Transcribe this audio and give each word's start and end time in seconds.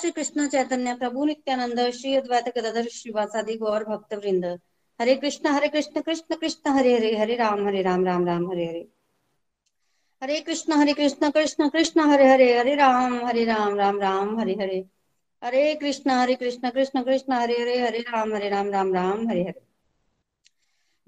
श्री 0.00 0.10
कृष्ण 0.10 0.48
चैतन्य, 0.48 0.94
प्रभु 0.94 1.24
नित्यानंद, 1.24 1.90
श्री 1.90 2.14
अद्वैत 2.14 2.58
गदाधर, 2.58 2.88
श्रीवासादि, 2.88 3.56
गौर 3.56 3.84
भक्त 3.84 4.14
वृंद। 4.14 4.60
हरे 5.00 5.14
कृष्ण 5.14 5.48
हरे 5.48 5.68
कृष्ण 5.68 6.00
कृष्ण 6.00 6.36
कृष्ण, 6.36 6.70
हरे 6.70 6.94
हरे 6.94 7.16
हरे 7.16 7.36
राम 7.36 7.66
हरे 7.66 7.82
राम 7.82 8.04
राम 8.04 8.26
राम, 8.26 8.50
हरे 8.50 8.66
हरे। 8.66 8.88
हरे 10.22 10.40
कृष्ण 10.40 10.72
हरे 10.72 10.92
कृष्ण 10.92 11.30
कृष्ण 11.30 11.68
कृष्ण, 11.68 12.00
हरे 12.00 12.28
हरे 12.28 12.58
हरे 12.58 12.74
राम 12.74 13.26
हरे 13.26 13.44
राम 13.44 13.74
राम 13.74 14.00
राम, 14.00 14.40
हरे 14.40 14.52
हरे। 14.52 14.84
हरे 15.44 15.74
कृष्ण 15.74 16.10
हरे 16.10 16.34
कृष्ण 16.34 16.70
कृष्ण 16.70 17.02
कृष्ण, 17.02 17.32
हरे 17.32 17.60
हरे 17.60 17.80
हरे 17.80 17.98
राम 17.98 18.34
हरे 18.34 18.48
राम 18.48 18.70
राम 18.70 18.94
राम, 18.94 19.28
हरे 19.28 19.42
हरे। 19.42 19.70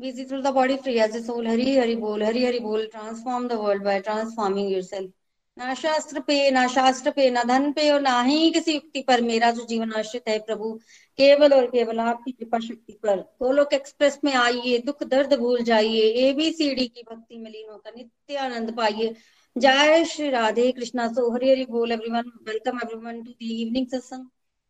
Busy 0.00 0.24
through 0.24 0.44
the 0.44 0.52
body, 0.52 0.76
free 0.82 0.98
as 1.06 1.16
a 1.16 1.22
soul 1.22 1.46
hari 1.46 1.66
hari 1.66 2.00
bol 2.00 2.22
hari 2.28 2.44
hari 2.44 2.60
bol 2.60 2.86
transform 2.94 3.48
the 3.48 3.58
world 3.62 3.82
by 3.84 4.00
transforming 4.00 4.70
yourself 4.76 5.10
ना 5.56 5.74
शास्त्र 5.74 6.20
पे, 6.20 6.50
ना 6.50 6.66
शास्त्र 6.68 7.10
पे, 7.10 7.28
ना 7.30 7.42
धन 7.44 7.72
पे 7.72 7.90
और 7.90 8.00
ना 8.00 8.20
ही 8.22 8.50
किसी 8.50 8.72
युक्ति 8.74 9.00
पर। 9.02 9.20
मेरा 9.20 9.50
जो 9.50 9.64
जीवन 9.66 9.92
आश्रित 9.92 10.28
है 10.28 10.38
प्रभु, 10.38 10.72
केवल 11.18 11.52
और 11.54 11.66
केवल 11.66 12.00
आपकी 12.00 12.32
कृपा 12.32 12.58
शक्ति 12.58 12.92
पर। 12.92 13.20
गोलोक 13.42 13.72
एक्सप्रेस 13.72 14.18
में 14.24 14.32
आइए, 14.34 14.78
दुख 14.78 15.02
दर्द 15.02 15.34
भूल 15.34 15.62
जाइए 15.62 16.02
एबीसीडी 16.28 16.86
की 16.88 17.02
भक्ति 17.02 17.38
में 17.38 17.50
लीन 17.50 17.70
होकर 17.70 17.94
नित्य 17.96 18.36
आनंद 18.36 18.76
पाइए। 18.76 19.14
जय 19.56 20.04
श्री 20.04 20.30
राधे 20.30 20.70
कृष्णा, 20.72 21.08
सो 21.08 21.30
हरि 21.30 21.50
हरि 21.50 21.64
बोल 21.70 21.92
everyone 21.92 22.32
welcome 22.42 22.78
everyone 22.84 23.22
to 23.22 23.30
the 23.30 23.62
evening 23.62 23.86
सत्संग 23.86 24.26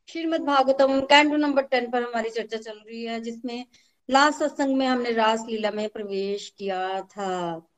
Shrimad 0.09 0.41
Bhagavatam 0.41 1.01
canto 1.01 1.37
number 1.37 1.63
ten 1.63 1.91
पर 1.91 2.03
हमारी 2.03 2.31
चर्चा 2.31 2.57
चल 2.57 2.79
रही 2.79 3.05
है, 3.05 3.21
जिसमें 3.21 3.67
लास्ट 4.09 4.39
सत्संग 4.39 4.77
में 4.77 4.87
हमने 4.87 5.13
रास 5.13 5.45
लीला 5.49 5.71
में 5.71 5.89
प्रवेश 5.89 6.49
किया 6.59 7.01
था। 7.03 7.69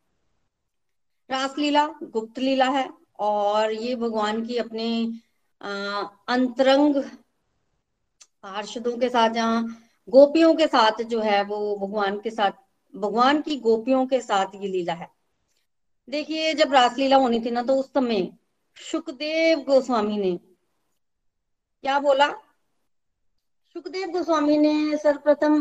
रासलीला 1.31 1.87
गुप्त 2.03 2.39
लीला 2.39 2.69
है 2.71 2.89
और 3.19 3.73
ये 3.73 3.95
भगवान 3.97 4.45
की 4.47 4.57
अपने 4.57 4.89
अंतरंग 6.29 7.03
पार्षदों 8.43 8.97
के 8.99 9.09
साथ 9.09 9.31
जहाँ 9.31 9.65
गोपियों 10.09 10.55
के 10.55 10.67
साथ 10.67 11.03
जो 11.03 11.21
है 11.21 11.43
वो 11.45 11.77
भगवान 11.77 12.19
के 12.21 12.31
साथ, 12.31 12.51
भगवान 12.95 13.41
की 13.43 13.57
गोपियों 13.61 14.07
के 14.07 14.21
साथ 14.21 14.55
ये 14.55 14.69
लीला 14.69 14.93
है। 14.93 15.09
देखिए, 16.09 16.53
जब 16.55 16.73
रासलीला 16.73 17.17
होनी 17.17 17.41
थी 17.41 17.51
ना 17.51 17.63
तो 17.63 17.77
उस 17.77 17.87
समय 17.87 18.29
सुखदेव 18.77 19.59
गोस्वामी 19.59 20.17
ने 20.19 20.37
क्या 20.37 21.99
बोला? 22.01 22.29
सुखदेव 23.77 24.09
गोस्वामी 24.09 24.57
ने 24.59 24.97
सर्वप्रथम 24.97 25.61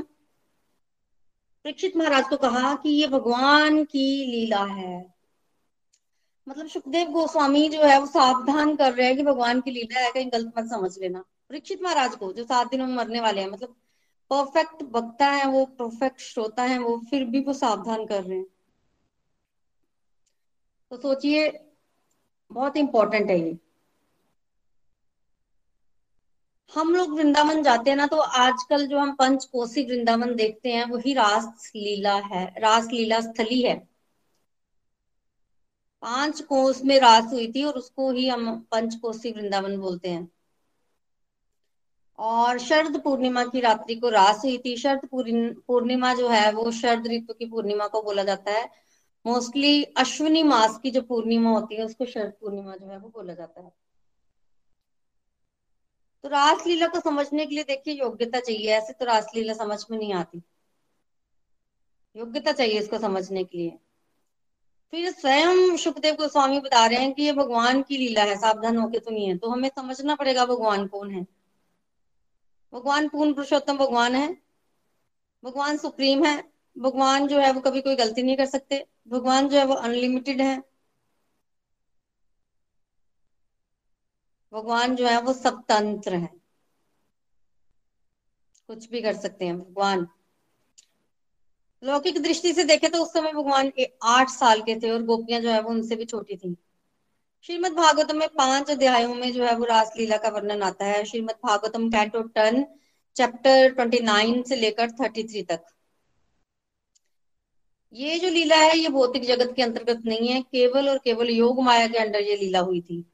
परीक्षित 1.66 1.97
महाराज 1.97 2.28
को 2.28 2.38
कहा 2.38 2.75
कि 2.75 2.89
ये 2.91 3.08
भगवान 3.08 3.84
की 3.86 4.25
लीला 4.25 4.64
है। 4.66 5.12
मतलब 6.47 6.67
सुखदेव 6.67 7.08
गोस्वामी 7.08 7.69
जो 7.69 7.83
है 7.83 7.99
वो 7.99 8.05
सावधान 8.05 8.75
कर 8.75 8.94
रहे 8.94 9.07
हैं 9.07 9.17
कि 9.17 9.23
भगवान 9.23 9.62
की 9.62 9.72
लीला 9.72 10.00
है, 10.00 10.12
कहीं 10.12 10.31
गलत 10.34 10.53
मत 10.57 10.66
समझ 10.66 10.97
लेना। 11.00 11.23
परीक्षित 11.50 11.81
महाराज 11.81 12.16
को, 12.16 12.34
जो 12.34 12.44
सात 12.44 12.72
दिनों 12.72 12.88
में 12.88 12.95
मरने 12.95 13.22
वाले 13.22 13.41
हैं 13.41 13.50
मतलब 13.50 13.75
परफेक्ट 14.31 14.84
वक्ता 14.91 15.28
है 15.28 15.45
वो 15.45 15.66
परफेक्ट 15.66 16.22
श्रोता 16.22 16.63
है 16.63 16.78
वो, 16.79 16.97
फिर 17.09 17.25
भी 17.25 17.40
वो 17.40 17.53
सावधान 17.53 18.06
कर 18.06 18.23
रहे 18.23 18.38
हैं। 18.38 18.45
तो 20.91 20.97
सोचिए, 20.97 21.69
बहुत 22.51 22.78
इंपॉर्टेंट 22.78 23.29
है 23.29 23.40
ये। 23.40 23.57
हम 26.73 26.96
लोग 26.96 27.16
वृंदावन 27.16 27.63
जाते 27.63 27.90
हैं 27.90 27.97
ना 27.97 28.07
तो 28.07 28.17
आजकल 28.17 28.88
जो 28.88 29.00
हम 29.00 29.16
पंच 29.16 29.46
कोसी 29.46 29.84
वृंदावन 29.84 30.35
देखते 30.35 30.72
हैं, 30.72 30.85
वही 30.85 31.13
रास 31.13 31.72
लीला 31.75 32.16
है, 32.16 32.46
रास 32.57 32.88
लीला 32.88 33.22
स्थली 33.22 33.62
है। 33.62 33.92
पाँच 36.03 36.41
कोस 36.41 36.84
में 36.84 37.00
रास 37.00 37.24
हुई 37.24 37.52
थी 37.52 37.64
और 37.64 37.74
उसको 37.74 38.12
ही 38.12 38.28
हम 38.28 38.59
पंचकोसी 38.72 39.31
वृंदावन 39.31 39.78
बोलते 39.78 40.09
हैं। 40.09 40.31
और 42.18 42.59
शरद 42.59 43.02
पूर्णिमा 43.02 43.46
की 43.46 43.59
रात्रि 43.59 43.96
को 43.96 44.09
रास 44.09 44.38
हुई 44.38 44.58
थी। 44.58 44.78
शरद 44.78 45.09
पूर्णिमा 45.68 46.14
जो 46.14 46.30
है 46.30 46.52
वो 46.52 46.72
शरद 46.72 47.08
ऋतु 47.08 47.34
की 47.34 47.46
पूर्णिमा 47.46 47.88
को 47.88 48.02
बोला 48.02 48.24
जाता 48.24 48.52
है। 48.52 48.72
मोस्टली 49.25 49.84
अश्विनी 49.84 50.44
मास 50.44 50.80
की 50.84 50.91
जो 50.91 51.02
पूर्णिमा 51.02 51.50
होती 51.50 51.75
है, 51.75 51.86
उसको 51.86 52.06
शरद 52.06 52.34
पूर्णिमा 52.41 52.75
जो 52.75 52.88
है 52.88 52.97
वो 52.97 53.09
बोला 53.09 53.34
जाता 53.34 53.62
है। 53.62 53.72
तो 56.24 56.30
रासलीला 56.30 56.88
को 56.88 57.00
समझने 57.00 57.46
के 57.46 57.56
लिए 57.56 57.64
देखिए, 57.64 57.94
योग्यता 57.94 58.40
चाहिए। 58.40 58.68
ऐसे 58.68 58.94
तो 58.94 59.06
रासलीला 59.06 59.53
समझ 59.53 59.85
में 59.91 59.97
नहीं 59.97 60.14
आती। 60.14 60.41
योग्यता 62.16 62.52
चाहिए 62.52 62.80
इसको 62.80 63.00
समझने 63.00 63.44
के 63.44 63.58
लिए। 63.58 63.78
फिर 64.93 65.11
स्वयं 65.11 65.77
सुखदेव 65.77 66.15
गोस्वामी 66.15 66.59
बता 66.59 66.85
रहे 66.85 66.99
हैं 66.99 67.13
कि 67.13 67.23
ये 67.23 67.33
भगवान 67.33 67.81
की 67.81 67.97
लीला 67.97 68.23
है, 68.23 68.35
सावधान 68.37 68.77
होके 68.77 68.99
सुनिए। 68.99 69.37
तो 69.37 69.49
हमें 69.49 69.69
समझना 69.69 70.15
पड़ेगा 70.15 70.45
भगवान 70.45 70.87
कौन 70.87 71.11
है। 71.11 71.25
भगवान 72.73 73.07
पूर्ण 73.07 73.33
पुरुषोत्तम 73.33 73.77
भगवान 73.77 74.15
है। 74.15 74.37
भगवान 75.43 75.77
सुप्रीम 75.77 76.25
है। 76.25 76.51
भगवान 76.77 77.27
जो 77.27 77.39
है 77.39 77.51
वो 77.53 77.61
कभी 77.61 77.81
कोई 77.81 77.95
गलती 77.95 78.23
नहीं 78.23 78.37
कर 78.37 78.45
सकते। 78.45 78.87
भगवान 79.07 79.49
जो 79.49 79.57
है 79.57 79.65
वो 79.65 79.73
अनलिमिटेड 79.73 80.41
है। 80.41 80.63
भगवान 84.53 84.95
जो 84.95 85.07
है 85.07 85.21
वो 85.21 85.33
स्वतंत्र 85.33 86.15
है। 86.15 86.29
कुछ 88.67 88.89
भी 88.89 89.01
कर 89.01 89.13
सकते 89.13 89.45
हैं 89.45 89.59
भगवान। 89.59 90.07
लौकिक 91.83 92.21
दृष्टि 92.21 92.53
से 92.53 92.63
देखे 92.63 92.88
तो 92.88 93.03
उस 93.03 93.13
समय 93.13 93.33
भगवान 93.33 93.71
आठ 94.03 94.29
साल 94.29 94.61
के 94.61 94.75
थे 94.79 94.89
और 94.89 95.03
गोपियाँ 95.03 95.41
जो 95.41 95.49
है 95.49 95.61
वो 95.61 95.69
उनसे 95.69 95.95
भी 95.95 96.05
छोटी 96.05 96.35
थी। 96.35 96.55
श्रीमद 97.44 97.71
भागवतम 97.71 98.17
में 98.17 98.27
पाँच 98.27 98.69
अध्यायों 98.71 99.16
में 99.16 99.31
जो 99.33 99.44
है 99.45 99.55
वो 99.55 99.66
रासलीला 99.66 100.17
का 100.17 100.29
वर्णन 100.29 100.63
आता 100.63 100.85
है। 100.85 101.03
Shrimad 101.05 101.35
Bhagavatam 101.45 101.89
canto 101.89 102.22
ten, 102.22 102.66
chapter 103.16 103.69
twenty 103.69 103.99
nine 103.99 104.43
से 104.43 104.55
लेकर 104.55 104.91
थर्टी 104.91 105.23
थ्री 105.23 105.43
तक। 105.43 105.66
ये 107.93 108.19
जो 108.19 108.29
लीला 108.29 108.55
है, 108.55 108.77
ये 108.77 108.89
भौतिक 108.89 109.25
जगत 109.25 109.53
के 109.55 109.61
अंतर्गत 109.61 110.05
नहीं 110.05 110.27
है। 110.27 110.41
केवल 110.41 110.89
और 110.89 110.97
केवल 110.97 111.29
योग 111.29 111.61
माया 111.63 111.88
के 111.88 111.97
अंडर 111.97 112.22
ये 112.22 112.35
लीला 112.35 112.59
हुई 112.59 112.81
थी। 112.81 113.05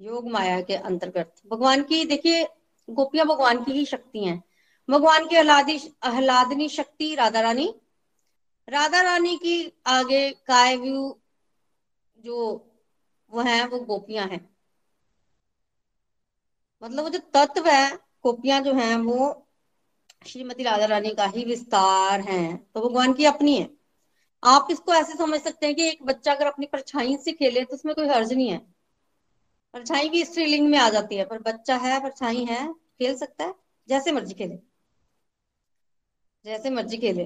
योग 0.00 0.30
माया 0.30 0.60
के 0.60 0.74
अंतर्गत। 0.74 1.34
भगवान 1.46 1.82
की, 1.82 2.04
देखिए, 2.04 2.46
गोपियाँ 2.90 3.26
भगवान 3.26 3.64
की 3.64 3.72
ही 3.72 3.84
शक्ति 3.84 4.24
हैं। 4.24 4.42
भगवान 4.90 5.26
की 5.26 5.36
आह्लादी 5.36 5.92
आह्लादनी 6.02 6.68
शक्ति, 6.68 7.14
राधा 7.14 7.40
रानी। 7.40 7.74
राधा 8.68 9.00
रानी 9.00 9.36
की 9.36 9.72
आगे 9.86 10.30
काय 10.30 10.76
व्यू 10.76 11.20
जो 12.18 12.70
वो 13.30 13.40
है, 13.40 13.66
वो 13.66 13.78
गोपियाँ 13.78 14.26
हैं। 14.26 14.56
मतलब 16.82 17.02
वो 17.02 17.08
जो 17.08 17.18
तत्व 17.18 17.66
है, 17.66 17.96
गोपियाँ 17.96 18.60
जो 18.60 18.74
हैं, 18.74 18.96
वो 18.96 19.48
श्रीमती 20.26 20.62
राधा 20.62 20.84
रानी 20.84 21.10
का 21.10 21.26
ही 21.26 21.44
विस्तार 21.44 22.20
है। 22.20 22.56
तो 22.56 22.88
भगवान 22.88 23.12
की 23.12 23.24
अपनी 23.24 23.56
है। 23.56 23.70
आप 24.44 24.68
इसको 24.70 24.94
ऐसे 24.94 25.12
समझ 25.12 25.40
सकते 25.40 25.66
हैं 25.66 25.74
कि 25.74 25.88
एक 25.88 26.02
बच्चा 26.02 26.34
अगर 26.34 26.46
अपनी 26.46 26.66
परछाई 26.66 27.16
से 27.16 27.32
खेले 27.32 27.64
तो 27.64 27.74
उसमें 27.74 27.94
कोई 27.94 28.08
हर्ज 28.08 28.32
नहीं 28.32 28.48
है। 28.48 28.58
परछाई 29.74 30.08
भी 30.08 30.24
स्त्रीलिंग 30.24 30.68
में 30.68 30.78
आ 30.78 30.90
जाती 30.90 31.16
है, 31.16 31.24
पर 31.24 31.38
बच्चा 31.38 31.76
है, 31.76 32.00
परछाई 32.02 32.44
है, 32.44 32.72
खेल 32.72 33.16
सकता 33.16 33.44
है, 33.44 33.54
जैसे 33.88 34.12
मर्ज़ी 34.12 34.34
खेले। 34.34 34.73
जैसे 36.44 36.70
मर्ज़ी 36.70 36.96
खेले। 36.96 37.24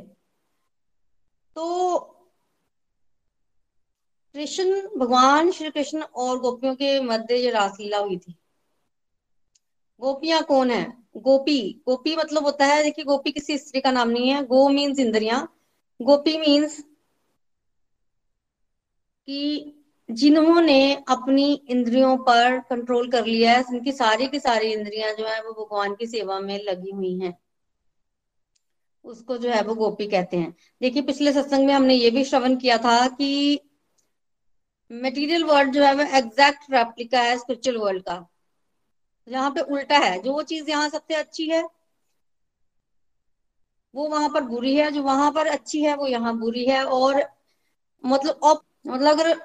तो 1.54 1.98
कृष्ण, 4.34 4.88
भगवान 4.98 5.50
श्री 5.50 5.70
कृष्ण 5.70 6.02
और 6.02 6.38
गोपियों 6.38 6.74
के 6.74 7.00
मध्य 7.00 7.36
ये 7.36 7.50
रासलीला 7.50 7.98
हुई 7.98 8.16
थी। 8.16 8.34
गोपियाँ 10.00 10.42
कौन 10.42 10.70
है? 10.70 11.04
गोपी। 11.16 11.82
गोपी 11.86 12.16
मतलब 12.16 12.44
होता 12.44 12.66
है, 12.66 12.82
देखिए, 12.82 13.04
गोपी 13.04 13.30
किसी 13.30 13.58
स्त्री 13.58 13.80
का 13.80 13.90
नाम 13.90 14.10
नहीं 14.10 14.28
है। 14.28 14.44
गो 14.46 14.68
मीन्स 14.68 14.98
इंद्रिया। 14.98 15.48
गोपी 16.02 16.38
मीन्स 16.38 16.80
कि 19.26 19.74
जिन्होंने 20.10 20.94
अपनी 20.94 21.66
इंद्रियों 21.68 22.16
पर 22.16 22.58
कंट्रोल 22.60 23.10
कर 23.10 23.26
लिया 23.26 23.52
है 23.52 23.62
उनकी 23.62 23.92
सारी 23.92 24.26
की 24.28 24.40
सारी 24.40 24.72
इंद्रियाँ 24.72 25.14
जो 25.14 25.26
है, 25.26 25.42
वो 25.42 25.52
भगवान 25.52 25.94
की 25.94 26.06
सेवा 26.06 26.40
में 26.40 26.64
लगी 26.64 26.90
हुई 26.90 27.18
हैं। 27.18 27.38
उसको 29.04 29.36
जो 29.38 29.50
है 29.50 29.62
वो 29.62 29.74
गोपी 29.74 30.06
कहते 30.06 30.36
हैं। 30.36 30.54
देखिए, 30.80 31.02
पिछले 31.02 31.32
सत्संग 31.32 31.66
में 31.66 31.72
हमने 31.74 31.94
ये 31.94 32.10
भी 32.10 32.24
श्रवण 32.24 32.56
किया 32.56 32.78
था 32.78 33.06
कि 33.08 33.60
मटेरियल 34.90 35.44
वर्ल्ड 35.44 35.72
जो 35.72 35.82
है 35.84 35.94
वो 35.94 36.02
एग्जैक्ट 36.18 36.70
रेप्लिका 36.72 37.20
है 37.20 37.36
स्पिरिचुअल 37.38 37.76
वर्ल्ड 37.78 38.02
का। 38.02 38.26
यहाँ 39.28 39.50
पे 39.50 39.60
उल्टा 39.62 39.98
है, 39.98 40.18
जो 40.22 40.42
चीज़ 40.42 40.70
यहाँ 40.70 40.88
सबसे 40.88 41.14
अच्छी 41.14 41.48
है, 41.50 41.62
वो 43.94 44.08
वहाँ 44.08 44.28
पर 44.28 44.42
बुरी 44.44 44.74
है, 44.76 44.90
जो 44.92 45.02
वहाँ 45.02 45.30
पर 45.32 45.46
अच्छी 45.46 45.82
है, 45.82 45.94
वो 45.96 46.06
यहाँ 46.06 46.36
बुरी 46.38 46.64
है। 46.64 46.84
और 46.84 47.22
मतलब 48.04 48.62
मतलब 48.86 49.20
अगर 49.20 49.40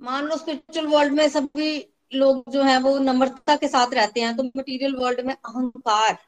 मान 0.00 0.24
लो 0.24 0.36
स्पिरिचुअल 0.36 0.86
वर्ल्ड 0.86 1.12
में 1.12 1.28
सभी 1.28 1.78
लोग 2.14 2.50
जो 2.52 2.62
है 2.62 2.78
वो 2.80 2.98
नम्रता 2.98 3.56
के 3.56 3.68
साथ 3.68 3.94
रहते 3.94 4.20
हैं 4.20 4.36
तो 4.36 4.42
मटेरियल 4.42 4.94
वर्ल्ड 4.96 5.20
में 5.20 5.34
अहंकार 5.34 6.18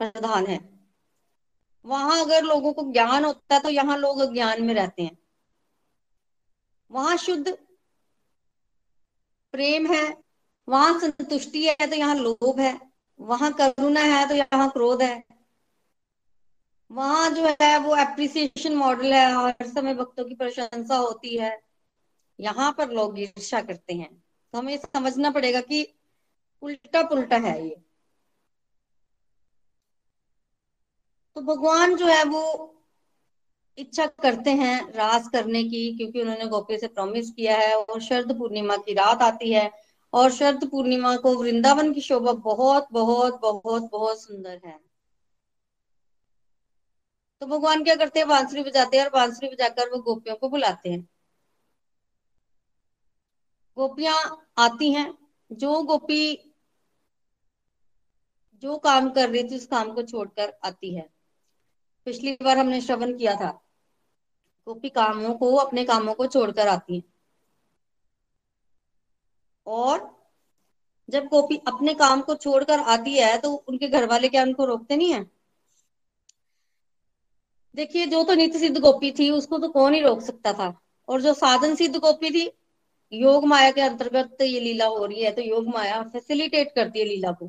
प्रधान 0.00 0.46
है। 0.46 0.58
वहाँ 1.84 2.20
अगर 2.24 2.42
लोगों 2.42 2.72
को 2.72 2.82
ज्ञान 2.92 3.24
होता 3.24 3.54
है 3.54 3.60
तो 3.60 3.68
यहाँ 3.68 3.96
लोग 3.98 4.20
अज्ञान 4.20 4.62
में 4.62 4.74
रहते 4.74 5.02
हैं। 5.02 5.16
वहाँ 6.90 7.16
शुद्ध 7.16 7.56
प्रेम 9.54 9.86
है, 9.86 10.16
वहाँ 10.68 10.98
संतुष्टि 11.00 11.66
है 11.66 11.86
तो 11.86 11.96
यहाँ 11.96 12.14
लोभ 12.14 12.60
है। 12.60 12.78
वहाँ 13.20 13.52
करुणा 13.52 14.00
है 14.00 14.28
तो 14.28 14.34
यहाँ 14.34 14.70
क्रोध 14.70 15.02
है। 15.02 15.22
वहाँ 16.90 17.30
जो 17.30 17.44
है, 17.62 17.78
वो 17.78 17.96
एप्रिसिएशन 17.96 18.74
मॉडल 18.74 19.12
है, 19.12 19.26
हर 19.34 19.66
समय 19.66 19.94
भक्तों 19.94 20.24
की 20.24 20.34
प्रशंसा 20.34 20.96
होती 20.96 21.36
है। 21.36 21.60
यहाँ 22.38 22.72
पर 22.72 22.90
लोग 22.90 23.18
ईर्षा 23.20 23.60
करते 23.60 23.94
हैं। 23.94 24.10
तो 24.54 24.58
हमें 24.58 24.76
समझना 24.76 25.30
पड़ेगा 25.30 25.60
कि 25.60 25.86
उल्टा 26.62 27.02
पुल्टा 27.02 27.36
है 27.36 27.68
ये। 27.68 27.76
तो 31.36 31.40
भगवान 31.40 31.94
जो 31.96 32.06
है 32.06 32.24
वो 32.24 32.42
इच्छा 33.78 34.06
करते 34.06 34.50
हैं 34.50 34.92
रास 34.92 35.28
करने 35.28 35.62
की, 35.64 35.96
क्योंकि 35.96 36.20
उन्होंने 36.20 36.46
गोपी 36.46 36.78
से 36.78 36.86
प्रॉमिस 36.88 37.30
किया 37.30 37.56
है 37.58 37.74
और 37.76 38.00
शरद 38.00 38.38
पूर्णिमा 38.38 38.76
की 38.76 38.94
रात 38.94 39.22
आती 39.22 39.52
है 39.52 39.70
और 40.12 40.30
शरद 40.30 40.68
पूर्णिमा 40.70 41.16
को 41.16 41.34
वृंदावन 41.34 41.92
की 41.92 42.00
शोभा 42.00 42.32
बहुत 42.32 42.88
बहुत 42.92 43.40
बहुत 43.40 43.90
बहुत 43.92 44.22
सुंदर 44.22 44.60
है। 44.66 44.78
तो 47.42 47.46
भगवान 47.46 47.84
क्या 47.84 47.94
करते 47.94 48.20
हैं? 48.20 48.28
बांसुरी 48.28 48.62
बजाते 48.62 48.96
हैं 48.96 49.04
और 49.04 49.10
बांसुरी 49.10 49.48
बजाकर 49.48 49.90
वो 49.90 49.98
गोपियों 50.02 50.36
को 50.36 50.48
बुलाते 50.48 50.90
हैं। 50.90 51.08
गोपियाँ 53.76 54.46
आती 54.58 54.92
हैं। 54.92 55.18
जो 55.50 55.82
गोपी, 55.82 56.54
जो 58.62 58.76
काम 58.78 59.10
कर 59.10 59.28
रही 59.30 59.42
थी 59.44 59.56
उस 59.56 59.66
काम 59.66 59.92
को 59.94 60.02
छोड़कर 60.02 60.52
आती 60.64 60.94
है। 60.94 61.19
पिछली 62.06 62.32
बार 62.42 62.58
हमने 62.58 62.80
श्रवण 62.80 63.16
किया 63.18 63.34
था। 63.34 63.50
गोपी 64.66 64.88
कामों 64.88 65.34
को, 65.34 65.54
अपने 65.56 65.84
कामों 65.84 66.14
को 66.14 66.26
छोड़कर 66.26 66.68
आती 66.68 66.96
है। 66.96 67.02
और 69.66 70.08
जब 71.08 71.26
गोपी 71.26 71.56
अपने 71.68 71.94
काम 71.94 72.20
को 72.20 72.34
छोड़कर 72.34 72.80
आती 72.80 73.14
है 73.14 73.38
तो 73.38 73.52
उनके 73.68 73.88
घर 73.88 74.06
वाले 74.06 74.28
क्या 74.28 74.42
उनको 74.42 74.64
रोकते 74.64 74.96
नहीं 74.96 75.12
है? 75.14 75.24
देखिए, 77.74 78.06
जो 78.06 78.22
तो 78.24 78.34
नित्य 78.34 78.58
सिद्ध 78.58 78.78
गोपी 78.78 79.10
थी, 79.10 79.30
उसको 79.30 79.58
तो 79.58 79.68
कौन 79.68 79.94
ही 79.94 80.00
रोक 80.00 80.20
सकता 80.20 80.52
था? 80.52 80.80
और 81.08 81.20
जो 81.22 81.34
साधन 81.34 81.74
सिद्ध 81.74 81.96
गोपी 81.96 82.30
थी, 82.30 82.50
योग 83.12 83.44
माया 83.44 83.70
के 83.70 83.80
अंतर्गत 83.80 84.42
ये 84.42 84.60
लीला 84.60 84.86
हो 84.86 85.06
रही 85.06 85.22
है 85.22 85.32
तो 85.32 85.42
योग 85.42 85.68
माया 85.68 86.02
फैसिलिटेट 86.02 86.72
करती 86.74 86.98
है 86.98 87.04
लीला 87.04 87.32
को। 87.32 87.46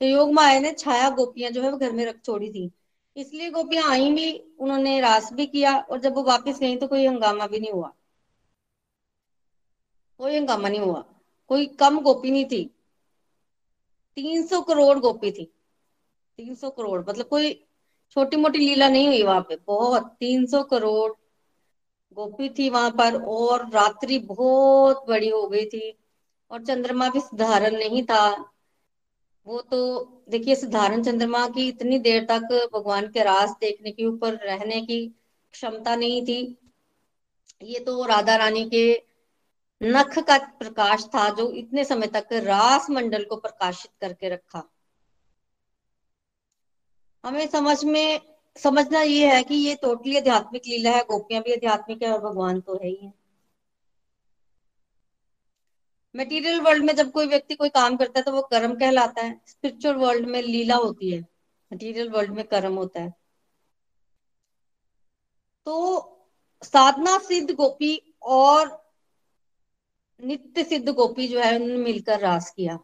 तो 0.00 0.06
योग 0.06 0.32
माया 0.32 0.60
ने 0.60 0.72
छाया 0.72 1.10
गोपियाँ 1.10 1.50
जो 1.50 1.62
है, 1.62 1.70
वो 1.70 1.78
घर 1.78 1.92
में 1.92 2.04
रख 2.06 2.20
छोड़ी 2.24 2.50
थी। 2.50 2.70
इसलिए 3.16 3.50
गोपियाँ 3.50 3.90
आई 3.90 4.12
भी, 4.12 4.38
उन्होंने 4.58 5.00
रास 5.00 5.32
भी 5.32 5.46
किया 5.46 5.78
और 5.78 6.00
जब 6.00 6.14
वो 6.14 6.22
वापस 6.22 6.58
गई 6.60 6.76
तो 6.76 6.86
कोई 6.86 7.06
हंगामा 7.06 7.46
भी 7.46 7.60
नहीं 7.60 7.72
हुआ। 7.72 7.92
कोई 10.18 10.36
हंगामा 10.36 10.68
नहीं 10.68 10.80
हुआ। 10.80 11.04
कोई 11.48 11.66
कम 11.66 12.00
गोपी 12.00 12.30
नहीं 12.30 12.44
थी। 12.44 12.70
तीन 14.16 14.46
सौ 14.46 14.60
करोड़ 14.60 14.98
गोपी 14.98 15.30
थी। 15.30 15.44
तीन 16.36 16.54
सौ 16.54 16.70
करोड़ 16.70 17.00
मतलब 17.08 17.26
कोई 17.26 17.66
छोटी 18.10 18.36
मोटी 18.36 18.58
लीला 18.58 18.88
नहीं 18.88 19.06
हुई 19.06 19.22
वहाँ 19.22 19.40
पे। 19.40 19.56
बहुत, 19.56 20.16
तीन 20.20 20.46
सौ 20.46 20.62
करोड़ 20.62 21.12
गोपी 22.12 22.48
थी 22.48 22.70
वहाँ 22.70 22.90
पर 22.90 23.22
और 23.22 23.70
रात्रि 23.70 24.18
बहुत 24.18 25.04
बड़ी 25.08 25.28
हो 25.28 25.46
गई 25.46 25.64
थी। 25.64 25.98
और 26.50 26.64
चंद्रमा 26.64 27.08
भी 27.08 27.20
साधारण 27.20 27.76
नहीं 27.76 28.02
था। 28.02 28.53
वो 29.46 29.60
तो 29.60 29.78
देखिए 30.28 30.54
साधारण 30.54 31.02
चंद्रमा 31.02 31.46
की 31.48 31.68
इतनी 31.68 31.98
देर 31.98 32.24
तक 32.24 32.70
भगवान 32.74 33.08
के 33.08 33.22
रास 33.22 33.50
देखने 33.60 33.90
के 33.92 34.06
ऊपर 34.06 34.34
रहने 34.34 34.80
की 34.80 35.06
क्षमता 35.54 35.96
नहीं 35.96 36.22
थी। 36.26 36.56
ये 37.62 37.78
तो 37.78 38.04
राधा 38.04 38.36
रानी 38.36 38.64
के 38.70 38.84
नख 39.80 40.18
का 40.18 40.38
प्रकाश 40.38 41.04
था 41.04 41.28
जो 41.30 41.50
इतने 41.52 41.84
समय 41.84 42.06
तक 42.06 42.32
रास 42.32 42.90
मंडल 42.90 43.24
को 43.24 43.36
प्रकाशित 43.36 43.90
करके 44.00 44.28
रखा। 44.28 44.70
हमें 47.24 47.46
समझ 47.46 47.84
में, 47.84 48.20
समझना 48.56 49.02
ये 49.02 49.34
है 49.34 49.42
कि 49.42 49.54
ये 49.54 49.74
टोटली 49.74 50.16
आध्यात्मिक 50.16 50.62
लीला 50.66 50.90
है, 50.90 51.02
गोपियाँ 51.02 51.42
भी 51.42 51.52
आध्यात्मिक 51.52 52.02
है 52.02 52.12
और 52.12 52.20
भगवान 52.20 52.60
तो 52.60 52.74
है 52.74 52.88
ही 52.88 52.98
है। 53.02 53.12
मटेरियल 56.14 56.60
वर्ल्ड 56.60 56.84
में 56.84 56.94
जब 56.96 57.10
कोई 57.12 57.26
व्यक्ति 57.26 57.54
कोई 57.54 57.68
काम 57.68 57.96
करता 57.96 58.18
है 58.18 58.24
तो 58.24 58.32
वो 58.32 58.42
कर्म 58.42 58.74
कहलाता 58.74 59.22
है। 59.22 59.40
स्पिरिचुअल 59.46 59.96
वर्ल्ड 59.96 60.28
में 60.28 60.40
लीला 60.42 60.76
होती 60.76 61.10
है। 61.10 61.20
मटेरियल 61.70 62.08
वर्ल्ड 62.10 62.30
में 62.30 62.44
कर्म 62.46 62.74
होता 62.74 63.00
है। 63.00 63.12
तो 65.66 66.10
साधना 66.62 67.18
सिद्ध 67.18 67.50
गोपी 67.50 67.96
और 68.22 68.82
नित्य 70.20 70.64
सिद्ध 70.64 70.88
गोपी 70.88 71.28
जो 71.28 71.40
है 71.40 71.54
उन्होंने 71.56 71.76
मिलकर 71.76 72.20
रास 72.20 72.50
किया। 72.50 72.78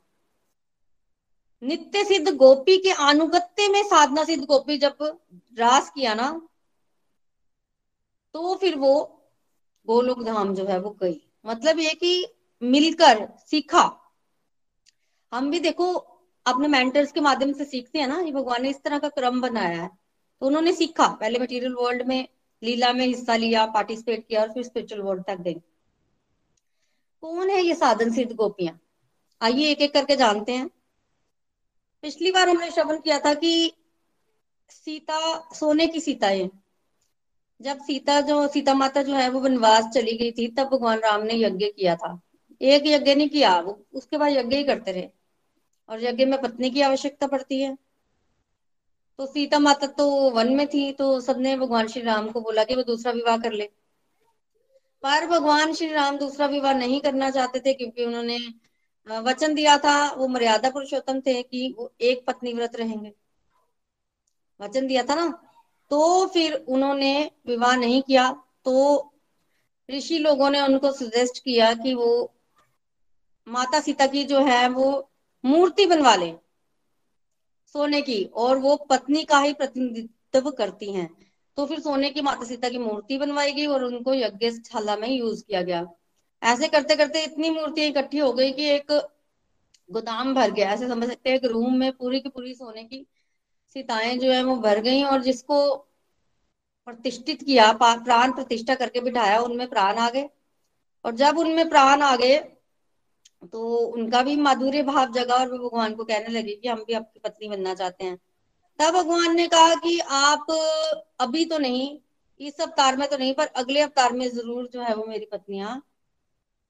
नित्य 1.63 2.05
सिद्ध 2.05 2.37
गोपी 2.37 2.77
के 2.77 2.91
अनुगत्य 3.05 3.69
में 3.69 3.83
साधना 3.83 4.25
सिद्ध 4.25 4.45
गोपी 4.45 4.79
जब 4.79 4.97
रास 5.59 5.91
किया 5.91 6.15
ना 6.15 6.31
तो 8.35 8.55
फिर 8.55 8.77
वो 8.77 8.93
गोलोक 9.87 10.23
धाम 10.25 10.55
जो 10.55 10.65
है, 10.67 10.79
वो 10.81 10.91
गई। 10.91 11.21
मतलब 11.47 11.79
ये 11.79 11.95
कि 11.95 12.27
मिलकर 12.63 13.29
सीखा। 13.47 14.01
हम 15.33 15.51
भी 15.51 15.61
देखो, 15.61 15.95
अपने 16.47 16.69
मेंटर्स 16.69 17.13
के 17.13 17.21
माध्यम 17.21 17.53
से 17.53 17.65
सीखते 17.65 17.99
हैं 17.99 18.07
ना 18.07 18.21
ये 18.21 18.33
भगवान 18.33 18.63
ने 18.63 18.71
इस 18.71 18.83
तरह 18.83 18.99
का 18.99 19.09
क्रम 19.09 19.41
बनाया 19.41 19.83
है। 19.83 19.91
तो 20.41 20.47
उन्होंने 20.47 20.73
सीखा। 20.73 21.07
पहले 21.07 21.39
मटेरियल 21.39 21.75
वर्ल्ड 21.75 22.07
में 22.07 22.29
लीला 22.63 22.93
में 22.93 23.07
हिस्सा 23.07 23.37
लिया 23.37 23.67
पार्टिसिपेट 23.67 24.29
किया 24.29 24.41
और 24.41 24.53
फिर 24.53 24.63
स्पिरिचुअल 24.63 25.01
वर्ल्ड 25.01 25.25
तक 25.25 25.37
गई। 25.37 25.55
कौन 27.21 27.51
है 27.51 27.63
ये 27.63 27.75
साधन 27.75 28.13
सिद्ध 28.13 28.33
गोपियाँ? 28.33 28.81
आइए 29.43 29.71
एक 29.71 29.81
एक 29.81 29.93
करके 29.93 30.17
जानते 30.17 30.53
हैं। 30.53 30.71
पिछली 32.03 32.33
बार 32.33 32.49
हमने 32.49 32.71
श्रवण 32.71 33.01
किया 33.01 33.19
था 33.19 33.35
कि 33.35 33.73
सीता, 34.71 35.49
सोने 35.55 35.87
की 35.87 36.01
सीता 36.01 36.27
है 36.27 36.51
जब 37.63 37.81
सीता 37.81 38.21
जो, 38.21 38.49
सीता 38.49 38.75
माता 38.75 39.03
जो 39.03 39.15
है, 39.15 39.29
वो 39.29 39.41
वनवास 39.41 39.85
चली 39.85 40.17
गई 40.19 40.33
थी, 40.33 40.49
तब 40.49 40.65
भगवान 40.65 40.99
राम 40.99 41.23
ने 41.23 41.35
यज्ञ 41.35 41.67
किया 41.67 41.97
था। 41.97 42.21
एक 42.61 42.83
यज्ञ 42.87 43.15
नहीं 43.15 43.29
किया, 43.29 43.59
वो 43.61 43.79
उसके 43.95 44.17
बाद 44.17 44.33
यज्ञ 44.33 44.57
ही 44.57 44.65
करते 44.65 44.93
रहे। 44.93 45.09
और 45.89 46.03
यज्ञ 46.05 46.25
में 46.25 46.41
पत्नी 46.41 46.71
की 46.71 46.81
आवश्यकता 46.81 47.27
पड़ती 47.27 47.61
है। 47.61 47.77
तो 49.19 49.27
सीता 49.27 49.59
माता 49.59 49.87
तो 49.87 50.09
वन 50.31 50.53
में 50.55 50.67
थी 50.67 50.91
तो 50.93 51.21
सबने 51.21 51.57
भगवान 51.57 51.89
श्री 51.89 52.03
राम 52.03 52.29
को 52.29 52.41
बोला 52.41 52.65
कि 52.65 52.75
वो 52.75 52.83
दूसरा 52.83 53.13
विवाह 53.13 53.37
कर 53.39 53.53
ले। 53.53 53.69
पर 55.05 55.27
भगवान 55.27 55.73
श्री 55.75 55.89
राम 55.89 56.19
दूसरा 56.19 56.47
विवाह 56.47 56.73
नहीं 56.75 57.01
करना 57.01 57.31
चाहते 57.31 57.61
थे, 57.61 57.75
क्योंकि 57.75 58.05
उन्होंने 58.05 58.39
वचन 59.07 59.55
दिया 59.55 59.77
था, 59.79 60.13
वो 60.13 60.27
मर्यादा 60.29 60.71
पुरुषोत्तम 60.71 61.21
थे 61.21 61.43
कि 61.43 61.75
वो 61.79 61.93
एक 62.01 62.25
पत्नी 62.27 62.53
व्रत 62.53 62.77
रहेंगे। 62.77 63.13
वचन 64.61 64.87
दिया 64.87 65.03
था 65.03 65.15
ना? 65.15 65.29
तो 65.91 66.27
फिर 66.27 66.55
उन्होंने 66.69 67.31
विवाह 67.47 67.77
नहीं 67.77 68.03
किया 68.03 68.31
तो 68.65 68.75
ऋषि 69.89 70.19
लोगों 70.19 70.51
ने 70.51 70.61
उनको 70.61 70.93
सजेस्ट 70.93 71.43
किया 71.45 71.73
कि 71.75 71.95
वो 71.95 72.11
माता 73.51 73.81
सीता 73.81 74.07
की 74.07 74.25
जो 74.25 74.41
है 74.41 74.69
वो 74.69 75.11
मूर्ति 75.45 75.87
बनवा 75.87 76.15
ले 76.17 76.33
सोने 77.75 78.01
की, 78.03 78.25
और 78.25 78.59
वो 78.59 78.77
पत्नी 78.91 79.23
का 79.25 79.39
ही 79.39 79.53
प्रतिनिधित्व 79.53 80.51
करती 80.51 80.93
हैं। 80.93 81.09
तो 81.57 81.67
फिर 81.67 81.81
सोने 81.81 82.11
की 82.11 82.21
माता 82.21 82.45
सीता 82.45 82.69
की 82.69 82.79
मूर्ति 82.79 83.19
बनवाई 83.19 83.53
गई 83.53 83.67
और 83.67 83.85
उनको 83.85 84.15
यज्ञ 84.15 84.47
यज्ञशाला 84.47 84.97
में 84.97 85.09
यूज़ 85.09 85.45
किया 85.45 85.63
गया। 85.63 85.85
ऐसे 86.43 86.69
करते 86.69 86.97
करते 86.97 87.23
इतनी 87.25 87.51
मूर्तियाँ 87.51 87.89
इकट्ठी 87.89 88.19
हो 88.19 88.33
गई 88.33 88.53
कि 88.53 88.65
एक 88.65 88.93
गोदाम 89.89 90.35
भर 90.35 90.51
गया। 90.51 90.71
ऐसे 90.73 90.89
समझ 90.89 91.09
सकते 91.09 91.31
हैं 91.31 91.37
एक 91.37 91.45
रूम 91.45 91.75
में 91.75 91.91
पूरी 91.93 92.21
की 92.21 92.29
पूरी 92.29 92.55
सोने 92.55 92.85
की 92.85 93.07
सीताएँ 93.77 94.17
जो 94.19 94.33
है 94.33 94.43
वो 94.45 94.57
भर 94.57 94.81
गई 94.81 95.03
और 95.05 95.23
जिसको 95.23 95.57
प्रतिष्ठित 96.89 97.43
किया 97.43 97.73
प्राण 97.73 98.33
प्रतिष्ठा 98.33 98.75
करके 98.75 99.01
बिठाया, 99.01 99.41
उनमें 99.41 99.69
प्राण 99.69 99.99
आ 99.99 100.09
गए। 100.11 100.29
और 101.05 101.15
जब 101.15 101.39
उनमें 101.39 101.69
प्राण 101.69 102.03
आ 102.03 102.15
गए 102.17 102.39
तो 103.43 103.77
उनका 103.77 104.23
भी 104.23 104.37
माधुर्य 104.37 104.83
भाव 104.83 105.13
जगा 105.13 105.35
और 105.35 105.51
वो 105.51 105.59
भगवान 105.59 105.95
को 105.95 106.05
कहने 106.05 106.29
लगे 106.31 106.55
कि 106.57 106.69
हम 106.69 106.85
भी 106.85 106.93
आपकी 106.93 107.21
पत्नी 107.21 107.49
बनना 107.49 107.75
चाहते 107.75 108.05
हैं। 108.05 108.17
तब 108.79 108.95
भगवान 108.95 109.35
ने 109.37 109.47
कहा 109.49 109.75
कि 109.75 109.99
आप 110.01 110.47
अभी 111.21 111.45
तो 111.45 111.59
नहीं, 111.59 111.99
इस 112.41 112.61
अवतार 112.61 112.97
में 112.97 113.09
तो 113.09 113.17
नहीं, 113.17 113.35
पर 113.35 113.47
अगले 113.47 113.81
अवतार 113.81 114.13
में 114.13 114.29
ज़रूर 114.31 114.69
जो 114.73 114.83
है 114.83 114.95
वो 114.95 115.05
मेरी 115.05 115.27
पत्नियाँ 115.33 115.83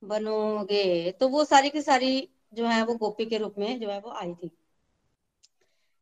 बनोगे। 0.02 1.10
तो 1.10 1.28
वो 1.28 1.44
सारी 1.44 1.70
की 1.70 1.82
सारी 1.82 2.28
जो 2.54 2.66
है 2.66 2.82
वो 2.84 2.94
गोपी 2.94 3.26
के 3.26 3.38
रूप 3.38 3.54
में 3.58 3.80
जो 3.80 3.90
है 3.90 4.00
वो 4.00 4.10
आई 4.12 4.32
थी। 4.34 4.50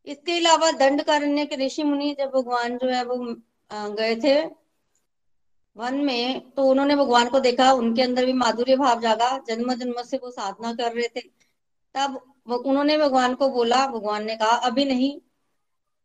इसके 0.07 0.37
अलावा 0.39 0.71
दंड 0.73 1.03
कारण्य 1.03 1.45
के 1.47 1.57
ऋषि 1.57 1.83
मुनि 1.83 2.15
जब 2.19 2.31
भगवान 2.31 2.77
जो 2.79 2.89
है 2.89 3.05
वो 3.05 3.17
गए 3.71 4.15
थे 4.17 4.35
वन 5.79 5.95
में 5.95 6.51
तो 6.51 6.63
उन्होंने 6.63 6.97
भगवान 6.97 7.29
को 7.29 7.41
देखा, 7.41 7.73
उनके 7.73 8.03
अंदर 8.03 8.27
भी 8.27 8.33
माधुर्य 8.33 8.77
भाव 8.77 9.01
जागा 9.01 9.39
जन्म 9.39 9.75
जन्म 9.75 10.03
से 10.03 10.17
वो 10.17 10.31
साधना 10.31 10.73
कर 10.73 10.93
रहे 10.93 11.09
थे। 11.09 11.21
तब 11.95 12.21
उन्होंने 12.67 12.99
भगवान 12.99 13.35
को 13.35 13.49
बोला, 13.49 13.87
भगवान 13.87 14.25
ने 14.25 14.37
कहा, 14.37 14.49
अभी 14.49 14.85
नहीं, 14.85 15.21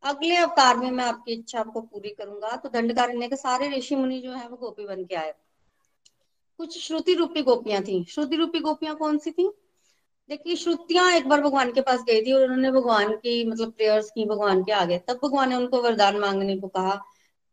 अगले 0.03 0.35
अवतार 0.35 0.77
में 0.77 0.91
मैं 0.91 1.03
आपकी 1.03 1.33
इच्छा 1.33 1.59
आपको 1.59 1.81
पूरी 1.81 2.09
करूँगा। 2.09 2.55
तो 2.55 2.69
दंडकारण्य 2.69 3.27
के 3.27 3.35
सारे 3.35 3.69
ऋषि 3.77 3.95
मुनि 3.95 4.19
जो 4.19 4.31
है, 4.31 4.47
वो 4.47 4.57
गोपी 4.57 4.85
बन 4.85 5.03
के 5.03 5.15
आए। 5.15 5.33
कुछ 6.57 6.77
श्रुति 6.79 7.13
रूपी 7.13 7.41
गोपियाँ 7.41 7.81
थी। 7.81 8.03
श्रुति 8.09 8.35
रूपी 8.35 8.59
गोपियाँ 8.59 8.95
कौन 8.95 9.17
सी 9.17 9.31
थी? 9.31 9.49
देखिए, 10.29 10.55
श्रुतियाँ 10.55 11.11
एक 11.11 11.27
बार 11.27 11.41
भगवान 11.41 11.71
के 11.71 11.81
पास 11.81 12.03
गई 12.03 12.21
थी 12.21 12.33
और 12.33 12.43
उन्होंने 12.43 12.71
भगवान 12.71 13.15
की 13.15 13.43
मतलब 13.45 13.71
प्रेयर्स 13.71 14.11
की, 14.11 14.25
भगवान 14.25 14.63
के 14.63 14.71
आगे। 14.71 14.97
तब 14.97 15.19
भगवान 15.23 15.49
ने 15.49 15.55
उनको 15.55 15.81
वरदान 15.81 16.17
मांगने 16.17 16.57
को 16.57 16.67
कहा 16.67 17.01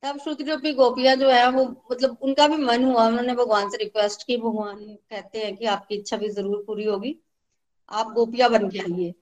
तब 0.02 0.19
श्रुति 0.19 0.45
रूपी 0.45 0.73
गोपियाँ 0.75 1.14
जो 1.16 1.28
है, 1.30 1.50
वो 1.50 1.64
मतलब 1.92 2.16
उनका 2.23 2.47
भी 2.49 2.57
मन 2.57 2.85
हुआ, 2.85 3.07
उन्होंने 3.07 3.35
भगवान 3.35 3.69
से 3.71 3.76
रिक्वेस्ट 3.76 4.26
की, 4.26 4.37
भगवान 4.37 4.76
कहते 5.11 5.38
हैं 5.38 5.57
कि 5.57 5.64
आपकी 5.66 5.95
इच्छा 5.95 6.16
भी 6.16 6.28
ज़रूर 6.30 6.62
पूरी 6.66 6.85
होगी, 6.85 7.16
आप 7.88 8.12
गोपियाँ 8.12 8.50
बन 8.50 8.69
के 8.71 8.78
आइए। 8.78 9.12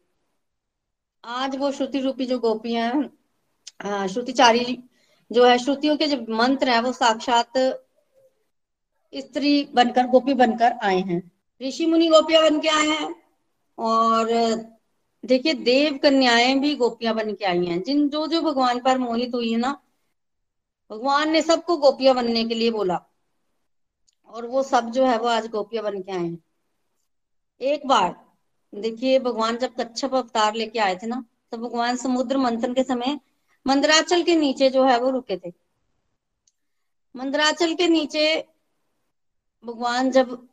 आज 1.24 1.56
वो 1.56 1.70
श्रुति 1.72 2.00
रूपी 2.00 2.26
जो 2.26 2.38
गोपियाँ 2.38 2.90
हैं 2.92 4.06
श्रुतिचारी 4.08 4.78
जो 5.30 5.44
है, 5.44 5.58
श्रुतियों 5.58 5.96
के 5.96 6.06
जो 6.06 6.16
मंत्र 6.36 6.68
है, 6.70 6.80
वो 6.82 6.92
साक्षात 6.92 7.58
स्त्री 9.12 9.68
बनकर, 9.74 10.06
गोपी 10.06 10.34
बनकर 10.34 10.72
आए 10.82 11.00
हैं। 11.00 11.20
ऋषि 11.60 11.86
मुनि 11.86 12.06
गोपियाँ 12.08 12.42
बन 12.42 12.60
के 12.60 12.68
आए 12.68 12.86
हैं, 12.88 13.14
और 13.78 14.26
देखिए 15.24 15.54
देव 15.54 15.98
कन्याएँ 16.02 16.54
भी 16.60 16.74
गोपियाँ 16.76 17.14
बन 17.14 17.32
के 17.34 17.44
आई 17.44 17.64
हैं। 17.66 17.82
जिन, 17.82 18.08
जो 18.08 18.26
जो 18.26 18.40
भगवान 18.42 18.80
पर 18.80 18.98
मोहित 18.98 19.34
हुई 19.34 19.52
है 19.52 19.58
ना 19.58 19.76
भगवान 20.90 21.30
ने 21.30 21.42
सबको 21.42 21.76
गोपियाँ 21.76 22.14
बनने 22.14 22.44
के 22.44 22.54
लिए 22.54 22.70
बोला। 22.70 23.00
और 24.30 24.46
वो 24.46 24.62
सब 24.62 24.90
जो 24.90 25.06
है, 25.06 25.18
वो 25.18 25.28
आज 25.28 25.46
गोपिया 25.46 25.82
बन 25.82 26.00
के 26.02 26.12
आए 26.12 26.18
हैं। 26.18 26.38
एक 27.60 27.86
बार, 27.86 28.14
देखिए, 28.72 29.18
भगवान 29.18 29.56
जब 29.56 29.74
कच्छप 29.74 30.14
अवतार 30.14 30.54
लेके 30.54 30.78
आए 30.78 30.96
थे 30.96 31.06
ना 31.06 31.24
तो 31.52 31.58
भगवान 31.58 31.96
समुद्र 31.96 32.36
मंथन 32.36 32.74
के 32.74 32.82
समय 32.82 33.18
मंदराचल 33.66 34.22
के 34.22 34.36
नीचे 34.36 34.70
जो 34.70 34.84
है, 34.84 34.98
वो 35.00 35.10
रुके 35.10 35.36
थे। 35.36 35.52
मंदराचल 37.14 37.74
के 37.74 37.88
नीचे 37.88 38.24
भगवान 39.64 40.10
जब 40.10 40.48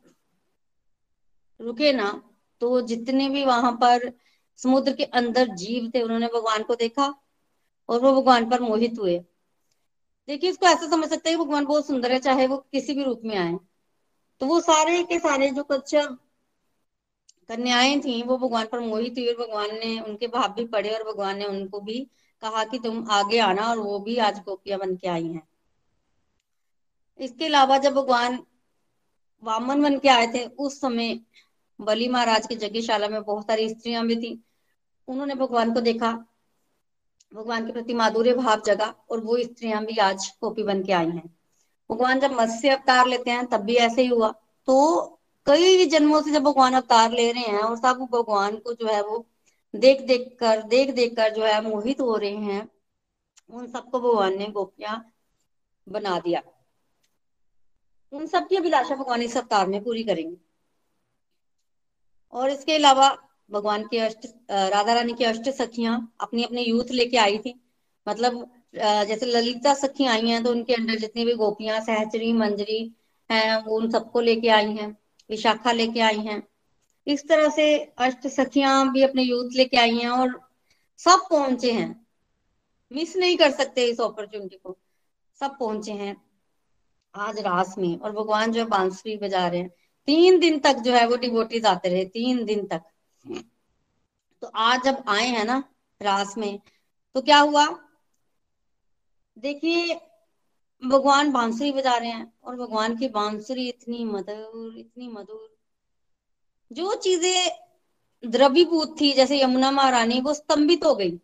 रुके 1.60 1.92
ना 1.92 2.10
तो 2.60 2.80
जितने 2.80 3.28
भी 3.28 3.44
वहाँ 3.44 3.72
पर 3.72 4.10
समुद्र 4.58 4.92
के 4.92 5.04
अंदर 5.04 5.48
जीव 5.54 5.90
थे, 5.94 6.02
उन्होंने 6.02 6.26
भगवान 6.26 6.62
को 6.62 6.74
देखा 6.74 7.06
और 7.88 8.00
वो 8.00 8.12
भगवान 8.12 8.50
पर 8.50 8.60
मोहित 8.60 8.98
हुए। 8.98 9.18
देखिए, 10.28 10.50
इसको 10.50 10.66
ऐसा 10.66 10.88
समझ 10.90 11.08
सकते 11.08 11.30
हैं 11.30 11.38
भगवान 11.38 11.64
बहुत 11.64 11.86
सुंदर 11.86 12.12
है, 12.12 12.18
चाहे 12.18 12.46
वो 12.46 12.56
किसी 12.72 12.94
भी 12.94 13.02
रूप 13.02 13.20
में 13.24 13.36
आए। 13.36 13.58
तो 14.40 14.46
वो 14.46 14.60
सारे 14.60 15.02
के 15.02 15.18
सारे 15.18 15.50
जो 15.50 15.62
कच्चा 15.62 16.04
कन्याएँ 17.48 18.00
थी, 18.00 18.22
वो 18.22 18.38
भगवान 18.38 18.66
पर 18.66 18.80
मोहित 18.80 19.14
हुई 19.18 19.28
और 19.28 19.46
भगवान 19.46 19.74
ने 19.74 20.00
उनके 20.00 20.26
भाव 20.26 20.52
भी 20.52 20.64
पढ़े 20.64 20.90
और 20.90 21.12
भगवान 21.12 21.38
ने 21.38 21.44
उनको 21.44 21.80
भी 21.80 22.10
कहा 22.42 22.64
कि 22.64 22.78
तुम 22.78 23.10
आगे 23.10 23.38
आना 23.38 23.70
और 23.70 23.78
वो 23.78 23.98
भी 23.98 24.16
आज 24.16 24.38
गोपियाँ 24.38 24.78
बन 24.78 24.96
के 24.96 25.08
आई 25.08 25.26
हैं। 25.26 25.48
इसके 27.20 27.46
अलावा 27.46 27.78
जब 27.78 27.94
भगवान 27.94 28.38
वामन 29.42 29.82
बन 29.82 29.98
के 29.98 30.08
आए 30.08 30.26
थे, 30.26 30.44
उस 30.46 30.80
समय 30.80 31.20
बलि 31.80 32.08
महाराज 32.08 32.46
की 32.46 32.54
यज्ञशाला 32.54 33.08
में 33.08 33.22
बहुत 33.22 33.46
सारी 33.46 33.68
स्त्रियाँ 33.68 34.06
भी 34.06 34.16
थी। 34.16 34.44
उन्होंने 35.08 35.34
भगवान 35.34 35.74
को 35.74 35.80
देखा 35.80 36.26
भगवान 37.36 37.66
के 37.66 37.72
प्रति 37.72 37.94
माधुर्य 37.94 38.32
भाव 38.34 38.62
जगा 38.66 38.94
और 39.10 39.20
वो 39.20 39.38
स्त्रियाँ 39.38 39.84
भी 39.84 39.96
आज 39.96 40.34
गोपी 40.40 40.62
बन 40.62 40.82
के 40.82 40.92
आई 40.92 41.06
हैं। 41.06 41.38
भगवान 41.90 42.20
जब 42.20 42.32
मत्स्य 42.32 42.68
अवतार 42.68 43.06
लेते 43.06 43.30
हैं, 43.30 43.46
तब 43.46 43.60
भी 43.60 43.74
ऐसे 43.74 44.02
ही 44.02 44.08
हुआ। 44.08 44.34
तो 44.66 45.04
कई 45.46 45.86
जन्मों 45.86 46.22
से 46.22 46.30
जब 46.30 46.42
भगवान 46.42 46.74
अवतार 46.74 47.12
ले 47.12 47.32
रहे 47.32 47.42
हैं 47.42 47.60
और 47.60 47.76
सब 47.76 48.08
भगवान 48.12 48.56
को 48.56 48.74
जो 48.74 48.86
है 48.86 49.02
वो 49.02 49.26
देख 49.76 50.00
देख 50.00 50.36
कर, 50.40 50.62
देख 50.62 50.90
देख 50.90 51.16
कर 51.16 51.34
जो 51.34 51.44
है 51.44 51.70
मोहित 51.70 52.00
हो 52.00 52.16
रहे 52.16 52.36
हैं, 52.36 52.68
उन 53.50 53.66
सबको 53.66 54.00
भगवान 54.00 54.38
ने 54.38 54.46
गोपियाँ 54.46 55.12
बना 55.88 56.18
दिया। 56.18 56.42
उन 58.12 58.26
सबकी 58.26 58.56
अभिलाषा 58.56 58.94
भगवान 58.94 59.22
इस 59.22 59.36
अवतार 59.36 59.66
में 59.66 59.84
पूरी 59.84 60.04
करेंगे। 60.04 60.36
और 62.32 62.50
इसके 62.50 62.74
अलावा 62.74 63.25
भगवान 63.50 63.86
की 63.86 63.98
अष्ट 63.98 64.26
राधा 64.50 64.92
रानी 64.94 65.12
की 65.12 65.24
अष्ट 65.24 65.48
सखियाँ 65.52 65.96
अपनी 66.20 66.44
अपनी 66.44 66.62
यूथ 66.62 66.90
लेके 66.92 67.16
आई 67.18 67.38
थी। 67.38 67.54
मतलब 68.06 68.44
जैसे 68.74 69.26
ललिता 69.26 69.74
सखी 69.74 70.06
आई 70.06 70.28
हैं 70.28 70.42
तो 70.44 70.50
उनके 70.50 70.74
अंदर 70.74 70.94
जितनी 70.96 71.24
भी 71.24 71.34
गोपियाँ, 71.34 71.80
सहचरी, 71.80 72.32
मंजरी 72.32 72.80
हैं, 73.30 73.56
वो 73.64 73.76
उन 73.76 73.90
सबको 73.90 74.20
लेके 74.20 74.48
आई 74.48 74.72
हैं, 74.72 74.96
विशाखा 75.30 75.72
लेके 75.72 76.00
आई 76.00 76.18
हैं। 76.18 76.42
इस 77.06 77.28
तरह 77.28 77.48
से 77.48 77.76
अष्ट 77.98 78.26
सखियाँ 78.28 78.90
भी 78.92 79.02
अपने 79.02 79.22
यूथ 79.22 79.56
लेके 79.56 79.76
आई 79.76 79.96
हैं 79.96 80.08
और 80.08 80.40
सब 81.00 81.26
पहुँचे 81.30 81.72
हैं। 81.72 81.88
मिस 82.90 83.16
नहीं 83.16 83.36
कर 83.36 83.50
सकते 83.50 83.84
इस 83.86 84.00
अपॉर्चुनिटी 84.00 84.56
को। 84.56 84.76
सब 85.40 85.56
पहुँचे 85.58 85.92
हैं 85.92 86.16
आज 87.14 87.38
रास 87.40 87.74
में 87.78 87.98
और 87.98 88.12
भगवान 88.12 88.52
जो 88.52 88.60
है 88.60 88.66
बांसुरी 88.66 89.16
बजा 89.16 89.46
रहे 89.48 89.60
हैं। 89.60 89.70
तीन 90.08 90.38
दिन 90.40 90.58
तक 90.58 90.76
जो 90.78 90.92
है 90.92 91.06
वो 91.08 91.16
डिवोटीज 91.16 91.66
आते 91.66 91.88
रहे, 91.88 92.04
तीन 92.04 92.44
दिन 92.44 92.66
तक। 92.66 92.82
तो 94.42 94.46
आज 94.54 94.82
जब 94.84 95.04
आए 95.08 95.26
हैं 95.26 95.44
ना 95.44 95.64
रास 96.02 96.38
में 96.38 96.60
तो 97.14 97.20
क्या 97.20 97.38
हुआ? 97.38 97.66
देखिए, 99.38 100.00
भगवान 100.84 101.32
बांसुरी 101.32 101.72
बजा 101.72 101.96
रहे 101.96 102.10
हैं 102.10 102.32
और 102.44 102.56
भगवान 102.56 102.96
की 102.96 103.08
बांसुरी 103.08 103.68
इतनी 103.68 104.04
मधुर 104.04 104.78
इतनी 104.78 105.08
मधुर। 105.08 105.56
जो 106.72 106.94
चीज़ें 106.94 107.66
द्रवीभूत 108.30 109.00
थी, 109.00 109.12
जैसे 109.12 109.42
यमुना 109.42 109.70
महारानी, 109.70 110.20
वो 110.20 110.34
स्तंभित 110.34 110.84
हो 110.84 110.94
गई। 110.94 111.20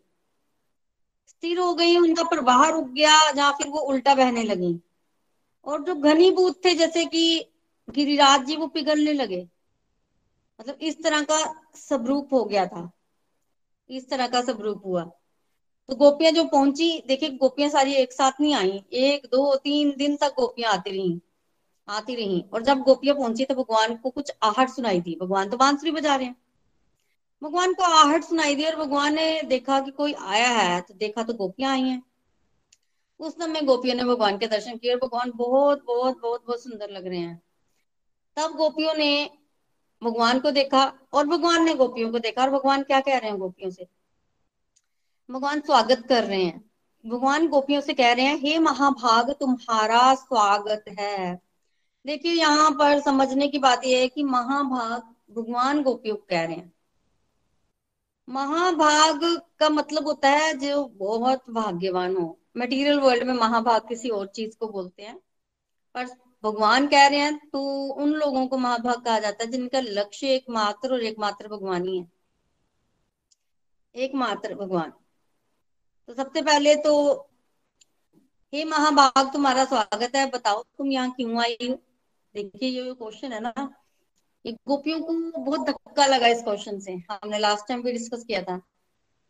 स्थिर 1.27 1.59
हो 1.59 1.75
गई, 1.75 1.97
उनका 1.97 2.23
प्रवाह 2.23 2.69
रुक 2.69 2.87
गया 2.87 3.29
या 3.29 3.51
फिर 3.51 3.67
वो 3.67 3.79
उल्टा 3.79 4.15
बहने 4.15 4.43
लगी। 4.43 4.79
और 5.65 5.83
जो 5.83 5.95
घनीभूत 5.95 6.65
थे, 6.65 6.75
जैसे 6.75 7.05
कि 7.05 7.45
गिरिराज 7.89 8.45
जी, 8.45 8.55
वो 8.55 8.67
पिघलने 8.67 9.13
लगे। 9.13 9.47
मतलब 10.59 10.77
इस 10.81 11.03
तरह 11.03 11.21
का 11.21 11.55
स्वरूप 11.75 12.33
हो 12.33 12.45
गया 12.45 12.65
था। 12.65 12.91
इस 13.89 14.09
तरह 14.09 14.27
का 14.27 14.41
स्वरूप 14.41 14.81
हुआ। 14.85 15.03
तो 15.89 15.95
गोपियाँ 15.95 16.31
जो 16.31 16.43
पहुँची, 16.43 17.03
देखिए 17.07 17.29
गोपियाँ 17.29 17.69
सारी 17.69 17.93
एक 17.93 18.13
साथ 18.13 18.31
नहीं 18.41 18.55
आई। 18.55 18.83
एक, 18.93 19.25
दो, 19.25 19.55
तीन 19.55 19.93
दिन 19.97 20.15
तक 20.15 20.33
गोपियाँ 20.39 20.73
आती 20.73 20.89
रही 20.89 21.21
आती 21.87 22.15
रही। 22.15 22.43
और 22.53 22.63
जब 22.63 22.79
गोपियाँ 22.79 23.15
पहुँची 23.15 23.45
तो 23.45 23.55
भगवान 23.55 23.95
को 23.95 24.09
कुछ 24.09 24.31
आहट 24.43 24.69
सुनाई 24.69 25.01
दी। 25.01 25.17
भगवान 25.21 25.49
तो 25.49 25.57
बांसुरी 25.57 25.91
बजा 25.91 26.15
रहे 26.15 26.25
हैं। 26.25 26.35
भगवान 27.43 27.73
को 27.73 27.83
आहट 27.83 28.23
सुनाई 28.23 28.55
दी 28.55 28.65
और 28.65 28.75
भगवान 28.75 29.15
ने 29.15 29.41
देखा 29.41 29.79
कि 29.79 29.91
कोई 29.91 30.13
आया 30.13 30.49
है 30.49 30.81
तो 30.81 30.93
देखा 30.93 31.23
तो 31.23 31.33
गोपियाँ 31.33 31.71
आई 31.71 31.81
हैं। 31.81 32.03
उस 33.19 33.33
समय 33.33 33.61
गोपियों 33.61 33.95
ने 33.95 34.03
भगवान 34.03 34.37
के 34.37 34.47
दर्शन 34.47 34.77
किए 34.77 34.93
और 34.93 34.99
भगवान 34.99 35.31
बहुत 35.35 35.83
बहुत 35.85 36.21
बहुत 36.21 36.45
बहुत 36.45 36.63
सुंदर 36.63 36.89
लग 36.89 37.07
रहे 37.07 37.19
हैं। 37.19 37.41
तब 38.37 38.55
गोपियों 38.55 38.93
ने 38.93 39.29
भगवान 40.03 40.39
को 40.39 40.51
देखा 40.51 40.93
और 41.13 41.27
भगवान 41.27 41.63
ने 41.63 41.73
गोपियों 41.73 42.11
को 42.11 42.19
देखा। 42.19 42.41
और 42.41 42.49
भगवान 42.49 42.83
क्या 42.83 42.99
कह 42.99 43.17
रहे 43.17 43.29
हैं 43.29 43.39
गोपियों 43.39 43.71
से? 43.71 43.87
भगवान 45.31 45.59
स्वागत 45.59 46.05
कर 46.09 46.23
रहे 46.23 46.43
हैं। 46.43 46.71
भगवान 47.05 47.47
गोपियों 47.47 47.81
से 47.81 47.93
कह 47.93 48.13
रहे 48.13 48.25
हैं, 48.25 48.37
हे 48.37 48.59
महाभाग, 48.59 49.31
तुम्हारा 49.31 50.15
स्वागत 50.15 50.85
है। 50.99 51.41
देखिए, 52.05 52.33
यहाँ 52.33 52.71
पर 52.71 52.99
समझने 52.99 53.47
की 53.47 53.57
बात 53.59 53.85
यह 53.85 53.99
है 53.99 54.07
कि 54.07 54.23
महाभाग 54.23 55.01
भगवान 55.35 55.83
गोपियों 55.83 56.15
को 56.15 56.27
कह 56.29 56.43
रहे 56.43 56.55
हैं। 56.55 56.73
महाभाग 58.29 59.41
का 59.59 59.69
मतलब 59.69 60.05
होता 60.05 60.29
है 60.29 60.57
जो 60.57 60.85
बहुत 60.85 61.43
भाग्यवान 61.49 62.15
हो। 62.15 62.39
मटेरियल 62.57 62.99
वर्ल्ड 62.99 63.23
में 63.23 63.33
महाभाग 63.33 63.81
किसी 63.81 64.09
और 64.09 64.27
चीज़ 64.27 64.57
को 64.57 64.67
बोलते 64.67 65.03
हैं। 65.03 65.19
पर 65.93 66.07
भगवान 66.43 66.87
कह 66.87 67.07
रहे 67.07 67.19
हैं 67.19 67.37
तो 67.49 67.61
उन 67.93 68.09
लोगों 68.13 68.45
को 68.47 68.57
महाभाग 68.57 69.03
कहा 69.05 69.19
जाता 69.19 69.43
है 69.43 69.51
जिनका 69.51 69.79
लक्ष्य 69.79 70.27
एकमात्र 70.27 70.93
और 70.93 71.03
एकमात्र 71.03 71.47
भगवान 71.47 71.87
ही 71.87 71.97
है। 71.97 72.07
एकमात्र 73.95 74.55
भगवान। 74.55 74.93
तो 76.07 76.13
सबसे 76.13 76.41
पहले 76.41 76.75
तो 76.75 76.93
हे 78.53 78.63
महाभाग, 78.65 79.31
तुम्हारा 79.33 79.65
स्वागत 79.65 80.15
है। 80.15 80.25
बताओ, 80.29 80.61
तुम 80.77 80.91
यहाँ 80.91 81.11
क्यों 81.11 81.41
आई 81.41 81.57
हो? 81.61 81.75
देखिए, 82.35 82.69
ये 82.69 82.93
क्वेश्चन 82.93 83.33
है 83.33 83.39
ना, 83.39 83.53
ये 84.45 84.51
गोपियों 84.67 85.01
को 85.01 85.13
बहुत 85.39 85.67
धक्का 85.67 86.05
लगा 86.05 86.27
इस 86.27 86.43
क्वेश्चन 86.43 86.79
से। 86.79 86.93
हमने 87.11 87.39
लास्ट 87.39 87.67
टाइम 87.67 87.83
भी 87.83 87.91
डिस्कस 87.91 88.23
किया 88.23 88.41
था 88.43 88.57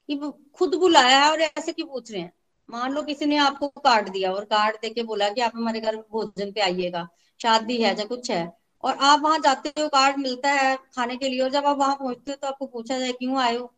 कि 0.10 0.20
खुद 0.56 0.76
बुलाया 0.76 1.24
है 1.26 1.32
और 1.32 1.42
ऐसे 1.42 1.72
क्यों 1.72 1.88
पूछ 1.88 2.12
रहे 2.12 2.22
हैं? 2.22 2.34
मान 2.70 2.94
लो 2.94 3.02
किसी 3.02 3.26
ने 3.26 3.38
आपको 3.38 3.68
कार्ड 3.68 4.10
दिया 4.10 4.32
और 4.34 4.46
कार्ड 4.46 4.76
देके 4.76 5.04
बोला 5.04 5.30
कि 5.30 5.42
आप 5.42 5.52
हमारे 5.56 5.80
घर 5.82 5.96
भोजन 6.12 6.52
पे 6.52 6.62
आइएगा, 6.62 7.08
शादी 7.40 7.82
है 7.82 7.98
या 8.00 8.06
कुछ 8.06 8.32
है, 8.32 8.52
और 8.84 8.98
आप 9.02 9.20
वहाँ 9.20 9.40
जाते 9.40 9.70
हो, 9.82 9.88
कार्ड 9.88 10.18
मिलता 10.18 10.52
है 10.52 10.76
खाने 10.96 11.18
के 11.18 11.30
लिए, 11.30 11.40
और 11.42 11.50
जब 11.50 11.66
आप 11.66 11.78
वहाँ 11.78 11.96
पहुँचते 11.96 12.32
हो 12.32 12.38
तो 12.42 12.48
आपको 12.48 12.66
पूछा 12.66 13.00
जाए, 13.00 13.12
क्यों 13.12 13.38
आए 13.38 13.56
हो? 13.58 13.74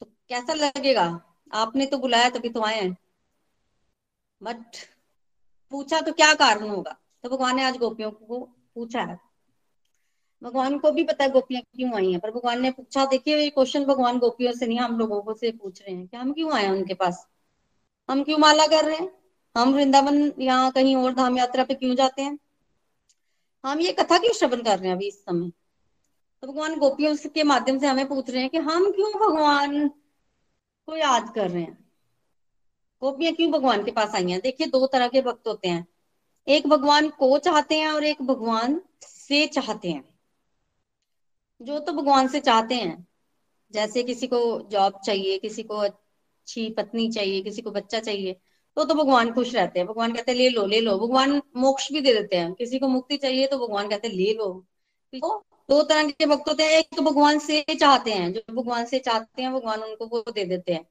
तो 0.00 0.06
कैसा 0.28 0.54
लगेगा? 0.54 1.20
आपने 1.52 1.86
तो 1.86 1.98
बुलाया 1.98 2.30
तभी 2.30 2.48
तो 2.48 2.62
आए 2.62 2.80
हैं। 2.80 2.96
बट 4.42 4.76
पूछा 5.72 6.00
तो 6.00 6.12
क्या 6.12 6.32
कारण 6.34 6.68
होगा? 6.68 6.96
तो 7.22 7.28
भगवान 7.28 7.56
ने 7.56 7.64
आज 7.64 7.76
गोपियों 7.76 8.10
को 8.10 8.38
पूछा 8.74 9.02
है। 9.02 9.18
भगवान 10.42 10.78
को 10.78 10.90
भी 10.90 11.04
पता 11.04 11.24
है 11.24 11.30
गोपियाँ 11.30 11.62
क्यों 11.62 11.94
आई 11.94 12.10
हैं, 12.12 12.20
पर 12.20 12.30
भगवान 12.30 12.62
ने 12.62 12.70
पूछा, 12.70 13.04
देखिए, 13.06 13.36
ये 13.36 13.50
क्वेश्चन 13.50 13.84
भगवान 13.84 14.18
गोपियों 14.18 14.52
से 14.52 14.66
नहीं, 14.66 14.78
हम 14.78 14.98
लोगों 14.98 15.20
को 15.22 15.34
से 15.34 15.50
पूछ 15.52 15.82
रहे 15.82 15.94
हैं 15.96 16.06
कि 16.06 16.16
हम 16.16 16.32
क्यों 16.32 16.52
आए 16.52 16.68
उनके 16.68 16.94
पास? 16.94 17.26
हम 18.08 18.24
क्यों 18.24 18.38
माला 18.38 18.66
कर 18.66 18.84
रहे 18.84 18.96
हैं? 18.96 19.12
हम 19.56 19.74
वृंदावन 19.74 20.32
या 20.38 20.70
कहीं 20.70 20.96
और 20.96 21.14
धाम 21.14 21.38
यात्रा 21.38 21.64
पे 21.64 21.74
क्यों 21.74 21.94
जाते 21.94 22.22
हैं? 22.22 22.38
हम 23.64 23.80
ये 23.80 23.92
कथा 23.92 24.18
क्यों 24.18 24.32
श्रवण 24.32 24.62
कर 24.62 24.78
रहे 24.78 24.88
हैं 24.88 24.96
अभी 24.96 25.08
इस 25.08 25.22
समय? 25.22 25.50
तो 26.40 26.46
भगवान 26.46 26.78
गोपियों 26.78 27.16
के 27.16 27.42
माध्यम 27.42 27.78
से 27.78 27.86
हमें 27.86 28.08
पूछ 28.08 28.30
रहे 28.30 28.40
हैं 28.40 28.50
कि 28.50 28.58
हम 28.58 28.90
क्यों 28.90 29.12
भगवान 29.12 29.88
को 30.86 30.96
याद 30.96 31.32
कर 31.34 31.50
रहे 31.50 31.62
हैं? 31.62 31.90
गोपियाँ 33.00 33.34
क्यों 33.34 33.50
भगवान 33.50 33.84
के 33.84 33.90
पास 33.90 34.14
आई 34.14 34.30
हैं? 34.30 34.40
देखिए, 34.40 34.66
दो 34.66 34.86
तरह 34.86 35.08
के 35.08 35.22
भक्त 35.22 35.46
होते 35.46 35.68
हैं। 35.68 35.86
एक 36.48 36.66
भगवान 36.66 37.08
को 37.08 37.38
चाहते 37.38 37.78
हैं 37.78 37.88
और 37.88 38.04
एक 38.04 38.22
भगवान 38.22 38.80
से 39.02 39.46
चाहते 39.46 39.90
हैं। 39.90 40.18
जो 41.62 41.78
तो 41.78 41.92
भगवान 41.92 42.28
से 42.28 42.40
चाहते 42.40 42.74
हैं। 42.74 43.08
जैसे 43.72 44.02
किसी 44.02 44.26
को 44.26 44.68
जॉब 44.70 45.00
चाहिए, 45.04 45.38
किसी 45.38 45.62
को 45.62 46.03
अच्छी 46.44 46.70
पत्नी 46.70 47.10
चाहिए, 47.10 47.40
किसी 47.42 47.62
को 47.62 47.70
बच्चा 47.70 48.00
चाहिए 48.00 48.36
तो 48.76 48.84
तो 48.84 48.94
भगवान 48.94 49.32
खुश 49.32 49.54
रहते 49.54 49.78
हैं। 49.78 49.88
भगवान 49.88 50.12
कहते 50.12 50.32
हैं, 50.32 50.38
ले 50.38 50.48
लो 50.48 50.66
ले 50.66 50.80
लो। 50.80 50.98
भगवान 50.98 51.42
मोक्ष 51.56 51.92
भी 51.92 52.00
दे 52.00 52.14
देते 52.14 52.36
हैं। 52.36 52.52
किसी 52.52 52.78
को 52.78 52.88
मुक्ति 52.88 53.16
चाहिए 53.16 53.46
तो 53.46 53.58
भगवान 53.58 53.88
कहते 53.88 54.08
हैं, 54.08 54.14
ले 54.14 54.34
लो। 54.34 54.66
तो 55.14 55.44
दो 55.70 55.82
तरह 55.82 56.10
के 56.10 56.26
भक्त 56.26 56.48
होते 56.48 56.62
हैं। 56.62 56.70
एक 56.70 56.88
तो 56.96 57.02
भगवान 57.02 57.38
से 57.38 57.64
चाहते 57.80 58.12
हैं, 58.12 58.32
जो 58.32 58.54
भगवान 58.54 58.84
से 58.84 58.98
चाहते 58.98 59.42
हैं, 59.42 59.52
भगवान 59.52 59.82
उनको 59.82 60.06
वो 60.06 60.24
दे 60.34 60.44
देते 60.44 60.72
हैं। 60.72 60.84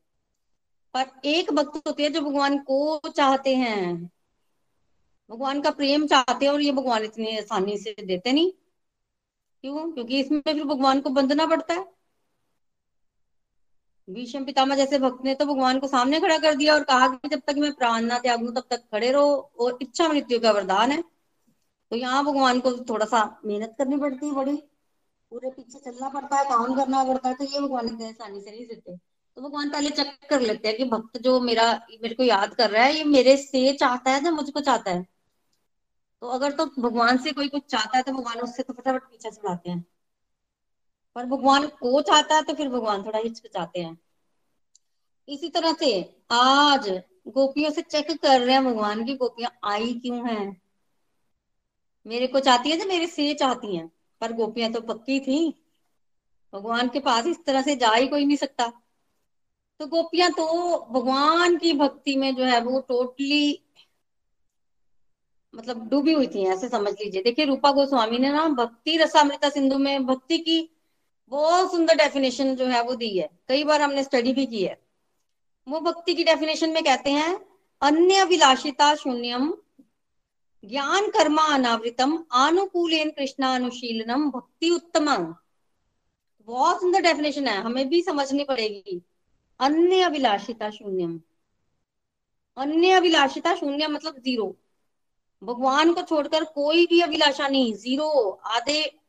पर 0.93 1.21
एक 1.25 1.53
भक्त 1.53 1.87
होते 1.87 2.03
हैं 2.03 2.13
जो 2.13 2.21
भगवान 2.21 2.57
को 2.57 3.01
चाहते 3.15 3.55
हैं। 3.55 4.09
भगवान 5.29 5.61
का 5.61 5.71
प्रेम 5.71 6.07
चाहते 6.07 6.45
हैं 6.45 6.53
और 6.53 6.61
ये 6.61 6.71
भगवान 6.71 7.03
इतनी 7.03 7.37
आसानी 7.37 7.77
से 7.77 7.95
देते 8.03 8.31
नहीं। 8.31 8.51
क्यों? 9.61 9.91
क्योंकि 9.91 10.19
इसमें 10.19 10.39
फिर 10.41 10.63
भगवान 10.63 11.01
को 11.01 11.09
बंधना 11.09 11.45
पड़ता 11.45 11.73
है। 11.73 11.92
भीष्म 14.07 14.43
पितामह 14.45 14.75
जैसे 14.75 14.99
भक्त 14.99 15.23
ने 15.25 15.33
तो 15.35 15.45
भगवान 15.45 15.79
को 15.79 15.87
सामने 15.87 16.19
खड़ा 16.19 16.37
कर 16.37 16.55
दिया 16.55 16.73
और 16.73 16.83
कहा 16.83 17.07
कि 17.07 17.29
जब 17.29 17.41
तक 17.47 17.55
मैं 17.57 17.71
प्राण 17.73 18.05
ना 18.05 18.17
त्यागू, 18.19 18.51
तब 18.51 18.63
तक 18.69 18.81
खड़े 18.91 19.11
रहो 19.11 19.51
और 19.59 19.77
इच्छा 19.81 20.07
मृत्यु 20.07 20.39
का 20.39 20.51
वरदान 20.51 20.91
है। 20.91 21.01
तो 21.91 21.95
यहाँ 21.95 22.23
भगवान 22.25 22.59
को 22.59 22.71
थोड़ा 22.89 23.05
सा 23.05 23.23
मेहनत 23.45 23.75
करनी 23.77 23.97
पड़ती 23.97 24.25
है 24.25 24.33
बड़ी। 24.33 24.55
पूरे 25.31 25.49
पीछे 25.49 25.79
चलना 25.79 26.09
पड़ता 26.09 26.37
है, 26.37 26.45
काम 26.45 26.75
करना 26.75 27.03
पड़ता 27.03 27.29
है 27.29 27.35
तो 27.35 27.43
ये 27.43 27.59
भगवान 27.59 27.87
इतने 27.87 28.09
आसानी 28.09 28.41
से 28.41 28.51
नहीं 28.51 28.65
देते। 28.67 28.97
तो 28.97 29.41
भगवान 29.41 29.69
पहले 29.69 29.89
चेक 29.89 30.17
कर 30.29 30.41
लेते 30.41 30.67
हैं 30.67 30.77
कि 30.77 30.85
भक्त 30.85 31.17
जो 31.17 31.39
मेरा 31.39 31.71
मेरे 32.01 32.15
को 32.15 32.23
याद 32.23 32.53
कर 32.53 32.69
रहा 32.69 32.83
है, 32.83 32.97
ये 32.97 33.03
मेरे 33.03 33.37
से 33.37 33.73
चाहता 33.73 34.11
है 34.11 34.23
या 34.25 34.31
मुझको 34.31 34.59
चाहता 34.59 34.91
है? 34.91 35.05
तो 36.21 36.27
अगर 36.27 36.51
तो 36.51 36.65
भगवान 36.79 37.17
से 37.17 37.31
कोई 37.31 37.47
कुछ 37.47 37.63
चाहता 37.69 37.97
है 37.97 38.03
तो 38.03 38.11
भगवान 38.11 38.39
उससे 38.39 38.63
तो 38.63 38.73
फटाफट 38.73 39.03
पीछे 39.03 39.31
चलाते 39.31 39.69
हैं। 39.69 39.85
पर 41.15 41.25
भगवान 41.25 41.67
को 41.67 42.01
चाहता 42.01 42.35
है 42.35 42.41
तो 42.41 42.53
फिर 42.53 42.69
भगवान 42.69 43.03
थोड़ा 43.03 43.19
हिचकिचाते 43.19 43.79
हैं। 43.79 43.97
इसी 45.27 45.49
तरह 45.49 45.73
से 45.73 46.21
आज 46.31 46.89
गोपियों 47.27 47.71
से 47.71 47.81
चेक 47.81 48.11
कर 48.11 48.41
रहे 48.41 48.55
हैं 48.55 48.65
भगवान 48.65 49.05
की, 49.05 49.15
गोपियाँ 49.15 49.51
आई 49.63 49.93
क्यों 49.93 50.27
हैं? 50.29 50.61
मेरे 52.07 52.27
को 52.27 52.39
चाहती 52.39 52.69
है 52.69 52.77
जो 52.77 52.85
मेरे 52.85 53.07
से 53.07 53.33
चाहती 53.33 53.75
हैं, 53.75 53.91
पर 54.21 54.33
गोपियाँ 54.33 54.71
तो 54.71 54.81
पक्की 54.81 55.19
थी। 55.19 55.53
भगवान 56.53 56.87
के 56.87 56.99
पास 56.99 57.27
इस 57.27 57.37
तरह 57.45 57.61
से 57.61 57.75
जा 57.75 57.91
ही 57.91 58.07
कोई 58.07 58.25
नहीं 58.25 58.37
सकता। 58.37 58.71
तो 59.79 59.87
गोपियाँ 59.87 60.31
तो 60.31 60.45
भगवान 60.91 61.57
की 61.57 61.73
भक्ति 61.73 62.15
में 62.15 62.35
जो 62.35 62.43
है 62.43 62.59
वो 62.61 62.79
टोटली 62.79 63.59
मतलब 65.53 65.87
डूबी 65.89 66.13
हुई 66.13 66.27
थी, 66.27 66.45
ऐसे 66.45 66.69
समझ 66.69 66.93
लीजिए। 66.93 67.23
देखिए 67.23 67.45
रूपा 67.45 67.71
गोस्वामी 67.71 68.17
ने 68.17 68.31
ना 68.31 68.47
भक्ति 68.47 68.97
रसामृता 68.97 69.49
सिंधु 69.49 69.77
में, 69.77 70.05
भक्ति 70.05 70.37
की 70.37 70.72
बहुत 71.27 71.71
सुंदर 71.71 71.95
डेफिनेशन 71.95 72.55
जो 72.55 72.65
है 72.65 72.83
वो 72.83 72.95
दी 72.95 73.17
है। 73.17 73.29
कई 73.47 73.63
बार 73.63 73.81
हमने 73.81 74.03
स्टडी 74.03 74.33
भी 74.33 74.45
की 74.45 74.63
है। 74.63 74.81
वो 75.67 75.79
भक्ति 75.79 76.13
की 76.13 76.23
डेफिनेशन 76.23 76.69
में 76.69 76.83
कहते 76.83 77.09
हैं, 77.09 77.45
अन्य 77.81 78.23
विलासिता 78.23 78.95
शून्यम, 78.95 79.57
ज्ञान 80.65 81.07
कर्मा 81.07 81.43
अनावृतम 81.43 82.25
अनुकूलेन 82.31 83.09
कृष्णानुशीलनम, 83.09 84.31
भक्ति 84.31 84.69
उत्तम 84.69 85.35
बहुत 86.47 86.79
सुंदर 86.79 87.01
डेफिनेशन 87.01 87.47
है, 87.47 87.61
हमें 87.61 87.89
भी 87.89 88.01
समझनी 88.01 88.43
पड़ेगी। 88.43 89.01
अन्य 89.59 90.01
अभिलाषिता 90.01 90.69
शून्यम। 90.69 91.21
अन्य 92.57 92.91
अभिलाषिता 92.91 93.55
शून्य 93.55 93.87
मतलब 93.87 94.19
ज़ीरो 94.19 94.57
भगवान 95.43 95.93
को 95.93 96.01
छोड़कर 96.01 96.43
कोई 96.43 96.85
भी 96.85 97.01
अभिलाषा 97.01 97.47
नहीं 97.47 97.73
ज़ीरो 97.73 98.29
आधे 98.29 98.99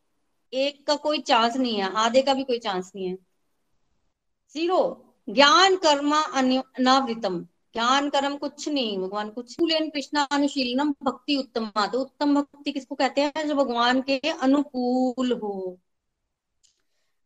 एक 0.55 0.87
का 0.87 0.95
कोई 0.97 1.21
चांस 1.23 1.57
नहीं 1.57 1.77
है, 1.77 1.93
आधे 1.95 2.23
का 2.23 2.35
भी 2.35 2.45
कोई 2.45 2.59
चांस 2.59 2.93
नहीं 2.97 3.07
है। 3.09 3.17
ज़ीरो 4.57 4.81
ज्ञान 5.29 5.77
कर्म 5.77 6.13
अनावृतम। 6.15 7.39
ज्ञान 7.75 8.09
कर्म 8.11 8.37
कुछ 8.37 8.69
नहीं, 8.69 8.99
भगवान 8.99 9.31
कुछ 9.31 9.57
लेन 9.63 9.89
कृष्ण 9.91 10.25
अनुशीलनम 10.31 10.93
भक्ति 11.03 11.37
उत्तम 11.37 11.71
तो 11.87 12.01
उत्तम 12.01 12.35
भक्ति 12.35 12.73
किसको 12.73 12.95
कहते 12.95 13.21
हैं? 13.21 13.47
जो 13.49 13.55
भगवान 13.55 14.01
के 14.03 14.19
अनुकूल 14.31 15.33
हो। 15.33 15.79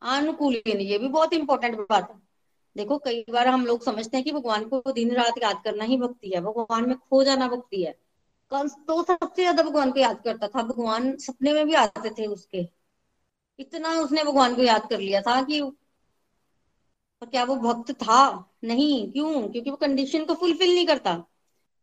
अनुकूल 0.03 0.55
ये 0.67 0.99
भी 0.99 1.09
बहुत 1.09 1.33
इंपॉर्टेंट 1.33 1.77
बात 1.81 2.11
है। 2.11 2.17
देखो, 2.77 2.99
कई 2.99 3.25
बार 3.31 3.49
हम 3.49 3.65
लोग 3.67 3.83
समझते 3.85 4.17
हैं 4.17 4.25
कि 4.25 4.33
भगवान 4.33 4.65
को 4.69 4.93
दिन 4.93 5.15
रात 5.15 5.43
याद 5.43 5.63
करना 5.65 5.85
ही 5.85 5.97
भक्ति 5.97 6.31
है। 6.35 6.41
भगवान 6.41 6.89
में 6.89 6.97
खो 6.99 7.23
जाना 7.25 7.49
भक्ति 7.49 7.83
है। 7.83 7.93
कंस 8.53 8.77
तो 8.89 9.03
सबसे 9.03 9.43
ज़्यादा 9.43 9.63
भगवान 9.63 9.91
को 9.93 10.01
याद 10.01 10.21
करता 10.25 10.49
था। 10.49 10.63
भगवान 10.63 11.17
सपने 11.19 11.53
में 11.53 11.67
भी 11.67 11.75
आते 11.75 12.11
थे 12.11 12.27
उसके। 12.27 12.78
इतना 13.59 14.01
उसने 14.01 14.25
भगवान 14.25 14.55
को 14.55 14.63
याद 14.63 14.89
कर 14.91 15.01
लिया 15.01 15.21
था 15.23 15.43
कि 15.43 15.61
पर 17.21 17.27
क्या 17.27 17.45
वो 17.45 17.57
भक्त 17.57 17.93
था? 17.93 18.51
नहीं, 18.65 19.13
क्यों? 19.13 19.49
क्योंकि 19.49 19.71
वो 19.71 19.77
कंडीशन 19.77 20.25
को 20.25 20.35
फुलफिल 20.35 20.75
नहीं 20.75 20.87
करता। 20.87 21.13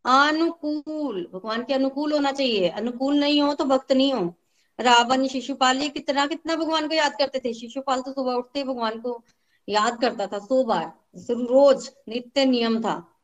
अनुकूल, 0.06 1.30
भगवान 1.34 1.64
के 1.64 1.74
अनुकूल 1.74 2.14
होना 2.14 2.32
चाहिए। 2.32 2.70
अनुकूल 2.70 3.20
नहीं 3.20 3.42
हो 3.42 3.54
तो 3.54 3.66
भक्त 3.66 3.92
नहीं 3.92 4.14
हो। 4.14 4.34
रावण, 4.80 5.28
शिशुपाल, 5.28 5.78
ये 5.78 5.90
कितना 5.90 6.28
कितना 6.28 6.56
भगवान 6.56 6.88
को 6.88 6.96
याद 6.96 7.12
करते 7.12 7.40
थे। 7.40 7.54
शिशुपाल 7.54 8.02
तो 8.02 8.12
सुबह 8.14 8.34
उठते 8.34 8.64
भगवान 8.64 9.00
को 9.00 9.24
याद 9.70 10.02
करता 10.02 10.28
था 10.28 10.40
सो 10.40 10.64
बार। 10.64 10.94
रोज 11.32 11.92
नित्य 12.10 12.46
नियम 12.46 12.82
था। 12.82 13.22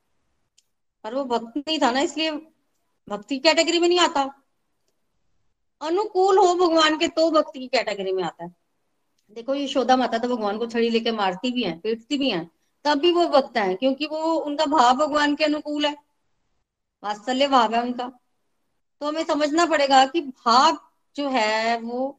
पर 1.04 1.16
वो 1.16 1.26
भक्त 1.26 1.58
नहीं 1.58 1.80
था 1.80 1.92
ना, 1.92 2.00
इसलिए 2.00 2.32
भक्ति 3.10 3.40
कैटेगरी 3.40 3.80
में 3.80 3.88
नहीं 3.88 4.00
आता। 4.00 4.41
अनुकूल 5.82 6.38
हो 6.38 6.54
भगवान 6.56 6.98
के 6.98 7.08
तो 7.08 7.30
भक्ति 7.32 7.60
की 7.60 7.68
कैटेगरी 7.68 8.12
में 8.12 8.24
आता 8.24 8.44
है। 8.44 8.54
देखो, 9.32 9.54
ये 9.56 9.68
शोधा 9.68 9.96
माता 9.96 10.18
तो 10.18 10.28
भगवान 10.28 10.58
को 10.58 10.66
छड़ी 10.68 10.90
लेके 10.90 11.12
मारती 11.12 11.52
भी 11.52 11.64
है, 11.64 11.78
पीटती 11.80 12.18
भी 12.18 12.30
है 12.30 12.50
तब 12.86 13.00
भी 13.00 13.12
वो 13.12 13.28
भक्त 13.28 13.58
है, 13.58 13.74
क्योंकि 13.76 14.06
वो, 14.06 14.34
उनका 14.36 14.66
भाव 14.66 14.96
भगवान 14.98 15.36
के 15.36 15.44
अनुकूल 15.44 15.86
है। 15.86 15.96
वात्सल्य 17.04 17.48
भाव 17.48 17.76
है 17.76 17.82
उनका। 17.82 18.08
तो 19.02 19.08
हमें 19.08 19.24
समझना 19.24 19.66
पड़ेगा 19.66 20.06
कि 20.06 20.22
भाव 20.22 20.78
जो 21.16 21.30
है 21.30 21.78
वो, 21.80 22.18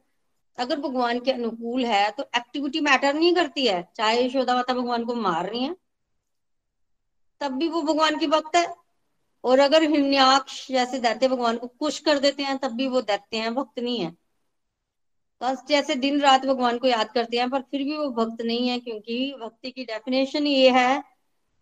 अगर 0.57 0.79
भगवान 0.79 1.19
के 1.19 1.31
अनुकूल 1.31 1.85
है 1.85 2.09
तो 2.11 2.23
एक्टिविटी 2.35 2.79
मैटर 2.81 3.13
नहीं 3.13 3.33
करती 3.35 3.65
है। 3.67 3.81
चाहे 3.95 4.25
यशोदा 4.25 4.55
माता 4.55 4.73
भगवान 4.73 5.05
को 5.05 5.15
मार 5.15 5.49
रही 5.49 5.63
है, 5.63 5.75
तब 7.41 7.51
भी 7.51 7.67
वो 7.67 7.81
भगवान 7.81 8.17
की 8.17 8.27
भक्त 8.27 8.55
है। 8.55 8.65
और 9.43 9.59
अगर 9.59 9.83
हिरण्याक्ष 9.83 10.67
जैसे 10.71 10.99
दैत्य 10.99 11.27
भगवान 11.27 11.57
को 11.57 11.67
खुश 11.67 11.99
कर 11.99 12.19
देते 12.19 12.43
हैं, 12.43 12.57
तब 12.57 12.71
भी 12.71 12.87
वो 12.87 13.01
दैत्य 13.01 13.37
हैं, 13.37 13.55
भक्त 13.55 13.79
नहीं 13.79 13.99
है। 13.99 14.17
कष्ट 15.43 15.67
जैसे 15.67 15.95
दिन 15.95 16.21
रात 16.21 16.45
भगवान 16.45 16.77
को 16.77 16.87
याद 16.87 17.11
करते 17.11 17.37
हैं, 17.37 17.49
पर 17.49 17.61
फिर 17.61 17.83
भी 17.83 17.97
वो 17.97 18.09
भक्त 18.09 18.41
नहीं 18.41 18.69
है, 18.69 18.79
क्योंकि 18.79 19.35
भक्ति 19.41 19.71
की 19.71 19.85
डेफिनेशन 19.85 20.47
ये 20.47 20.69
है 20.69 21.03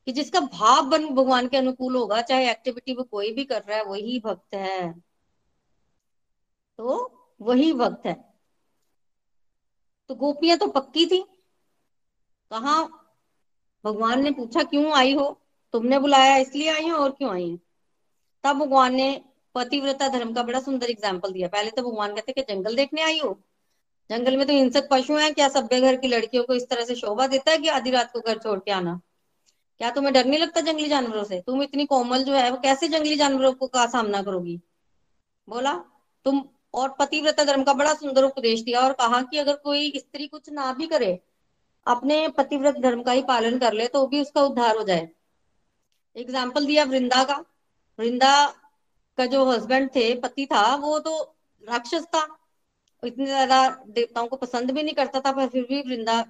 कि 0.06 0.12
जिसका 0.12 0.40
भाव 0.40 0.86
बन 0.86 1.10
भगवान 1.10 1.48
के 1.48 1.58
अनुकूल 1.58 1.96
होगा, 1.96 2.22
चाहे 2.22 2.52
एक्टिविटी 2.52 2.94
वो 2.94 3.04
कोई 3.04 3.32
भी 3.32 3.46
कर 3.46 3.62
रहा 3.62 3.78
है, 3.78 3.84
वही 3.84 4.20
भक्त 4.20 4.56
है। 4.56 4.94
तो 6.78 7.18
वही 7.42 7.74
भक्त 7.74 8.06
है। 8.06 8.34
तो 10.10 10.16
गोपियाँ 10.16 10.58
तो 10.58 10.68
पक्की 10.68 11.06
थी। 11.06 11.22
कहा? 12.52 12.84
भगवान 13.84 14.24
ने 14.24 14.32
पूछा, 14.32 14.64
क्यों 14.64 14.94
आई 14.94 15.14
हो? 15.14 15.42
तुमने 15.74 16.00
बुलाया, 16.00 16.38
इसलिए 16.38 16.70
आई 16.70 16.90
हो 16.90 16.98
और 16.98 17.12
क्यों 17.12 17.34
आई 17.34 17.50
है? 17.50 17.71
तब 18.44 18.58
भगवान 18.58 18.96
ने 18.96 19.22
पतिव्रता 19.56 20.08
धर्म 20.08 20.34
का 20.34 20.44
बड़ा 20.44 20.60
सुंदर 20.60 20.90
एग्ज़ाम्पल 20.90 21.32
दिया। 21.32 21.48
पहले 21.48 21.72
तो 21.72 21.82
भगवान 21.84 22.16
कहते 22.16 22.32
कि 22.32 22.42
जंगल 22.44 22.76
देखने 22.76 23.02
आई 23.02 23.20
हो। 23.20 23.40
जंगल 24.10 24.38
में 24.38 24.46
तो 24.48 24.54
हिंसक 24.54 24.88
पशु 24.92 25.18
हैं, 25.18 25.34
क्या 25.34 25.48
सभ्य 25.50 25.80
घर 25.82 25.96
की 25.96 26.08
लड़कियों 26.08 26.44
को 26.44 26.54
इस 26.54 26.68
तरह 26.70 26.86
से 26.86 26.96
शोभा 26.96 27.28
देता 27.28 27.52
है 27.52 27.58
कि 27.58 27.68
आधी 27.70 27.92
रात 27.92 28.12
को 28.14 28.20
घर 28.20 28.38
छोड़ 28.38 28.60
के 28.60 28.72
आना? 28.72 29.00
क्या 29.82 29.90
तुम्हें 29.92 30.14
डर 30.14 30.26
नहीं 30.26 30.40
लगता 30.40 30.62
जंगली 30.62 30.88
जानवरों 30.90 31.24
से? 31.24 31.40
तुम 31.42 31.62
इतनी 31.64 31.86
कोमल 31.86 32.24
जो 32.24 32.34
है, 32.34 32.50
वो 32.52 32.58
कैसे 32.58 32.88
जंगली 32.88 33.16
जानवरों 33.16 33.54
को 33.54 33.68
का 33.68 33.86
सामना 33.88 34.22
करोगी? 34.22 34.60
बोला, 35.48 35.74
तुम 36.26 36.44
और 36.74 36.96
पतिव्रता 37.00 37.44
धर्म 37.44 37.64
का 37.64 37.74
बड़ा 37.74 37.94
सुंदर 37.94 38.24
उपदेश 38.24 38.62
दिया 38.62 38.82
और 38.82 38.94
कहा 38.94 39.22
कि 39.22 39.38
अगर 39.38 39.56
कोई 39.56 39.92
स्त्री 39.98 40.28
कुछ 40.28 40.50
ना 40.50 40.72
भी 40.74 40.88
करे, 40.88 41.20
अपने 41.86 42.28
पतिव्रत 42.28 42.78
धर्म 42.78 43.02
का 43.04 43.12
ही 43.12 43.22
पालन 43.24 43.58
कर 43.60 43.74
ले 43.74 43.88
तो 43.88 44.06
भी 44.08 44.22
उसका 44.22 44.42
उद्धार 44.42 44.78
हो 44.78 44.84
जाए। 44.84 45.08
एग्ज़ाम्पल 46.16 46.66
दिया 46.66 46.84
वृंदा 46.84 47.24
का। 47.24 47.44
वृंदा 48.02 48.34
का 49.18 49.26
जो 49.28 49.46
हस्बैंड 49.46 49.90
थे, 49.96 50.14
पति 50.20 50.46
था, 50.46 50.64
वो 50.76 51.00
तो 51.00 51.22
राक्षस 51.64 52.06
था। 52.16 52.28
इतने 53.04 53.26
ज़्यादा 53.26 53.68
देवताओं 53.90 54.28
को 54.28 54.36
पसंद 54.38 54.72
भी 54.72 54.84
नहीं 54.84 54.96
करता 54.96 55.20
था, 55.20 55.32
पर 55.32 55.48
फिर 55.48 55.66
भी 55.70 55.82
वृंदा 55.82 56.24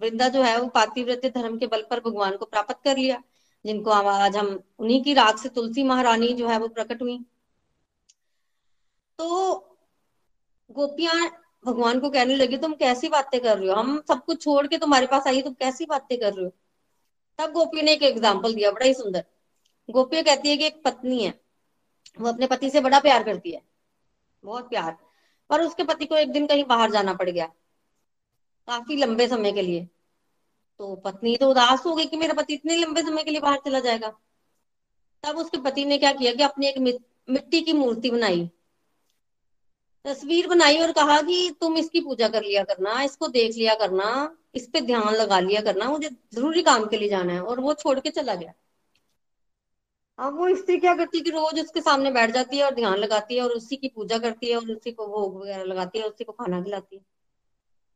वृंदा 0.00 0.28
जो 0.28 0.42
है, 0.42 0.58
वो 0.60 0.66
पातिव्रत 0.68 1.26
धर्म 1.34 1.56
के 1.58 1.66
बल 1.66 1.82
पर 1.90 2.00
भगवान 2.00 2.36
को 2.36 2.46
प्राप्त 2.46 2.76
कर 2.84 2.96
लिया, 2.96 3.22
जिनको 3.64 3.90
आज 3.90 4.36
हम 4.36 4.48
उन्हीं 4.78 5.02
की 5.04 5.14
राग 5.14 5.36
से 5.36 5.48
तुलसी 5.48 5.82
महारानी 5.82 6.32
जो 6.32 6.48
है, 6.48 6.58
वो 6.58 6.68
प्रकट 6.68 7.02
हुई। 7.02 7.18
तो 9.18 9.54
गोपियाँ 10.70 11.14
भगवान 11.66 12.00
को 12.00 12.10
कहने 12.10 12.36
लगी, 12.36 12.56
तुम 12.56 12.74
कैसी 12.74 13.08
बातें 13.08 13.40
कर 13.40 13.58
रहे 13.58 13.68
हो? 13.68 13.74
हम 13.74 14.02
सब 14.08 14.24
कुछ 14.24 14.42
छोड़ 14.42 14.66
के 14.66 14.78
तुम्हारे 14.78 15.06
पास 15.06 15.26
आई, 15.26 15.42
तुम 15.42 15.52
कैसी 15.54 15.86
बातें 15.86 16.18
कर 16.20 16.32
रहे 16.32 16.44
हो? 16.44 16.52
तब 17.38 17.52
गोपी 17.52 17.82
ने 17.82 17.92
एक 17.92 18.02
एग्ज़ाम्पल 18.02 18.54
दिया, 18.54 18.70
बड़ा 18.70 18.86
ही 18.86 18.94
सुंदर। 18.94 19.24
गोपिया 19.90 20.22
कहती 20.22 20.48
है 20.48 20.56
कि 20.56 20.64
एक 20.64 20.82
पत्नी 20.82 21.24
है। 21.24 21.40
वो 22.20 22.28
अपने 22.28 22.46
पति 22.46 22.70
से 22.70 22.80
बड़ा 22.80 23.00
प्यार 23.00 23.22
करती 23.22 23.50
है। 23.50 23.62
बहुत 24.44 24.70
प्यार। 24.70 24.98
पर 25.50 25.62
उसके 25.62 25.84
पति 25.84 26.06
को 26.06 26.16
एक 26.16 26.32
दिन 26.32 26.46
कहीं 26.46 26.64
बाहर 26.64 26.90
जाना 26.90 27.14
पड़ 27.14 27.30
गया। 27.30 27.46
काफ़ी 28.66 28.96
लंबे 28.96 29.28
समय 29.28 29.52
के 29.52 29.62
लिए। 29.62 29.88
तो 30.78 30.96
पत्नी 30.96 31.36
तो 31.36 31.50
उदास 31.50 31.86
हो 31.86 31.94
गई 31.94 32.04
कि 32.04 32.16
मेरा 32.16 32.34
पति 32.34 32.54
इतने 32.54 32.76
लंबे 32.76 33.02
समय 33.02 33.22
के 33.24 33.30
लिए 33.30 33.40
बाहर 33.40 33.58
चला 33.58 33.80
जाएगा। 33.80 34.18
तब 35.22 35.36
उसके 35.36 35.56
पति 35.56 35.84
ने 35.84 35.98
क्या 35.98 36.12
किया 36.12 36.34
कि 36.34 36.42
अपनी 36.42 36.66
एक 36.66 37.00
मिट्टी 37.30 37.60
की 37.60 37.72
मूर्ति 37.72 38.10
बनाई। 38.10 38.50
तस्वीर 40.04 40.46
बनाई 40.46 40.78
और 40.78 40.92
कहा 40.92 41.22
कि 41.22 41.56
तुम 41.60 41.76
इसकी 41.76 42.00
पूजा 42.00 42.28
कर 42.28 42.42
लिया 42.42 42.64
करना, 42.64 43.02
इसको 43.02 43.28
देख 43.28 43.56
लिया 43.56 43.74
करना, 43.74 44.36
इस 44.54 44.68
पे 44.68 44.80
ध्यान 44.80 45.14
लगा 45.14 45.40
लिया 45.40 45.60
करना, 45.60 45.84
मुझे 45.84 46.10
ज़रूरी 46.34 46.62
काम 46.62 46.86
के 46.86 46.96
लिए 46.96 47.08
जाना 47.08 47.32
है। 47.32 47.42
और 47.42 47.60
वो 47.60 47.74
छोड़ 47.74 48.00
के 48.00 48.10
चला 48.10 48.34
गया। 48.34 48.52
अब 50.18 50.38
वो 50.38 50.56
स्त्री 50.56 50.78
क्या 50.78 50.94
करती 50.94 51.18
है 51.18 51.24
कि 51.24 51.30
रोज 51.30 51.60
उसके 51.60 51.80
सामने 51.80 52.10
बैठ 52.10 52.30
जाती 52.30 52.58
है 52.58 52.64
और 52.64 52.74
ध्यान 52.74 52.98
लगाती 52.98 53.36
है 53.36 53.42
और 53.42 53.50
उसी 53.50 53.76
की 53.76 53.88
पूजा 53.88 54.18
करती 54.18 54.50
है 54.50 54.56
और 54.56 54.70
उसी 54.70 54.92
को 54.92 55.06
भोग 55.06 55.40
वगैरह 55.40 55.62
लगाती 55.64 55.98
है 55.98 56.04
उसी 56.04 56.24
को 56.24 56.32
खाना 56.32 56.62
खिलाती 56.62 56.96
है। 56.96 57.02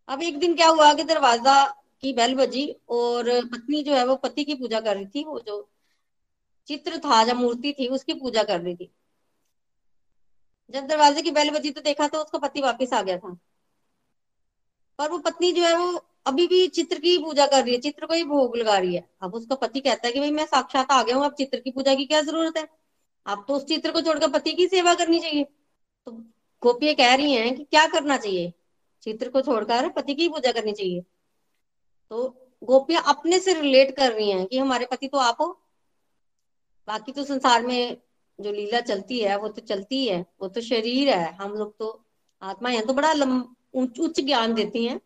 अब 0.08 0.22
एक 0.22 0.38
दिन 0.38 0.54
क्या 0.54 0.68
हुआ 0.68 0.92
कि 0.94 1.04
दरवाज़ा 1.04 1.64
की 2.02 2.12
बेल 2.12 2.34
बजी 2.34 2.76
और 2.88 3.24
पत्नी 3.46 3.82
जो 3.82 3.94
है, 3.94 4.06
वो 4.06 4.16
पति 4.16 4.44
की 4.44 4.54
पूजा 4.54 4.80
कर 4.80 4.96
रही 4.96 5.06
थी, 5.06 5.24
वो 5.24 5.40
जो 5.40 5.68
चित्र 6.66 6.98
था 6.98 7.22
या 7.22 7.34
मूर्ति 7.34 7.72
थी, 7.72 7.88
उसकी 7.88 8.14
पूजा 8.14 8.42
कर 8.42 8.60
रही 8.60 8.74
थी। 8.76 8.90
जब 10.70 10.86
दरवाजे 10.86 11.22
की 11.22 11.30
बेल 11.30 11.50
बजी 11.50 11.70
तो 11.70 11.80
देखा 11.80 12.08
तो 12.08 12.18
उसका 12.18 12.38
पति 12.38 12.60
वापस 12.60 12.92
आ 12.92 13.02
गया 13.02 13.18
था। 13.18 13.38
पर 14.98 15.10
वो 15.10 15.18
पत्नी 15.18 15.52
जो 15.52 15.62
है, 15.62 15.76
वो 15.76 16.04
अभी 16.26 16.46
भी 16.46 16.66
चित्र 16.68 16.98
की 16.98 17.16
पूजा 17.18 17.46
कर 17.46 17.64
रही 17.64 17.74
है, 17.74 17.80
चित्र 17.80 18.06
को 18.06 18.14
ही 18.14 18.24
भोग 18.24 18.56
लगा 18.56 18.76
रही 18.78 18.94
है। 18.94 19.08
अब 19.22 19.34
उसका 19.34 19.54
पति 19.54 19.80
कहता 19.80 20.06
है 20.06 20.12
कि 20.12 20.20
भाई 20.20 20.30
मैं 20.30 20.46
साक्षात 20.46 20.90
आ 20.92 21.02
गया 21.02 21.16
हूँ, 21.16 21.24
अब 21.24 21.34
चित्र 21.34 21.58
की 21.60 21.70
पूजा 21.70 21.94
की 21.94 22.04
क्या 22.06 22.20
ज़रूरत 22.20 22.56
है? 22.58 22.68
अब 23.26 23.44
तो 23.48 23.54
उस 23.54 23.64
चित्र 23.64 23.90
को 23.92 24.00
छोड़कर 24.00 24.30
पति 24.30 24.52
की 24.52 24.66
सेवा 24.68 24.94
करनी 24.94 25.20
चाहिए। 25.20 25.44
तो 26.06 26.12
गोपियाँ 26.62 26.94
कह 26.94 27.14
रही 27.14 27.32
हैं 27.32 27.54
कि 27.56 27.64
क्या 27.64 27.86
करना 27.86 28.16
चाहिए? 28.16 28.52
चित्र 29.02 29.28
को 29.28 29.40
छोड़कर 29.42 29.88
पति 29.88 30.14
की 30.14 30.28
पूजा 30.28 30.52
करनी 30.52 30.72
चाहिए। 30.72 31.00
तो 32.10 32.28
गोपियाँ 32.62 33.02
अपने 33.06 33.38
से 33.38 33.52
रिलेट 33.54 33.96
कर 33.96 34.12
रही 34.12 34.30
हैं 34.30 34.46
कि 34.46 34.58
हमारे 34.58 34.86
पति 34.86 35.08
तो 35.08 35.18
आप 35.18 35.40
हो। 35.40 35.46
बाकी 36.88 37.12
तो 37.12 37.24
संसार 37.24 37.66
में 37.66 37.96
जो 38.38 38.52
लीला 38.52 38.80
चलती 38.80 39.18
है, 39.20 39.36
वो 39.38 39.48
तो 39.48 39.62
चलती 39.62 40.06
है, 40.06 40.24
वो 40.40 40.48
तो 40.48 40.60
शरीर 40.60 41.08
है। 41.08 41.32
हम 41.34 41.52
लोग 41.52 41.76
तो 41.78 42.04
आत्मा 42.42 42.68
है 42.68 42.84
तो 42.86 42.92
बड़ा 42.92 43.12
उच्च 43.74 44.20
ज्ञान 44.20 44.54
देती 44.54 44.84
हैं। 44.84 45.00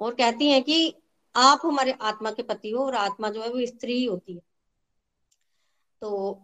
और 0.00 0.14
कहती 0.14 0.50
हैं 0.50 0.62
कि 0.62 0.94
आप 1.36 1.60
हमारे 1.64 1.92
आत्मा 1.92 2.30
के 2.30 2.42
पति 2.42 2.70
हो 2.70 2.84
और 2.86 2.94
आत्मा 2.94 3.28
जो 3.28 3.42
है 3.42 3.48
वो 3.48 3.66
स्त्री 3.66 3.92
ही 3.92 4.04
होती 4.04 4.34
है। 4.34 4.40
तो 6.00 6.42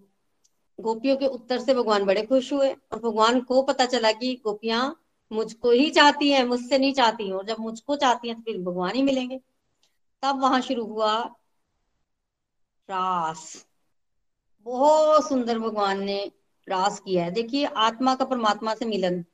गोपियों 0.81 1.16
के 1.16 1.27
उत्तर 1.27 1.59
से 1.59 1.75
भगवान 1.75 2.05
बड़े 2.05 2.23
खुश 2.23 2.53
हुए 2.53 2.73
और 2.92 2.99
भगवान 2.99 3.40
को 3.40 3.62
पता 3.62 3.87
चला 3.87 4.12
कि 4.12 4.40
गोपियाँ 4.45 5.03
मुझको 5.33 5.71
ही 5.71 5.90
चाहती 5.90 6.31
हैं, 6.31 6.45
मुझसे 6.45 6.79
नहीं 6.79 6.92
चाहती 6.92 7.33
और 7.33 7.47
जब 7.47 7.57
मुझको 7.59 7.97
चाहती 7.97 8.29
हैं 8.29 8.37
तो 8.37 8.42
फिर 8.42 8.62
भगवान 8.62 8.95
ही 8.95 9.03
मिलेंगे। 9.03 9.40
तब 10.23 10.40
वहाँ 10.40 10.61
शुरू 10.61 10.85
हुआ 10.85 11.23
रास। 12.88 13.66
बहुत 14.66 15.29
सुंदर 15.29 15.59
भगवान 15.59 16.05
ने 16.05 16.33
रास 16.69 17.01
किया 17.01 17.25
है। 17.25 17.31
देखिए, 17.31 17.64
आत्मा 17.64 18.14
का 18.14 18.25
परमात्मा 18.25 18.75
से 18.75 18.85
मिलन। 18.85 19.25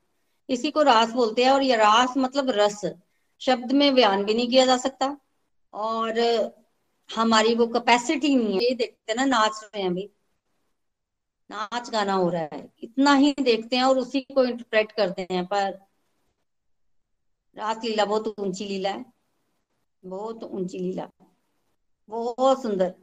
इसी 0.49 0.71
को 0.71 0.83
रास 0.83 1.11
बोलते 1.11 1.45
हैं 1.45 1.51
और 1.51 1.63
ये 1.63 1.77
रास 1.77 2.15
मतलब 2.17 2.51
रस। 2.51 2.85
शब्द 3.43 3.73
में 3.73 3.95
बयान 3.95 4.25
भी 4.25 4.35
नहीं 4.35 4.49
किया 4.51 4.67
जा 4.67 4.77
सकता। 4.77 5.17
और 5.75 6.19
हमारी 7.11 7.55
वो 7.55 7.67
कैपेसिटी 7.67 8.35
नहीं 8.37 8.55
है। 8.55 8.65
ये 8.65 8.75
देखते 8.75 9.15
ना, 9.15 9.25
नाच 9.25 9.61
रहे 9.65 9.83
हैं 9.83 9.91
अभी। 9.91 10.11
नाच 11.51 11.91
गाना 11.91 12.13
हो 12.13 12.29
रहा 12.31 12.49
है। 12.53 12.69
इतना 12.83 13.15
ही 13.15 13.33
देखते 13.41 13.77
हैं 13.77 13.85
और 13.85 13.99
उसी 13.99 14.21
को 14.35 14.45
इंटरप्रेट 14.45 14.93
करते 14.93 15.27
हैं। 15.31 15.45
पर 15.47 15.71
रास 17.57 17.85
लीला 17.85 18.05
बहुत 18.05 18.35
ऊँची 18.41 18.65
लीला 18.65 18.91
है। 18.91 19.05
बहुत 20.05 20.45
ऊँची 20.45 20.79
लीला। 20.79 21.09
बहुत 22.09 22.63
सुंदर। 22.63 22.95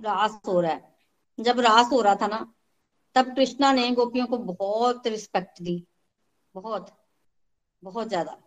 रास 0.00 0.38
हो 0.46 0.60
रहा 0.60 0.72
है। 0.72 0.96
जब 1.38 1.60
रास 1.60 1.90
हो 1.92 2.00
रहा 2.00 2.14
था 2.14 2.26
ना, 2.26 2.38
तब 3.16 3.34
कृष्णा 3.34 3.72
ने 3.72 3.90
गोपियों 3.90 4.26
को 4.26 4.38
बहुत 4.38 5.06
रिस्पेक्ट 5.06 5.62
दी। 5.62 5.82
बहुत। 6.54 6.90
बहुत 7.82 8.08
ज़्यादा। 8.08 8.38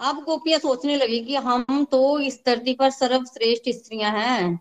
अब 0.00 0.24
गोपियाँ 0.24 0.60
सोचने 0.60 0.96
लगी 0.96 1.24
कि 1.24 1.36
हम 1.36 1.84
तो 1.84 2.18
इस 2.18 2.42
धरती 2.46 2.74
पर 2.74 2.90
सर्वश्रेष्ठ 2.90 3.68
स्त्रियाँ 3.68 4.12
हैं। 4.12 4.60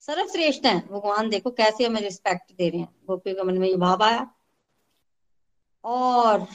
सर्वश्रेष्ठ 0.00 0.66
हैं। 0.66 0.88
भगवान 0.88 1.28
देखो 1.28 1.50
कैसे 1.50 1.86
हमें 1.86 2.00
रिस्पेक्ट 2.00 2.52
दे 2.52 2.68
रहे 2.68 2.80
हैं। 2.80 2.94
गोपियों 3.06 3.36
के 3.36 3.42
मन 3.42 3.58
में 3.58 3.68
ये 3.68 3.76
भाव 3.76 4.02
आया। 4.02 4.34
और 5.84 6.46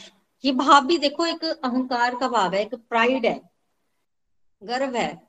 ये 0.44 0.52
भाव 0.52 0.86
भी 0.86 0.98
देखो 0.98 1.26
एक 1.26 1.44
अहंकार 1.44 2.14
का 2.14 2.28
भाव 2.28 2.54
है, 2.54 2.62
एक 2.62 2.74
प्राइड 2.74 3.26
है। 3.26 3.50
गर्व 4.62 4.96
है। 4.96 5.28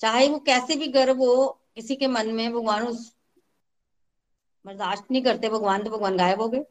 चाहे 0.00 0.28
वो 0.28 0.38
कैसे 0.38 0.76
भी 0.76 0.86
गर्व 0.88 1.18
हो 1.18 1.60
किसी 1.74 1.96
के 1.96 2.06
मन 2.06 2.28
में 2.28 2.52
भगवान 2.52 2.86
उस 2.86 3.16
बर्दाश्त 4.66 5.04
नहीं 5.10 5.22
करते। 5.22 5.48
भगवान 5.48 5.82
तो 5.82 5.90
भगवान 5.90 6.16
गायब 6.16 6.40
हो 6.40 6.48
गए। 6.48 6.64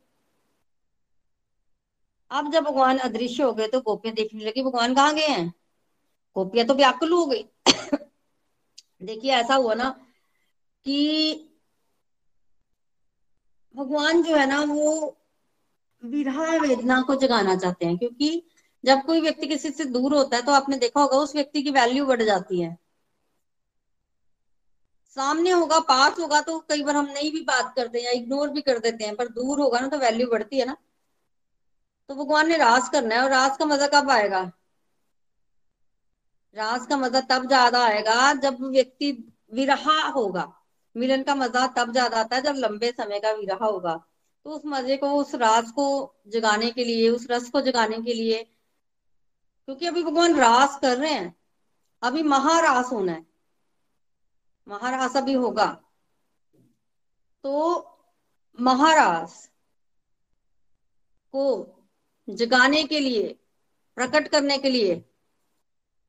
अब 2.32 2.52
जब 2.52 2.64
भगवान 2.64 2.98
अदृश्य 2.98 3.44
हो 3.44 3.54
गए 3.54 3.68
तो 3.68 3.80
गोपियाँ 3.82 4.16
देखने 4.16 4.44
लगी, 4.46 4.62
भगवान 4.64 4.96
कहाँ 4.96 5.14
गए 5.16 5.28
हैं? 5.28 5.48
गोपियाँ 6.36 6.66
तो 6.68 6.74
व्याकुल 6.74 7.12
हो 7.14 7.26
गई। 7.26 7.46
देखिए, 9.04 9.32
ऐसा 9.32 9.56
हुआ 9.56 9.74
ना 9.74 9.90
कि 10.86 11.50
भगवान 13.76 14.22
जो 14.24 14.36
है 14.36 14.46
ना, 14.48 14.62
वो 14.64 15.18
विरह 16.04 16.58
वेदना 16.60 17.02
को 17.02 17.16
जगाना 17.16 17.56
चाहते 17.56 17.86
हैं, 17.86 17.98
क्योंकि 17.98 18.42
जब 18.84 19.02
कोई 19.06 19.22
व्यक्ति 19.22 19.48
किसी 19.48 19.70
से 19.72 19.86
दूर 19.86 20.14
होता 20.14 20.38
है 20.38 20.44
तो 20.44 20.52
आपने 20.52 20.78
देखा 20.78 21.02
होगा, 21.02 21.18
उस 21.18 21.36
व्यक्ति 21.36 21.62
की 21.62 21.72
वैल्यू 21.72 22.06
बढ़ 22.06 22.24
जाती 22.24 22.62
है। 22.62 22.78
सामने 25.18 25.52
होगा, 25.52 25.80
पास 25.80 26.20
होगा 26.20 26.42
तो 26.42 26.58
कई 26.60 26.84
बार 26.84 26.96
हम 26.96 27.06
नहीं 27.06 27.32
भी 27.32 27.42
बात 27.42 27.74
करते 27.76 28.00
या 28.00 28.12
इग्नोर 28.12 28.50
भी 28.50 28.62
कर 28.62 28.80
देते 28.80 29.06
हैं, 29.06 29.16
पर 29.16 29.28
दूर 29.28 29.60
होगा 29.60 29.80
ना 29.80 29.88
तो 29.88 29.98
वैल्यू 29.98 30.28
बढ़ती 30.28 30.60
है 30.60 30.66
ना। 30.66 30.76
तो 32.10 32.16
भगवान 32.16 32.48
ने 32.48 32.58
रास 32.58 32.90
करना 32.90 33.16
है 33.16 33.22
और 33.22 33.30
रास 33.30 33.58
का 33.58 33.66
मज़ा 33.66 33.88
कब 33.88 34.10
आएगा? 34.10 34.52
रास 36.56 36.88
का 36.88 36.98
मज़ा 36.98 37.22
तब 37.22 37.48
ज़्यादा 37.48 37.86
आएगा 37.86 38.34
जब 38.34 38.58
व्यक्ति 38.62 39.12
विरहा 39.54 40.08
होगा। 40.08 40.54
मिलन 40.96 41.24
का 41.24 41.36
मज़ा 41.36 41.68
तब 41.68 41.92
ज़्यादा 41.92 42.20
आता 42.20 42.36
है 42.36 42.42
जब 42.42 42.56
लंबे 42.56 42.92
समय 42.92 43.20
का 43.20 43.32
विरहा 43.32 43.66
होगा। 43.66 43.94
तो 44.46 44.50
उस 44.50 44.62
मज़े 44.66 44.98
को, 44.98 45.12
उस 45.14 45.36
रास 45.36 45.72
को 45.72 46.16
जगाने 46.28 46.72
के 46.72 46.84
लिए, 46.84 47.10
उस 47.10 47.28
रस 47.32 47.50
को 47.50 47.62
जगाने 47.62 48.02
के 48.02 48.14
लिए, 48.14 48.44
क्योंकि 49.66 49.86
अभी 49.86 50.04
भगवान 50.04 50.36
रास 50.36 50.80
कर 50.82 50.98
रहे 50.98 51.14
हैं। 51.14 51.36
अभी 52.04 52.24
महारास 52.24 52.92
होना 52.92 53.12
है। 53.12 53.26
महारास 54.68 55.18
अभी 55.18 55.34
होगा। 55.34 55.66
तो 57.44 57.78
महारास 58.60 59.50
को 61.34 61.76
जगाने 62.30 62.84
के 62.84 63.00
लिए, 63.00 63.36
प्रकट 63.96 64.28
करने 64.28 64.58
के 64.58 64.70
लिए। 64.70 65.06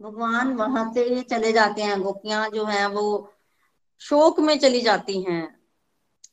भगवान 0.03 0.53
वहाँ 0.53 0.95
से 0.95 1.23
चले 1.23 1.53
जाते 1.53 1.83
हैं, 1.83 2.03
गोपियाँ 2.03 2.51
जो 2.51 2.65
हैं 2.65 2.87
वो 2.87 3.33
शोक 4.01 4.41
में 4.41 4.59
चली 4.59 4.81
जाती 4.81 5.23
हैं। 5.23 5.61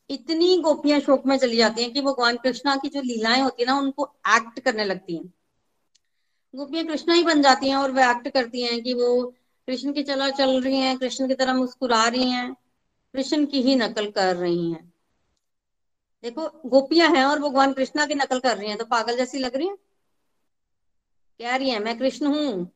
इतनी 0.10 0.58
गोपियाँ 0.58 1.00
शोक 1.00 1.26
में 1.26 1.38
चली 1.38 1.58
जाती 1.58 1.82
हैं 1.82 1.94
कि 1.94 2.02
भगवान 2.02 2.38
कृष्णा 2.38 2.76
की 2.76 2.90
जो 2.90 3.02
लीलाएँ 3.02 3.42
होती 3.42 3.64
है 3.64 3.68
ना, 3.68 3.80
उनको 3.80 4.14
एक्ट 4.28 4.60
करने 4.60 4.86
लगती 4.86 5.16
हैं। 5.16 5.34
गोपियाँ 6.56 6.86
कृष्णा 6.86 7.16
ही 7.16 7.24
बन 7.24 7.42
जाती 7.42 7.70
हैं 7.70 7.76
और 7.76 7.92
वो 7.92 8.00
एक्ट 8.00 8.30
करती 8.30 8.62
हैं 8.62 8.84
कि 8.84 8.94
वो 8.94 9.34
कृष्ण 9.68 9.94
की 9.94 10.04
चला 10.04 10.30
चल 10.30 10.62
रही 10.62 10.78
हैं, 10.78 10.98
कृष्ण 10.98 11.28
की 11.28 11.34
तरह 11.34 11.54
मुस्कुरा 11.54 12.08
रही 12.08 12.30
हैं, 12.30 12.54
कृष्ण 13.14 13.46
की 13.46 13.62
ही 13.62 13.76
नकल 13.76 14.12
कर 14.12 14.36
रही 14.36 14.72
हैं। 14.72 14.94
देखो, 16.24 16.48
गोपियाँ 16.66 17.10
हैं 17.10 17.24
और 17.26 17.40
भगवान 17.40 17.74
कृष्णा 17.74 18.06
की 18.06 18.16
नकल 18.16 18.40
कर 18.40 18.58
रही 18.58 18.70
हैं 18.70 18.78
तो 18.78 18.86
पागल 18.86 19.18
जैसी 19.18 19.40
लग 19.40 19.56
रही 19.56 19.68
हैं? 19.68 19.78
कह 21.40 21.56
रही 21.56 21.70
हैं, 21.70 21.80
मैं 21.80 21.98
कृष्ण 22.00 22.26
हूँ 22.28 22.72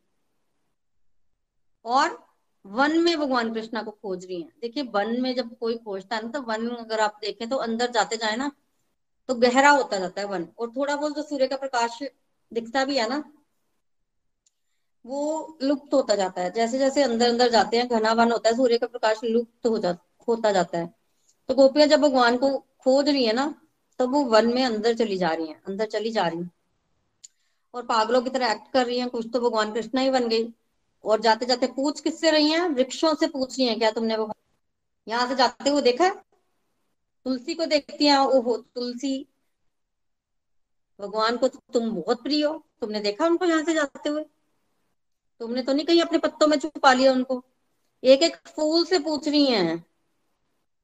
और 1.85 2.17
वन 2.65 2.97
में 2.99 3.17
भगवान 3.19 3.53
कृष्णा 3.53 3.81
को 3.83 3.91
खोज 3.91 4.25
रही 4.25 4.41
हैं। 4.41 4.51
देखिए, 4.61 4.83
वन 4.85 5.21
में 5.21 5.33
जब 5.35 5.55
कोई 5.57 5.75
खोजता 5.77 6.15
है 6.15 6.21
ना 6.23 6.29
तो 6.29 6.41
वन 6.41 6.67
अगर 6.69 6.99
आप 6.99 7.17
देखें 7.21 7.47
तो 7.49 7.55
अंदर 7.57 7.91
जाते 7.91 8.17
जाए 8.17 8.35
ना 8.35 8.51
तो 9.29 9.35
गहरा 9.35 9.69
होता 9.69 9.97
जाता 9.99 10.21
है 10.21 10.27
वन। 10.27 10.47
और 10.59 10.71
थोड़ा 10.71 10.95
बहुत 10.95 11.15
जो 11.15 11.21
सूर्य 11.23 11.47
का 11.47 11.55
प्रकाश 11.57 11.97
दिखता 12.51 12.83
भी 12.85 12.97
है 12.97 13.07
ना, 13.09 13.23
वो 15.05 15.57
लुप्त 15.61 15.93
होता 15.93 16.15
जाता 16.15 16.41
है। 16.41 16.51
जैसे 16.51 16.79
जैसे 16.79 17.03
अंदर 17.03 17.29
अंदर 17.29 17.49
जाते 17.49 17.77
हैं, 17.77 17.87
घना 17.89 18.11
वन 18.13 18.31
होता 18.31 18.49
है, 18.49 18.55
सूर्य 18.55 18.77
का 18.77 18.87
प्रकाश 18.87 19.19
लुप्त 19.23 19.67
हो 19.67 19.77
जा, 19.77 19.95
होता 20.27 20.51
जाता 20.51 20.77
है। 20.77 20.87
तो 21.49 21.55
गोपियाँ 21.55 21.87
जब 21.87 22.01
भगवान 22.01 22.37
को 22.37 22.49
खोज 22.83 23.09
रही 23.09 23.25
है 23.25 23.33
ना, 23.33 23.47
तब 23.47 23.95
तो 23.99 24.07
वो 24.07 24.23
वन 24.23 24.53
में 24.53 24.65
अंदर 24.65 24.93
चली 24.93 25.17
जा 25.17 25.29
रही 25.29 25.47
है, 25.47 25.61
अंदर 25.67 25.85
चली 25.85 26.11
जा 26.11 26.27
रही 26.27 26.39
है। 26.39 26.51
और 27.73 27.85
पागलों 27.85 28.21
की 28.21 28.29
तरह 28.29 28.51
एक्ट 28.51 28.73
कर 28.73 28.85
रही 28.85 28.99
है, 28.99 29.07
कुछ 29.07 29.27
तो 29.33 29.39
भगवान 29.39 29.73
कृष्णा 29.73 30.01
ही 30.01 30.09
बन 30.09 30.27
गई। 30.27 30.53
और 31.05 31.21
जाते 31.21 31.45
जाते 31.45 31.67
पूछ 31.67 31.99
किससे 31.99 32.31
रही 32.31 32.51
है? 32.51 32.69
वृक्षों 32.69 33.15
से 33.15 33.27
पूछ 33.27 33.59
रही 33.59 33.67
है, 33.67 33.75
क्या 33.75 33.91
तुमने 33.91 34.17
वो 34.17 34.33
यहाँ 35.07 35.27
से 35.27 35.35
जाते 35.35 35.69
हुए 35.69 35.81
देखा 35.81 36.03
है? 36.03 36.23
तुलसी 37.25 37.53
को 37.53 37.65
देखती 37.65 38.05
हैं, 38.05 38.17
ओहो, 38.17 38.57
तुलसी। 38.57 39.27
भगवान 40.99 41.37
को 41.37 41.47
तुम 41.47 41.91
बहुत 41.91 42.23
प्रिय 42.23 42.45
हो, 42.45 42.65
तुमने 42.81 42.99
देखा 42.99 43.25
उनको 43.25 43.45
यहाँ 43.45 43.63
से 43.63 43.73
जाते 43.73 44.09
हुए? 44.09 44.25
तुमने 45.39 45.63
तो 45.63 45.73
नहीं 45.73 45.85
कहीं 45.85 46.01
अपने 46.01 46.17
पत्तों 46.17 46.47
में 46.47 46.59
छुपा 46.59 46.93
लिया 46.93 47.11
उनको। 47.11 47.43
एक 48.03 48.23
एक 48.23 48.35
फूल 48.47 48.85
से 48.85 48.99
पूछ 48.99 49.27
रही 49.27 49.45
हैं 49.45 49.85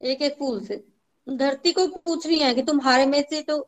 एक 0.02 0.22
एक 0.22 0.38
फूल 0.38 0.66
से। 0.66 0.87
धरती 1.28 1.72
को 1.72 1.86
पूछ 1.96 2.26
रही 2.26 2.38
हैं 2.38 2.54
कि 2.54 2.62
तुम्हारे 2.62 3.06
में 3.06 3.22
से 3.22 3.42
तो 3.42 3.58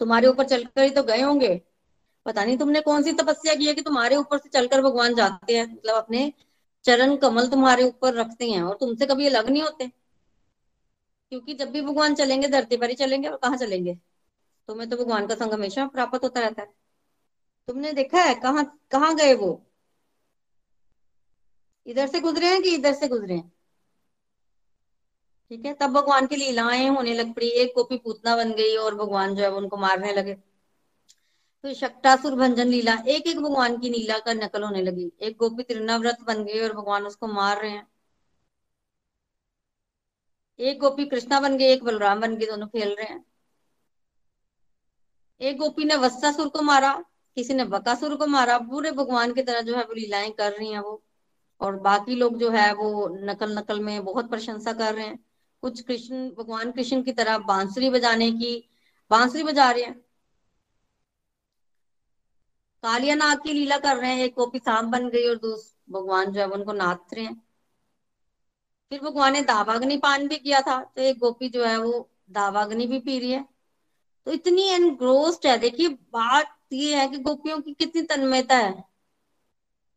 तुम्हारे 0.00 0.26
ऊपर 0.26 0.44
चलकर 0.44 0.82
ही 0.82 0.90
तो 0.90 1.02
गए 1.02 1.20
होंगे। 1.22 1.62
पता 2.26 2.44
नहीं 2.44 2.58
तुमने 2.58 2.80
कौन 2.80 3.02
सी 3.02 3.12
तपस्या 3.12 3.54
की 3.54 3.66
है 3.66 3.74
कि 3.74 3.82
तुम्हारे 3.82 4.16
ऊपर 4.16 4.38
से 4.38 4.48
चलकर 4.48 4.82
भगवान 4.82 5.14
जाते 5.14 5.56
हैं 5.56 5.66
मतलब 5.66 5.94
अपने 5.94 6.32
चरण 6.84 7.16
कमल 7.16 7.48
तुम्हारे 7.48 7.84
ऊपर 7.84 8.14
रखते 8.14 8.50
हैं 8.50 8.62
और 8.62 8.76
तुमसे 8.76 9.06
कभी 9.06 9.26
अलग 9.26 9.48
नहीं 9.50 9.62
होते। 9.62 9.90
क्योंकि 11.32 11.54
जब 11.54 11.70
भी 11.70 11.80
भगवान 11.80 12.14
चलेंगे, 12.14 12.48
धरती 12.48 12.76
पर 12.76 12.88
ही 12.90 12.94
चलेंगे 12.94 13.28
और 13.28 13.36
कहाँ 13.36 13.56
चलेंगे? 13.56 13.94
तुम्हें 14.68 14.88
तो 14.90 14.96
भगवान 14.96 15.26
का 15.26 15.34
संग 15.34 15.52
हमेशा 15.52 15.86
प्राप्त 15.86 16.24
होता 16.24 16.40
रहता 16.40 16.62
है। 16.62 16.68
तुमने 17.68 17.92
देखा 17.92 18.22
है 18.22 18.34
कहाँ 18.34 18.78
कहाँ 18.90 19.14
गए 19.16 19.34
वो? 19.34 19.52
इधर 21.86 22.06
से 22.06 22.20
गुजरे 22.20 22.46
हैं 22.46 22.62
कि 22.62 22.74
इधर 22.74 22.94
से 22.94 23.08
गुजरे 23.08 23.34
हैं? 23.34 23.52
ठीक 25.50 25.64
है? 25.66 25.72
तब 25.74 25.90
भगवान 25.90 26.26
की 26.26 26.36
लीलाएँ 26.36 26.88
होने 26.88 27.14
लग 27.14 27.32
पड़ी, 27.34 27.48
एक 27.48 27.72
गोपी 27.76 27.96
पूतना 27.98 28.36
बन 28.36 28.52
गई 28.52 28.76
और 28.76 28.94
भगवान 28.94 29.34
जो 29.34 29.42
है 29.42 29.50
उनको 29.50 29.76
मारने 29.76 30.12
लगे। 30.12 30.36
तो 31.64 31.72
शक्टासुर 31.74 32.34
भंजन 32.34 32.68
लीला 32.68 32.94
एक 33.08 33.26
एक 33.26 33.40
भगवान 33.40 33.78
की 33.78 33.88
लीला 33.88 34.18
का 34.18 34.32
नकल 34.32 34.62
होने 34.62 34.82
लगी। 34.82 35.10
एक 35.20 35.36
गोपी 35.36 35.62
त्रिनाव्रत 35.62 36.18
बन 36.26 36.44
गई 36.44 36.60
और 36.60 36.72
भगवान 36.72 37.06
उसको 37.06 37.26
मार 37.26 37.60
रहे 37.62 37.70
हैं। 37.70 37.86
एक 40.58 40.78
गोपी 40.78 41.04
कृष्णा 41.04 41.40
बन 41.40 41.56
गई, 41.56 41.64
एक 41.64 41.84
बलराम 41.84 42.20
बन 42.20 42.36
गई, 42.36 42.46
दोनों 42.46 42.66
खेल 42.66 42.94
रहे 42.94 43.06
हैं। 43.06 43.24
एक 45.40 45.56
गोपी 45.58 45.84
ने 45.84 45.96
वत्सासुर 45.96 46.48
को 46.48 46.62
मारा, 46.62 46.92
किसी 47.36 47.54
ने 47.54 47.64
बकासुर 47.64 48.16
को 48.16 48.26
मारा, 48.26 48.58
पूरे 48.58 48.90
भगवान 48.90 49.32
की 49.32 49.42
तरह 49.42 49.60
जो 49.60 49.76
है 49.76 49.84
वो 49.84 49.94
लीलाएँ 49.94 50.30
कर 50.30 50.52
रही 50.52 50.72
हैं 50.72 50.80
वो। 50.80 51.02
और 51.60 51.76
बाकी 51.76 52.14
लोग 52.14 52.38
जो 52.38 52.50
है 52.50 52.72
वो 52.74 53.08
नकल 53.08 53.58
नकल 53.58 53.80
में 53.80 54.04
बहुत 54.04 54.30
प्रशंसा 54.30 54.72
कर 54.72 54.94
रहे 54.94 55.06
हैं। 55.06 55.24
कुछ 55.64 55.80
कृष्ण, 55.80 56.30
भगवान 56.30 56.72
कृष्ण 56.72 57.02
की 57.02 57.12
तरह 57.12 57.38
बांसुरी 57.38 57.90
बजाने 57.90 58.30
की, 58.32 58.56
बांसुरी 59.10 59.42
बजा 59.42 59.70
रहे 59.70 59.82
हैं। 59.82 59.94
कालिया 62.82 63.14
नाग 63.14 63.42
की 63.42 63.52
लीला 63.52 63.78
कर 63.78 63.96
रहे 63.96 64.10
हैं, 64.12 64.24
एक 64.24 64.34
गोपी 64.34 64.58
सांप 64.58 64.84
बन 64.84 65.08
गई 65.08 65.28
और 65.28 65.36
दूसरे 65.36 65.92
भगवान 65.92 66.32
जो 66.32 66.40
है 66.40 66.46
उनको 66.48 66.72
नाच 66.72 67.14
रहे 67.14 67.24
हैं। 67.24 67.42
फिर 68.92 69.00
भगवान 69.00 69.32
ने 69.32 69.40
दावाग्नि 69.40 69.96
पान 69.96 70.28
भी 70.28 70.38
किया 70.38 70.60
था 70.60 70.82
तो 70.84 71.02
एक 71.02 71.18
गोपी 71.18 71.48
जो 71.48 71.64
है 71.64 71.76
वो 71.78 72.08
दावाग्नि 72.30 72.86
भी 72.86 72.98
पी 72.98 73.18
रही 73.18 73.30
है। 73.30 73.44
तो 74.26 74.32
इतनी 74.32 74.62
एनग्रोस्ड 74.62 75.46
है, 75.46 75.58
देखिए 75.58 75.88
बात 75.88 76.56
ये 76.72 76.96
है 76.96 77.08
कि 77.08 77.18
गोपियों 77.18 77.60
की 77.60 77.74
कितनी 77.74 78.02
तन्मयता 78.02 78.56
है। 78.56 78.84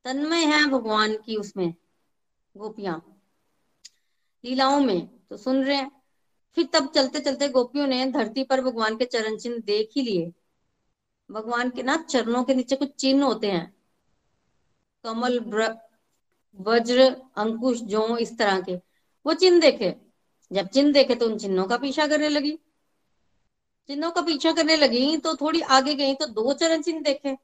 तन्मय 0.06 0.46
है 0.46 0.66
भगवान 0.68 1.16
की 1.18 1.36
उसमें, 1.36 1.74
गोपियाँ। 2.56 3.02
लीलाओं 4.44 4.80
में। 4.80 5.17
तो 5.32 5.38
सुन 5.38 5.64
रहे 5.64 5.76
हैं। 5.76 5.92
फिर 6.58 6.68
तब 6.74 6.92
चलते 6.96 7.20
चलते 7.20 7.48
गोपियों 7.50 7.88
ने 7.88 8.06
धरती 8.06 8.44
पर 8.44 8.62
भगवान 8.62 8.98
के 8.98 9.06
चरण 9.06 9.38
चिन्ह 9.38 9.58
देख 9.58 9.90
ही 9.96 10.02
लिए। 10.02 10.32
भगवान 11.30 11.70
के 11.70 11.84
ना 11.84 11.96
चरणों 12.04 12.44
के 12.44 12.54
नीचे 12.56 12.76
कुछ 12.76 12.94
चिन्ह 12.96 13.26
होते 13.26 13.52
हैं। 13.52 13.74
कमल 15.06 15.40
वज्र, 16.60 17.02
अंकुश 17.38 17.82
जो 17.82 18.18
इस 18.18 18.38
तरह 18.38 18.62
के। 18.62 18.76
वो 19.26 19.34
चिन्ह 19.34 19.60
देखे। 19.62 19.96
जब 20.52 20.68
चिन्ह 20.68 20.94
देखे 20.94 21.16
तो 21.16 21.26
उन 21.26 21.38
चिन्हों 21.38 21.68
का 21.68 21.78
पीछा 21.78 22.08
करने 22.08 22.30
लगी। 22.30 22.58
चिन्हों 23.90 24.12
का 24.12 24.22
पीछा 24.22 24.52
करने 24.52 24.76
लगी 24.78 25.18
तो 25.18 25.34
थोड़ी 25.36 25.62
आगे 25.62 25.94
गई 25.96 26.14
तो 26.14 26.26
दो 26.26 26.54
चरण 26.54 26.82
चिन्ह 26.82 27.02
देखे। 27.02 27.36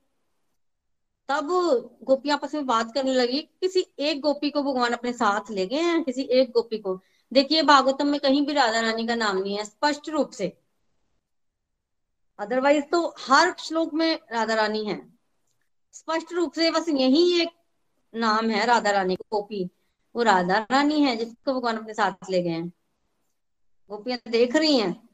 तब 1.30 1.48
गोपी 2.04 2.30
आपस 2.30 2.54
में 2.56 2.66
बात 2.66 2.94
करने 2.94 3.14
लगी। 3.14 3.40
किसी 3.62 3.86
एक 4.00 4.22
गोपी 4.22 4.50
को 4.50 4.64
भगवान 4.64 4.94
अपने 4.94 5.14
साथ 5.14 5.52
ले 5.52 5.66
गए 5.68 5.76
हैं, 5.78 6.04
किसी 6.04 6.22
एक 6.22 6.52
गोपी 6.52 6.78
को। 6.78 7.00
देखिए, 7.34 7.62
भागवतम 7.62 8.08
में 8.08 8.20
कहीं 8.20 8.46
भी 8.46 8.54
राधा 8.54 8.80
रानी 8.80 9.08
का 9.08 9.16
नाम 9.16 9.38
नहीं 9.38 9.58
है, 9.58 9.66
स्पष्ट 9.66 10.10
रूप 10.10 10.32
से। 10.32 10.58
अदरवाइज़ 12.40 12.86
तो 12.86 13.16
हर 13.20 13.56
श्लोक 13.60 13.94
में 13.94 14.20
राधा 14.32 14.54
रानी 14.54 14.86
है। 14.86 15.14
स्पष्ट 15.92 16.34
रूप 16.34 16.54
से 16.54 16.72
बस 16.72 16.90
यही 16.90 17.42
एक 17.42 17.50
नाम 18.16 18.50
है 18.50 18.66
राधा 18.66 18.92
रानी 18.92 19.16
गोपी। 19.16 19.70
वो 20.16 20.24
राधा 20.24 20.68
रानी 20.72 21.02
है 21.02 21.16
जिसको 21.16 21.54
भगवान 21.54 21.78
अपने 21.78 21.94
साथ 21.94 22.30
ले 22.30 22.44
गए 22.44 22.50
हैं। 22.50 22.74
गोपियाँ 23.90 24.20
देख 24.28 24.56
रही 24.56 24.78
हैं 24.78 25.10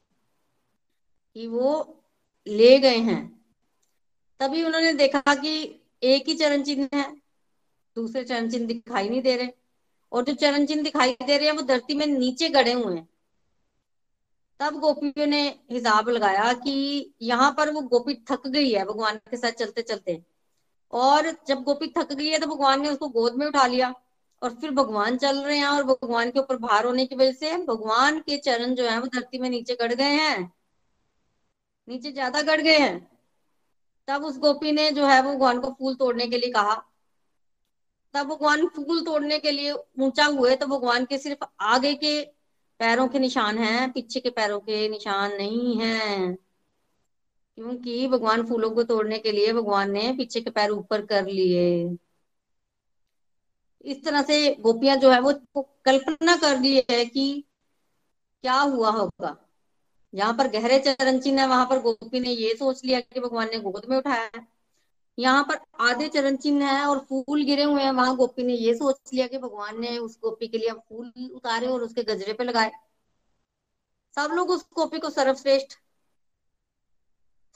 कि 1.34 1.48
वो 1.48 2.04
ले 2.48 2.80
गए 2.80 2.98
हैं। 2.98 3.46
तभी 4.40 4.64
उन्होंने 4.64 4.94
देखा 4.94 5.36
कि 5.36 5.82
एक 6.04 6.28
ही 6.28 6.36
चरण 6.36 6.64
चिन्ह 6.64 6.90
है, 6.94 7.16
दूसरे 7.96 8.24
चरण 8.24 8.52
चिन्ह 8.52 8.68
दिखाई 8.68 9.10
नहीं 9.10 9.22
दे 9.22 9.36
रहे। 9.38 9.59
और 10.12 10.24
जो 10.24 10.34
चरण 10.34 10.66
चिन्ह 10.66 10.84
दिखाई 10.84 11.12
दे 11.14 11.38
रहे 11.38 11.48
हैं, 11.48 11.56
वो 11.56 11.62
धरती 11.62 11.94
में 11.94 12.06
नीचे 12.08 12.50
गड़े 12.50 12.74
हुए 12.74 12.96
हैं। 12.96 13.08
तब 14.60 14.80
गोपियों 14.80 15.26
ने 15.28 15.42
हिसाब 15.72 16.10
लगाया 16.10 16.54
कि 16.54 16.74
यहाँ 17.22 17.52
पर 17.58 17.70
वो 17.72 17.82
गोपी 17.82 18.14
थक 18.32 18.48
गई 18.48 18.72
है 18.74 18.86
भगवान 18.86 19.18
के 19.18 19.38
साथ 19.38 19.52
चलते 19.52 19.82
चलते 19.82 20.22
और 20.94 21.30
जब 21.48 21.64
गोपी 21.64 21.88
थक 21.98 22.14
गई 22.14 22.28
है 22.28 22.40
तो 22.40 22.48
भगवान 22.48 22.82
ने 22.82 22.90
उसको 22.90 23.08
गोद 23.10 23.36
में 23.36 23.46
उठा 23.48 23.66
लिया 23.68 23.94
और 24.42 24.54
फिर 24.54 24.72
भगवान 24.72 25.18
चल 25.18 25.38
रहे 25.44 25.58
हैं 25.58 25.68
और 25.68 25.84
भगवान 25.84 26.32
के 26.32 26.40
ऊपर 26.40 26.58
भार 26.58 26.86
होने 26.86 27.06
की 27.06 27.16
वजह 27.16 27.32
से 27.32 27.58
भगवान 27.58 28.20
के 28.20 28.38
चरण 28.38 28.76
जो 28.76 28.90
है, 28.90 29.00
वो 29.00 29.08
धरती 29.08 29.38
में 29.38 29.50
नीचे 29.50 29.76
गड़ 29.76 29.94
गए 29.94 30.04
हैं। 30.04 30.52
नीचे 31.88 32.12
ज़्यादा 32.12 32.42
गड़ 32.42 32.62
गए 32.62 32.78
हैं। 32.78 33.10
तब 34.08 34.24
उस 34.26 34.38
गोपी 34.38 34.72
ने 34.72 34.92
जो 34.92 35.06
है, 35.06 35.22
वो 35.22 35.34
भगवान 35.34 35.60
को 35.60 35.72
फूल 35.72 35.96
तोड़ने 35.96 36.28
के 36.28 36.38
लिए 36.38 36.52
कहा। 36.52 36.89
तब 38.14 38.28
भगवान 38.28 38.68
फूल 38.68 39.02
तोड़ने 39.06 39.40
के 39.40 39.52
लिए 39.52 39.72
ऊँचा 40.00 40.26
हुए 40.26 40.56
तो 40.56 40.68
भगवान 40.68 41.06
के 41.06 41.18
सिर्फ़ 41.18 41.46
आगे 41.60 41.94
के 41.94 42.22
पैरों 42.80 43.08
के 43.08 43.20
निशान 43.20 43.58
हैं, 43.58 43.92
पीछे 43.92 44.20
के 44.20 44.30
पैरों 44.30 44.60
के 44.60 44.90
निशान 44.90 45.34
नहीं 45.38 45.78
हैं। 45.78 46.38
क्योंकि 47.58 48.08
भगवान 48.08 48.44
फूलों 48.48 48.72
को 48.72 48.84
तोड़ने 48.84 49.20
के 49.20 49.32
लिए 49.32 49.54
भगवान 49.54 49.92
ने 49.92 50.14
पीछे 50.18 50.42
के 50.42 50.50
पैर 50.50 50.70
ऊपर 50.70 51.06
कर 51.06 51.26
लिए। 51.26 51.98
इस 53.86 54.04
तरह 54.06 54.22
से 54.22 54.56
गोपियाँ 54.56 54.98
जो 54.98 55.12
है, 55.12 55.20
वो 55.20 55.34
कल्पना 55.86 56.36
कर 56.36 56.60
ली 56.60 56.76
है 56.92 57.06
कि 57.06 57.46
क्या 58.44 58.60
हुआ 58.60 58.90
होगा। 58.92 59.36
जहाँ 60.14 60.34
पर 60.34 60.48
गहरे 60.48 60.80
चरण 60.80 61.20
चिन्ह 61.20 61.42
है, 61.42 61.48
वहाँ 61.48 61.66
पर 61.66 61.80
गोपी 61.80 62.20
ने 62.20 62.30
ये 62.30 62.56
सोच 62.56 62.86
लिया 62.86 63.00
कि 63.00 63.20
भगवान 63.20 63.48
ने 63.48 63.60
गोद 63.60 63.86
में 63.90 63.98
उठाया 63.98 64.30
है। 64.36 64.59
यहाँ 65.20 65.44
पर 65.44 65.60
आधे 65.80 66.08
चरण 66.08 66.36
चिन्ह 66.36 66.66
है 66.66 66.86
और 66.86 67.00
फूल 67.00 67.44
गिरे 67.44 67.64
हुए 67.64 67.82
हैं। 67.82 67.92
वहाँ 67.92 68.16
गोपी 68.16 68.44
ने 68.44 68.54
ये 68.54 68.74
सोच 68.76 69.14
लिया 69.14 69.28
कि 69.28 69.38
भगवान 69.38 69.82
ने 69.82 69.98
उस 69.98 70.20
गोपी 70.20 70.48
के 70.48 70.58
लिए 70.58 70.72
फूल 70.72 71.32
उतारे 71.36 71.68
और 71.68 71.82
उसके 71.82 72.04
गजरे 72.04 72.34
पे 72.34 72.44
लगाए। 72.44 72.72
सब 74.16 74.32
लोग 74.34 74.50
उस 74.50 74.66
गोपी 74.74 75.00
को 75.00 75.10
सर्वश्रेष्ठ 75.10 75.74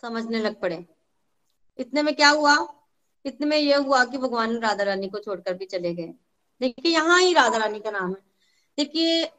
समझने 0.01 0.39
लग 0.39 0.61
पड़े। 0.61 0.85
इतने 1.77 2.01
में 2.01 2.15
क्या 2.15 2.29
हुआ? 2.29 2.67
इतने 3.25 3.47
में 3.47 3.57
यह 3.57 3.77
हुआ 3.77 4.05
कि 4.05 4.17
भगवान 4.17 4.59
राधा 4.59 4.83
रानी 4.83 5.09
को 5.09 5.19
छोड़कर 5.19 5.53
भी 5.53 5.65
चले 5.65 5.93
गए। 5.93 6.13
देखिए, 6.61 6.93
यहाँ 6.93 7.19
ही 7.21 7.33
राधा 7.33 7.57
रानी 7.57 7.79
का 7.79 7.91
नाम 7.91 8.09
है। 8.09 8.21
देखिए, 8.77 9.31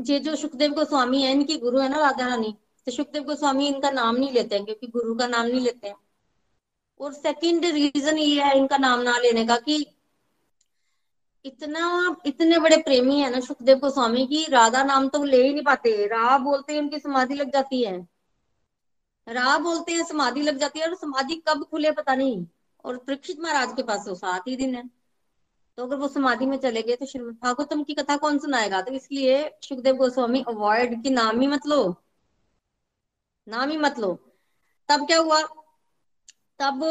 ये 0.00 0.18
जो 0.18 0.36
सुखदेव 0.36 0.72
गोस्वामी 0.72 1.22
है, 1.22 1.32
इनकी 1.32 1.56
गुरु 1.56 1.78
है 1.78 1.88
ना 1.88 1.98
राधा 1.98 2.26
रानी। 2.26 2.56
तो 2.86 2.92
सुखदेव 2.92 3.22
गोस्वामी 3.22 3.68
इनका 3.68 3.90
नाम 3.90 4.16
नहीं 4.16 4.32
लेते 4.32 4.56
हैं, 4.56 4.64
क्योंकि 4.64 4.86
गुरु 4.86 5.14
का 5.14 5.26
नाम 5.26 5.46
नहीं 5.46 5.60
लेते 5.60 5.88
हैं। 5.88 5.96
और 7.00 7.12
सेकंड 7.12 7.64
रीजन 7.64 8.18
ये 8.18 8.42
है 8.42 8.56
इनका 8.58 8.76
नाम 8.76 9.00
ना 9.00 9.18
लेने 9.18 9.46
का 9.46 9.56
कि 9.56 9.84
इतना, 11.44 12.16
इतने 12.26 12.58
बड़े 12.58 12.76
प्रेमी 12.76 13.18
है 13.20 13.30
ना 13.30 13.40
सुखदेव 13.40 13.78
गोस्वामी 13.78 14.26
की 14.26 14.44
राधा 14.46 14.82
नाम 14.84 15.08
तो 15.08 15.22
ले 15.24 15.42
ही 15.42 15.52
नहीं 15.52 15.64
पाते। 15.64 16.06
राह 16.06 16.36
बोलते 16.38 16.72
हैं 16.72 16.80
उनकी 16.80 16.98
समाधि 16.98 17.34
लग 17.34 17.52
जाती 17.52 17.82
है। 17.84 17.96
राह 19.26 19.58
बोलते 19.58 19.92
हैं 19.92 20.04
समाधि 20.04 20.42
लग 20.42 20.58
जाती 20.58 20.80
है 20.80 20.88
और 20.88 20.94
समाधि 20.94 21.42
कब 21.48 21.64
खुले 21.64 21.90
पता 21.92 22.14
नहीं। 22.14 22.46
और 22.84 22.96
परीक्षित 22.96 23.40
महाराज 23.40 23.72
के 23.76 23.82
पास 23.82 24.04
तो 24.06 24.14
सात 24.14 24.48
ही 24.48 24.56
दिन 24.56 24.74
है। 24.74 24.90
तो 25.78 25.86
अगर 25.86 25.96
वो 25.96 26.08
समाधि 26.08 26.46
में 26.46 26.56
चले 26.58 26.82
गए 26.82 26.96
तो 26.96 27.06
श्रीमद 27.06 27.34
भागवतम 27.42 27.82
की 27.82 27.94
कथा 27.94 28.16
कौन 28.16 28.38
सुनाएगा? 28.38 28.80
तो 28.82 28.92
इसलिए 28.92 29.50
सुखदेव 29.62 29.96
गोस्वामी 29.96 30.44
अवॉइड 30.48 31.02
की 31.02 31.10
नाम 31.10 31.40
ही 31.40 31.46
मत 31.46 31.66
लो। 31.66 31.82
नाम 33.48 33.70
ही 33.70 33.76
मत 33.76 33.98
लो। 33.98 34.12
तब 34.88 35.06
क्या 35.06 35.18
हुआ? 35.18 35.40
तब 36.62 36.84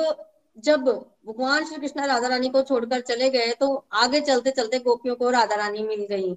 जब 0.58 0.82
भगवान 1.28 1.66
श्री 1.66 1.78
कृष्ण 1.78 2.06
राधा 2.08 2.28
रानी 2.28 2.50
को 2.50 2.62
छोड़कर 2.62 3.02
चले 3.02 3.30
गए 3.30 3.52
तो 3.54 3.76
आगे 3.94 4.22
चलते 4.22 4.52
चलते 4.52 4.80
गोपियों 4.80 5.16
को 5.16 5.30
राधा 5.30 5.56
रानी 5.56 5.84
मिल 5.84 6.06
गई। 6.06 6.36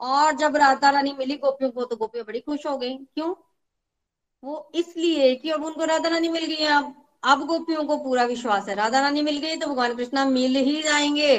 और 0.00 0.36
जब 0.36 0.56
राधा 0.56 0.90
रानी 0.90 1.12
मिली 1.12 1.36
गोपियों 1.36 1.70
को 1.70 1.84
तो 1.84 1.96
गोपियाँ 1.96 2.24
बड़ी 2.26 2.40
खुश 2.40 2.66
हो 2.66 2.76
गई। 2.78 2.96
क्यों? 2.96 3.34
वो 4.44 4.70
इसलिए 4.74 5.34
कि 5.36 5.50
अब 5.50 5.64
उनको 5.64 5.84
राधा 5.84 6.08
रानी 6.08 6.28
मिल 6.28 6.44
गई 6.46 6.64
अब। 6.66 6.94
अब 7.24 7.44
गोपियों 7.46 7.84
को 7.84 7.96
पूरा 7.96 8.24
विश्वास 8.24 8.68
है। 8.68 8.74
राधा 8.74 9.00
रानी 9.00 9.22
मिल 9.22 9.38
गई 9.38 9.56
तो 9.56 9.66
भगवान 9.66 9.94
कृष्णा 9.96 10.24
मिल 10.24 10.56
ही 10.56 10.82
जाएँगे। 10.82 11.36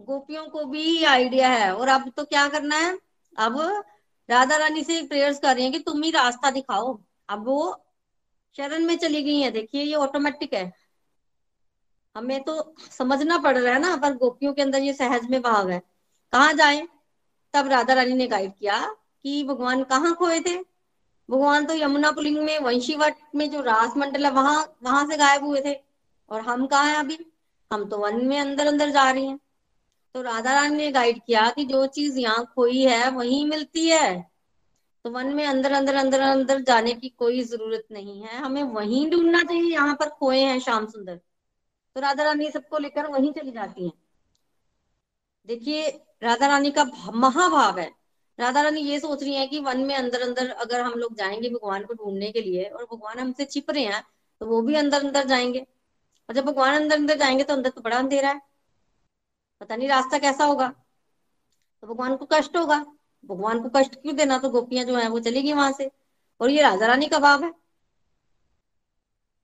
गोपियों 0.00 0.46
को 0.48 0.64
भी 0.64 1.04
आइडिया 1.04 1.48
है। 1.48 1.74
और 1.76 1.88
अब 1.88 2.12
तो 2.16 2.24
क्या 2.24 2.48
करना 2.48 2.76
है? 2.76 2.98
अब 3.38 3.60
राधा 4.28 4.56
रानी 4.56 4.82
से 4.84 5.02
प्रेयर्स 5.02 5.38
कर 5.38 5.54
रही 5.56 5.64
है 5.64 5.70
कि 5.70 5.78
तुम 5.78 6.02
ही 6.02 6.10
रास्ता 6.10 6.50
दिखाओ। 6.50 6.98
अब 7.28 7.46
वो 7.46 7.84
शरण 8.56 8.84
में 8.84 8.98
चली 8.98 9.22
गई 9.22 9.40
है। 9.40 9.50
देखिए, 9.50 9.82
ये 9.82 9.94
ऑटोमेटिक 9.94 10.54
है। 10.54 10.72
हमें 12.16 12.44
तो 12.44 12.74
समझना 12.98 13.38
पड़ 13.38 13.58
रहा 13.58 13.74
है 13.74 13.80
ना, 13.80 13.96
पर 13.96 14.14
गोपियों 14.14 14.52
के 14.52 14.62
अंदर 14.62 14.82
ये 14.82 14.92
सहज 14.92 15.30
में 15.30 15.42
भाव 15.42 15.70
है। 15.70 15.82
कहाँ 16.32 16.52
जाए? 16.52 16.88
तब 17.52 17.68
राधा 17.68 17.94
रानी 17.94 18.12
ने 18.12 18.26
गाइड 18.26 18.52
किया 18.58 18.96
कि 19.22 19.44
भगवान 19.44 19.84
कहाँ 19.84 20.14
खोए 20.14 20.40
थे? 20.40 20.58
भगवान 21.30 21.66
तो 21.66 21.74
यमुना 21.74 22.10
पुलिंग 22.10 22.38
में, 22.38 22.58
वंशीवट 22.58 23.14
में 23.34 23.50
जो 23.50 23.60
रास 23.60 23.96
मंडल 23.96 24.26
है, 24.26 24.30
वहाँ 24.30 24.78
वहाँ 24.82 25.06
से 25.06 25.16
गायब 25.16 25.44
हुए 25.44 25.62
थे। 25.66 25.74
और 26.30 26.40
हम 26.40 26.66
कहा 26.66 26.82
हैं 26.82 26.96
अभी? 26.96 27.18
हम 27.72 27.88
तो 27.88 27.98
वन 27.98 28.26
में 28.26 28.40
अंदर 28.40 28.66
अंदर 28.66 28.90
जा 28.90 29.10
रही 29.10 29.26
हैं। 29.26 29.40
तो 30.14 30.22
राधा 30.22 30.52
रानी 30.52 30.76
ने 30.76 30.92
गाइड 30.92 31.20
किया 31.26 31.50
कि 31.50 31.64
जो 31.64 31.86
चीज़ 31.86 32.18
यहाँ 32.18 32.52
खोई 32.54 32.82
है, 32.82 33.10
वही 33.10 33.44
मिलती 33.44 33.88
है। 33.88 34.30
तो 35.08 35.12
वन 35.12 35.26
में 35.34 35.44
अंदर 35.46 35.72
अंदर 35.72 35.94
अंदर 35.94 36.20
अंदर 36.20 36.60
जाने 36.62 36.92
की 36.94 37.08
कोई 37.08 37.42
ज़रूरत 37.44 37.84
नहीं 37.92 38.20
है। 38.22 38.36
हमें 38.38 38.62
वहीं 38.62 39.10
ढूंढना 39.10 39.42
चाहिए, 39.42 39.70
यहाँ 39.72 39.94
पर 39.94 40.08
खोए 40.10 40.40
हैं 40.40 40.58
श्याम 40.60 40.86
सुंदर। 40.86 41.16
तो 41.96 42.00
राधा 42.00 42.24
रानी 42.24 42.50
सबको 42.50 42.78
लेकर 42.78 43.06
वहीं 43.06 43.32
चली 43.32 43.50
जाती 43.50 43.84
हैं। 43.84 43.92
देखिए, 45.48 45.88
राधा 46.22 46.46
रानी 46.46 46.70
का 46.70 46.84
महाभाव 47.14 47.78
है। 47.78 47.90
राधा 48.38 48.62
रानी 48.62 48.80
ये 48.80 48.98
सोच 49.00 49.22
रही 49.22 49.34
है 49.34 49.46
कि 49.46 49.58
वन 49.60 49.80
में 49.84 49.94
अंदर 49.96 50.22
अंदर 50.22 50.50
अगर 50.50 50.80
हम 50.80 50.92
लोग 50.94 51.14
जाएँगे 51.14 51.50
भगवान 51.50 51.84
को 51.84 51.94
ढूँढने 51.94 52.30
के 52.32 52.40
लिए 52.42 52.64
और 52.64 52.84
भगवान 52.84 53.18
हमसे 53.18 53.44
छिप 53.44 53.70
रहे 53.70 53.84
हैं 53.84 54.02
तो 54.40 54.46
वो 54.46 54.60
भी 54.62 54.74
अंदर 54.74 55.04
अंदर 55.06 55.26
जाएँगे। 55.26 55.66
और 56.28 56.34
जब 56.34 56.44
भगवान 56.44 56.74
अंदर 56.76 56.96
अंदर 56.96 57.18
जाएँगे 57.18 57.44
तो 57.44 57.54
अंदर 57.54 57.70
तो 57.70 57.80
बड़ा 57.80 57.96
अंधेरा 57.98 58.28
है। 58.30 58.40
पता 59.60 59.76
नहीं 59.76 59.88
रास्ता 59.88 60.18
कैसा 60.18 60.44
होगा। 60.44 60.68
तो 61.82 61.86
भगवान 61.86 62.16
को 62.16 62.26
कष्ट 62.32 62.56
होगा। 62.56 62.84
भगवान 63.28 63.62
को 63.62 63.68
कष्ट 63.76 63.94
क्यों 63.94 64.16
देना? 64.16 64.38
तो 64.38 64.50
गोपियाँ 64.50 64.84
जो 64.84 64.96
है 64.96 65.08
वो 65.08 65.20
चली 65.20 65.42
गई 65.42 65.52
वहाँ 65.52 65.72
से। 65.72 65.90
और 66.40 66.50
ये 66.50 66.62
राधा 66.62 66.86
रानी 66.86 67.06
का 67.06 67.18
भाव 67.18 67.44
है। 67.44 67.52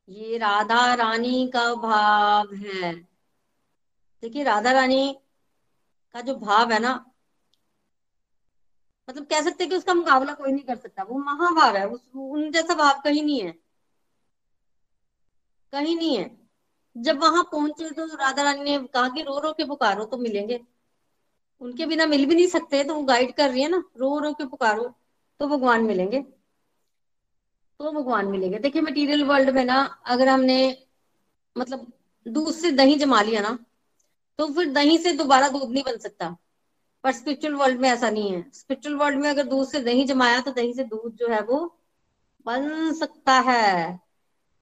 ये 0.08 0.38
राधा 0.38 0.94
रानी 0.94 1.48
का 1.48 1.74
भाव 1.74 2.54
है। 2.54 2.92
देखिए, 4.22 4.44
राधा 4.44 4.72
रानी 4.72 5.18
का 6.14 6.20
जो 6.20 6.34
भाव 6.36 6.72
है 6.72 6.78
ना 6.78 6.94
मतलब 9.08 9.24
कह 9.24 9.40
सकते 9.42 9.64
हैं 9.64 9.70
कि 9.70 9.76
उसका 9.76 9.94
मुकाबला 9.94 10.34
कोई 10.34 10.52
नहीं 10.52 10.64
कर 10.64 10.76
सकता। 10.76 11.02
वो 11.02 11.18
महाभाव 11.18 11.76
है। 11.76 11.86
उस 11.88 12.10
उन 12.14 12.50
जैसा 12.50 12.74
भाव 12.74 13.00
कहीं 13.04 13.22
नहीं 13.22 13.40
है। 13.40 13.54
कहीं 15.72 15.96
नहीं 15.96 16.16
है। 16.18 16.36
जब 16.96 17.20
वहाँ 17.20 17.42
पहुँचे 17.44 17.90
तो 17.90 18.06
राधा 18.06 18.42
रानी 18.42 18.64
ने 18.64 18.78
कहा 18.86 19.08
कि 19.08 19.22
रो 19.22 19.38
रो 19.38 19.52
के 19.52 19.64
पुकारो 19.64 20.04
तो 20.04 20.16
मिलेंगे। 20.16 20.60
उनके 21.60 21.86
बिना 21.86 22.06
मिल 22.06 22.24
भी 22.26 22.34
नहीं 22.34 22.46
सकते 22.46 22.82
तो 22.84 22.94
वो 22.94 23.02
गाइड 23.04 23.34
कर 23.36 23.50
रही 23.50 23.62
है 23.62 23.68
ना, 23.68 23.82
रो 23.96 24.18
रो 24.18 24.32
के 24.32 24.46
पुकारो 24.46 24.94
तो 25.40 25.46
भगवान 25.48 25.84
मिलेंगे। 25.84 26.20
तो 27.80 27.90
भगवान 27.92 28.26
मिलेंगे। 28.26 28.58
देखिए 28.58 28.82
मटेरियल 28.82 29.24
वर्ल्ड 29.24 29.50
में 29.50 29.64
ना, 29.64 29.82
अगर 30.06 30.28
हमने 30.28 30.56
मतलब 31.56 31.92
दूध 32.26 32.52
से 32.54 32.70
दही 32.72 32.94
जमा 32.96 33.22
लिया 33.22 33.40
ना 33.40 33.58
तो 34.38 34.46
फिर 34.54 34.72
दही 34.72 34.98
से 34.98 35.12
दोबारा 35.12 35.48
दूध 35.48 35.70
नहीं 35.70 35.82
बन 35.84 35.98
सकता। 35.98 36.36
पर 37.04 37.12
स्पिरिचुअल 37.12 37.54
वर्ल्ड 37.54 37.80
में 37.80 37.88
ऐसा 37.90 38.10
नहीं 38.10 38.30
है। 38.32 38.44
स्पिरिचुअल 38.54 38.94
वर्ल्ड 38.96 39.18
में 39.18 39.28
अगर 39.30 39.46
दूध 39.46 39.68
से 39.68 39.80
दही 39.80 40.04
जमाया 40.04 40.40
तो 40.40 40.52
दही 40.52 40.72
से 40.74 40.84
दूध 40.84 41.16
जो 41.16 41.28
है 41.28 41.40
वो 41.42 41.58
बन 42.46 42.92
सकता 42.92 43.32
है। 43.40 44.00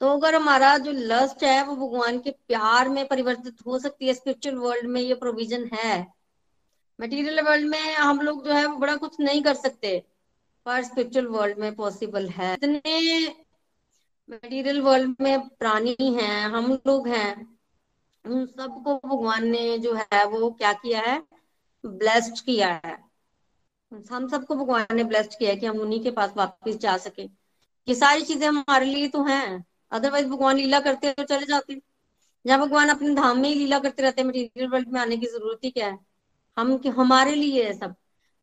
तो 0.00 0.08
अगर 0.08 0.34
हमारा 0.34 0.76
जो 0.78 0.92
लस्ट 0.92 1.42
है, 1.44 1.64
वो 1.66 1.76
भगवान 1.76 2.18
के 2.18 2.30
प्यार 2.30 2.88
में 2.88 3.06
परिवर्तित 3.08 3.56
हो 3.66 3.78
सकती 3.78 4.06
है 4.06 4.14
स्पिरिचुअल 4.14 4.56
वर्ल्ड 4.56 4.86
में 4.86 5.00
ये 5.00 5.14
प्रोविज़न 5.14 5.68
है। 5.74 6.21
मटेरियल 7.02 7.40
वर्ल्ड 7.40 7.66
में 7.66 7.94
हम 7.94 8.20
लोग 8.20 8.44
जो 8.44 8.52
है 8.52 8.66
वो 8.66 8.76
बड़ा 8.76 8.96
कुछ 8.96 9.20
नहीं 9.20 9.42
कर 9.42 9.54
सकते। 9.54 10.06
पर 10.66 10.82
स्पिरिचुअल 10.82 11.26
वर्ल्ड 11.26 11.58
में 11.58 11.74
पॉसिबल 11.74 12.28
है। 12.28 12.54
इतने 12.54 13.28
मटेरियल 14.30 14.80
वर्ल्ड 14.80 15.16
में 15.20 15.48
प्राणी 15.48 15.96
हैं, 16.00 16.46
हम 16.46 16.78
लोग 16.86 17.08
हैं। 17.08 17.58
उन 18.26 18.46
सबको 18.46 18.96
भगवान 19.08 19.48
ने 19.48 19.78
जो 19.78 19.94
है 19.94 20.24
वो 20.24 20.50
क्या 20.50 20.72
किया 20.72 21.00
है? 21.00 21.22
ब्लेस्ड 21.86 22.44
किया 22.44 22.80
है। 22.84 23.04
हम 24.10 24.28
सबको 24.28 24.54
भगवान 24.54 24.86
ने 24.96 25.04
ब्लेस्ड 25.04 25.38
किया 25.38 25.50
है 25.50 25.56
कि 25.56 25.66
हम 25.66 25.78
उन्हीं 25.80 26.02
के 26.02 26.10
पास 26.10 26.32
वापस 26.36 26.76
जा 26.76 26.96
सके। 26.96 27.22
ये 27.88 27.94
सारी 27.94 28.22
चीज़ें 28.22 28.48
हमारे 28.48 28.86
लिए 28.86 29.08
तो 29.08 29.24
हैं। 29.24 29.64
अदरवाइज़ 29.90 30.28
भगवान 30.28 30.56
लीला 30.56 30.80
करते 30.80 31.12
तो 31.12 31.24
चले 31.24 31.46
जाते। 31.46 31.80
जहाँ 32.46 32.60
भगवान 32.60 32.88
अपने 32.88 33.14
धाम 33.14 33.38
में 33.38 33.48
ही 33.48 33.54
लीला 33.54 33.78
करते 33.78 34.02
रहते 34.02 34.22
हैं 34.22 34.28
मटीरियल 34.28 34.68
वर्ल्ड 34.68 34.88
में 34.88 35.00
आने 35.00 35.16
की 35.16 35.26
ज़रूरत 35.26 35.60
ही 35.64 35.70
क्या 35.70 35.88
है? 35.88 36.11
हम 36.56 36.80
हमारे 36.86 37.34
लिए 37.34 37.64
है 37.64 37.72
सब। 37.78 37.94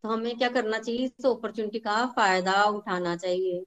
तो 0.03 0.09
हमें 0.09 0.37
क्या 0.37 0.49
करना 0.49 0.79
चाहिए? 0.79 1.05
इस 1.05 1.25
अपॉर्चुनिटी 1.25 1.79
का 1.79 2.05
फ़ायदा 2.05 2.63
उठाना 2.63 3.15
चाहिए। 3.15 3.65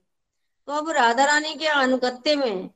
तो 0.66 0.72
अब 0.72 0.90
राधा 0.90 1.24
रानी 1.24 1.54
के 1.54 1.66
अनुगत्य 1.66 2.36
में 2.36 2.70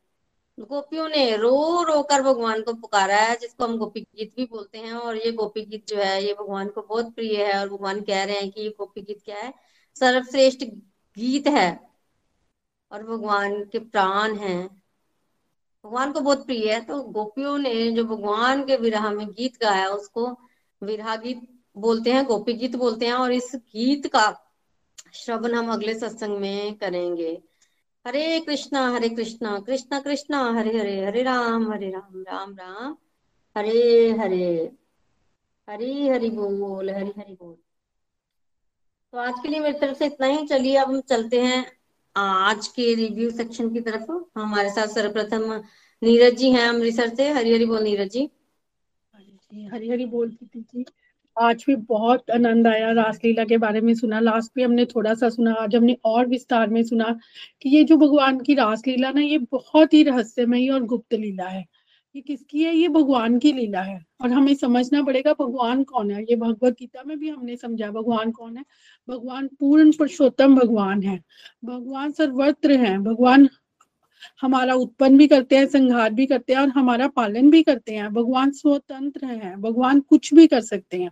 गोपियों 0.61 1.09
ने 1.09 1.37
रो 1.37 1.83
रो 1.83 2.03
कर 2.03 2.23
भगवान 2.23 2.63
को 2.63 2.75
पुकारा 2.75 3.17
है, 3.17 3.37
जिसको 3.37 3.65
हम 3.65 3.79
गोपी 3.79 4.01
गीत 4.01 4.37
भी 4.37 4.45
बोलते 4.47 4.79
हैं। 4.79 4.93
और 4.93 5.17
ये 5.17 5.33
गोपी 5.33 5.63
गीत 5.63 5.89
जो 5.89 5.97
है, 5.97 6.25
ये 6.25 6.35
भगवान 6.35 6.69
को 6.69 6.83
बहुत 6.83 7.15
प्रिय 7.15 7.45
है 7.45 7.61
और 7.61 7.69
भगवान 7.69 8.01
कह 8.01 8.25
रहे 8.25 8.37
हैं 8.37 8.51
कि 8.51 8.61
ये 8.61 8.69
गोपी 8.69 9.03
गीत 9.03 9.23
क्या 9.25 9.37
है? 9.37 9.55
सर्वश्रेष्ठ 9.95 10.65
गीत 11.19 11.47
है। 11.47 11.91
और 12.93 13.03
भगवान 13.03 13.65
के 13.65 13.79
प्राण 13.79 14.37
हैं। 14.37 14.83
भगवान 15.85 16.13
को 16.13 16.21
बहुत 16.21 16.47
प्रिय 16.47 16.75
है। 16.75 16.81
तो 16.81 17.03
गोपियों 17.03 17.59
ने 17.59 17.91
जो 17.91 18.05
भगवान 18.05 18.65
के 18.65 18.77
विरह 18.77 19.11
में 19.11 19.31
गीत 19.31 19.57
गाया, 19.63 19.89
उसको 19.89 20.39
विरह 20.83 21.17
गीत 21.17 21.56
बोलते 21.77 22.13
हैं 22.13 22.25
गोपी 22.25 22.53
गीत 22.53 22.77
बोलते 22.77 23.07
हैं 23.07 23.13
और 23.15 23.33
इस 23.33 23.53
गीत 23.57 24.07
का 24.07 24.25
श्रवण 25.15 25.55
हम 25.55 25.73
अगले 25.73 25.95
सत्संग 25.95 26.39
में 26.39 26.75
करेंगे। 26.75 27.31
हरे 28.07 28.41
कृष्णा 28.41 28.89
हरे 28.91 29.09
कृष्णा 29.09 29.59
कृष्णा 29.61 30.01
कृष्णा, 30.01 30.43
हरे 30.53 30.79
हरे 30.79 31.05
हरे 31.05 31.23
राम 31.23 31.73
हरे 31.73 31.91
राम 31.91 32.23
राम 32.23 32.55
राम। 32.57 32.97
हरे 33.57 34.11
हरे, 34.13 34.73
हरी 35.69 36.09
हरि 36.09 36.31
बोल, 36.31 36.91
हरी 36.91 37.13
हरि 37.19 37.33
बोल। 37.33 37.57
तो 39.13 39.19
आज 39.19 39.35
के 39.43 39.49
लिए 39.49 39.61
मेरी 39.61 39.79
तरफ़ 39.79 39.99
से 39.99 40.07
इतना 40.07 40.27
ही। 40.27 40.47
चलिए 40.47 40.77
अब 40.77 40.89
हम 40.89 41.01
चलते 41.01 41.41
हैं 41.41 41.65
आज 42.17 42.69
के 42.69 42.95
रिव्यू 42.95 43.31
सेक्शन 43.31 43.73
की 43.73 43.81
तरफ़। 43.81 44.11
हमारे 44.39 44.71
साथ 44.71 44.87
सर्वप्रथम 44.87 45.53
नीरज 46.03 46.35
जी 46.35 46.51
हैं 46.51 46.69
अमृतसर 46.69 47.15
से। 47.15 47.31
हरी 47.31 47.53
हरी 47.55 47.67
बोल 47.67 47.83
नीरज 47.83 48.11
जी। 48.11 48.29
हरी 49.73 49.89
हरी 49.89 50.07
बोल 50.07 50.37
जी। 50.57 50.85
आज 51.43 51.65
भी 51.67 51.77
बहुत 51.77 52.31
आनंद 52.31 52.67
आया 52.67 52.93
रासलीला 52.93 53.45
के 53.45 53.59
बारे 53.59 53.81
में 53.81 53.95
सुना। 53.95 54.21
लास्ट 54.21 54.53
भी 54.57 54.63
हमने 54.63 54.85
थोड़ा 54.85 55.15
सा 55.15 55.29
सुना, 55.29 55.53
आज 55.53 55.77
हमने 55.77 55.97
और 56.05 56.27
विस्तार 56.27 56.69
में 56.69 56.83
सुना 56.83 57.19
कि 57.63 57.69
ये 57.69 57.85
जो 57.85 57.97
भगवान 57.97 58.41
की 58.41 58.55
रासलीला 58.55 59.11
ना, 59.11 59.21
ये 59.21 59.39
बहुत 59.39 59.95
ही 59.95 60.03
रहस्यमयी 60.03 60.69
और 60.69 60.83
गुप्त 60.83 61.15
लीला 61.15 61.45
है। 61.45 61.67
ये 62.17 62.23
किसकी 62.23 62.63
है? 62.63 62.77
ये 62.77 62.89
भगवान 62.89 63.39
की 63.39 63.53
लीला 63.53 63.81
है। 63.81 64.05
और 64.23 64.31
हमें 64.31 64.55
समझना 64.55 65.03
पड़ेगा 65.03 65.33
भगवान 65.33 65.83
कौन 65.85 66.11
है? 66.11 66.23
ये 66.23 66.37
भगवत 66.37 66.73
गीता 66.73 67.03
में 67.07 67.19
भी 67.19 67.29
हमने 67.29 67.57
समझा 67.57 67.91
भगवान 67.91 68.31
कौन 68.31 68.57
है? 68.57 68.65
भगवान 69.11 69.47
पूर्ण 69.47 69.93
पुरुषोत्तम 69.93 70.57
भगवान 70.57 71.03
है। 71.03 71.21
भगवान 71.65 72.13
सर्वत्र 72.13 72.73
है। 72.73 72.99
भगवान 72.99 73.49
हमारा 74.41 74.75
उत्पन्न 74.75 75.19
भी 75.19 75.27
करते 75.27 75.57
हैं, 75.57 75.67
संहार 75.67 76.13
भी 76.13 76.27
करते 76.27 76.53
हैं 76.53 76.61
और 76.61 76.69
हमारा 76.69 77.09
पालन 77.09 77.51
भी 77.51 77.63
करते 77.63 77.93
हैं। 77.93 78.13
भगवान 78.13 78.51
स्वतंत्र 78.51 79.27
है, 79.27 79.57
भगवान 79.57 80.01
कुछ 80.01 80.35
भी 80.35 80.47
कर 80.47 80.61
सकते 80.61 80.97
हैं। 80.97 81.11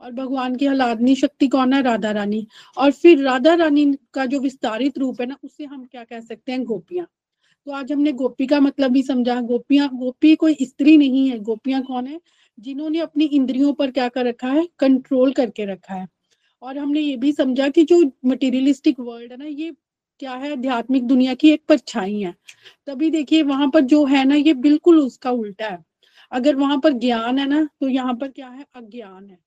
और 0.00 0.12
भगवान 0.12 0.56
की 0.56 0.66
हलादनी 0.66 1.14
शक्ति 1.14 1.48
कौन 1.48 1.72
है? 1.72 1.82
राधा 1.82 2.10
रानी। 2.10 2.46
और 2.76 2.90
फिर 2.90 3.18
राधा 3.18 3.54
रानी 3.54 3.96
का 4.14 4.26
जो 4.26 4.40
विस्तारित 4.40 4.98
रूप 4.98 5.20
है 5.20 5.26
ना 5.26 5.36
उससे 5.44 5.64
हम 5.64 5.84
क्या 5.84 6.04
कह 6.04 6.20
सकते 6.20 6.52
हैं? 6.52 6.64
गोपियाँ। 6.64 7.06
तो 7.66 7.72
आज 7.72 7.92
हमने 7.92 8.12
गोपी 8.12 8.46
का 8.46 8.60
मतलब 8.60 8.90
भी 8.90 9.02
समझा। 9.02 9.40
गोपियाँ, 9.40 9.90
गोपी 9.94 10.36
कोई 10.36 10.56
स्त्री 10.62 10.96
नहीं 10.96 11.30
है। 11.30 11.38
गोपियाँ 11.38 11.82
कौन 11.82 12.06
है? 12.06 12.20
जिन्होंने 12.60 12.98
अपनी 12.98 13.24
इंद्रियों 13.24 13.72
पर 13.72 13.90
क्या 13.90 14.08
कर 14.08 14.26
रखा 14.26 14.48
है? 14.48 14.68
कंट्रोल 14.78 15.32
करके 15.32 15.64
रखा 15.64 15.94
है। 15.94 16.08
और 16.62 16.78
हमने 16.78 17.00
ये 17.00 17.16
भी 17.16 17.32
समझा 17.32 17.68
कि 17.68 17.84
जो 17.84 18.12
मटेरियलिस्टिक 18.24 19.00
वर्ल्ड 19.00 19.32
है 19.32 19.38
ना, 19.38 19.44
ये 19.44 19.72
क्या 20.20 20.32
है? 20.32 20.50
आध्यात्मिक 20.52 21.06
दुनिया 21.06 21.34
की 21.34 21.50
एक 21.50 21.62
परछाई 21.68 22.20
है। 22.20 22.34
तभी 22.86 23.10
देखिए, 23.10 23.42
वहाँ 23.42 23.68
पर 23.70 23.80
जो 23.82 24.04
है 24.06 24.24
ना, 24.24 24.34
ये 24.36 24.52
बिल्कुल 24.56 24.98
उसका 25.00 25.30
उल्टा 25.32 25.66
है। 25.66 25.82
अगर 26.32 26.56
वहाँ 26.56 26.78
पर 26.80 26.92
ज्ञान 26.94 27.38
है 27.38 27.46
ना 27.48 27.64
तो 27.80 27.88
यहाँ 27.88 28.14
पर 28.16 28.28
क्या 28.30 28.48
है? 28.48 28.64
अज्ञान 28.76 29.28
है। 29.30 29.38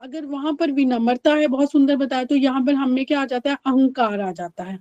अगर 0.00 0.24
वहाँ 0.26 0.52
पर 0.54 0.70
विनम्रता 0.72 1.34
है, 1.34 1.46
बहुत 1.48 1.70
सुंदर 1.72 1.96
बताया 1.96 2.24
तो 2.24 2.34
यहाँ 2.36 2.64
पर 2.66 2.74
हमें 2.74 3.04
क्या 3.06 3.20
आ 3.22 3.24
जाता 3.26 3.50
है? 3.50 3.56
अहंकार 3.66 4.20
आ 4.20 4.30
जाता 4.32 4.64
है। 4.64 4.78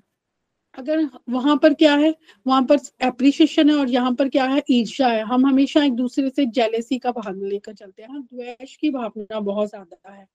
अगर 0.78 1.10
वहाँ 1.30 1.58
पर 1.58 1.74
क्या 1.76 1.96
है? 1.96 2.14
वहाँ 2.46 2.62
पर 2.64 2.80
एप्रिसिएशन 3.04 3.70
है, 3.70 3.76
और 3.76 3.90
यहाँ 3.90 4.14
पर 4.16 4.30
क्या 4.30 4.46
है? 4.46 4.62
ईर्षा 4.72 5.08
है। 5.10 5.24
हम 5.26 5.46
हमेशा 5.48 5.84
एक 5.86 5.94
दूसरे 5.96 6.30
से 6.30 6.46
जेलेसी 6.48 6.98
का 7.00 7.12
भाग 7.14 7.44
लेकर 7.44 7.74
चलते 7.74 8.04
हैं, 8.04 8.22
द्वेष 8.24 8.76
की 8.78 8.90
भावना 8.92 9.40
बहुत 9.42 9.70
ज़्यादा 9.70 10.14
है। 10.14 10.26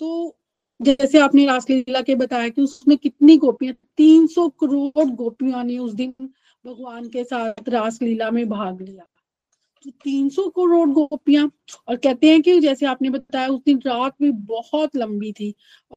तो 0.00 0.36
जैसे 0.80 1.18
आपने 1.18 1.46
रासलीला 1.46 2.00
के 2.00 2.14
बताया 2.14 2.48
कि 2.48 2.62
उसमें 2.62 2.96
कितनी 2.98 3.36
गोपियाँ, 3.36 3.74
तीन 3.96 4.26
सौ 4.26 4.48
करोड़ 4.60 5.04
गोपियों 5.10 5.64
ने 5.64 5.78
उस 5.78 5.92
दिन 5.92 6.14
भगवान 6.64 7.08
के 7.08 7.24
साथ 7.24 7.68
रासलीला 7.68 8.30
में 8.30 8.48
भाग 8.48 8.80
लिया। 8.82 9.04
तो 9.84 9.90
तीन 10.04 10.28
सौ 10.28 10.48
करोड़ 10.48 10.88
गोपियाँ, 10.88 11.50
और 11.88 11.96
कहते 11.96 12.30
हैं 12.30 12.42
कि 12.42 12.58
जैसे 12.60 12.86
आपने 12.86 13.10
बताया 13.10 13.48
उस 13.48 13.60
दिन 13.66 13.80
रात 13.86 14.14
भी 14.22 14.30
बहुत 14.30 14.96
लंबी 14.96 15.32
थी, 15.32 15.54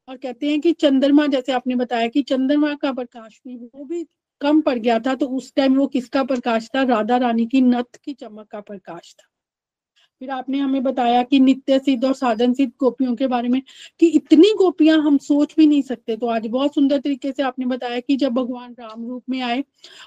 और 0.08 0.16
कहते 0.16 0.50
हैं 0.50 0.60
कि 0.60 0.72
चंद्रमा, 0.72 1.26
जैसे 1.26 1.52
आपने 1.52 1.74
बताया 1.76 2.08
कि 2.08 2.22
चंद्रमा 2.22 2.74
का 2.74 2.92
प्रकाश 2.92 3.40
भी, 3.46 3.56
वो 3.56 3.84
भी 3.84 4.06
कम 4.40 4.60
पड़ 4.60 4.78
गया 4.78 4.98
था 4.98 5.14
तो 5.14 5.26
उस 5.28 5.52
टाइम 5.56 5.76
वो 5.76 5.86
किसका 5.86 6.24
प्रकाश 6.24 6.68
था? 6.76 6.82
राधा 6.82 7.16
रानी 7.16 7.46
की 7.46 7.60
नथ 7.60 7.96
की 8.04 8.12
चमक 8.14 8.48
का 8.50 8.60
प्रकाश 8.60 9.14
था। 9.18 9.28
फिर 10.20 10.30
आपने 10.30 10.58
हमें 10.58 10.82
बताया 10.82 11.22
कि 11.22 11.38
नित्य 11.40 11.78
सिद्ध 11.78 12.04
और 12.04 12.14
साधन 12.14 12.52
सिद्ध 12.54 12.72
गोपियों 12.80 13.14
के 13.16 13.26
बारे 13.26 13.48
में 13.48 13.60
कि 14.00 14.06
इतनी 14.08 14.52
गोपियाँ 14.58 14.98
हम 15.02 15.16
सोच 15.18 15.54
भी 15.56 15.66
नहीं 15.66 15.82
सकते। 15.82 16.16
तो 16.16 16.26
आज 16.26 16.46
बहुत 16.46 16.74
सुंदर 16.74 16.98
तरीके 16.98 17.32
से 17.32 17.42
आपने 17.42 17.66
बताया 17.66 18.00
कि 18.00 18.16
जब 18.16 18.32
भगवान 18.32 18.72
राम 18.80 19.06
रूप 19.08 19.22
में 19.30 19.40
आए 19.40 19.62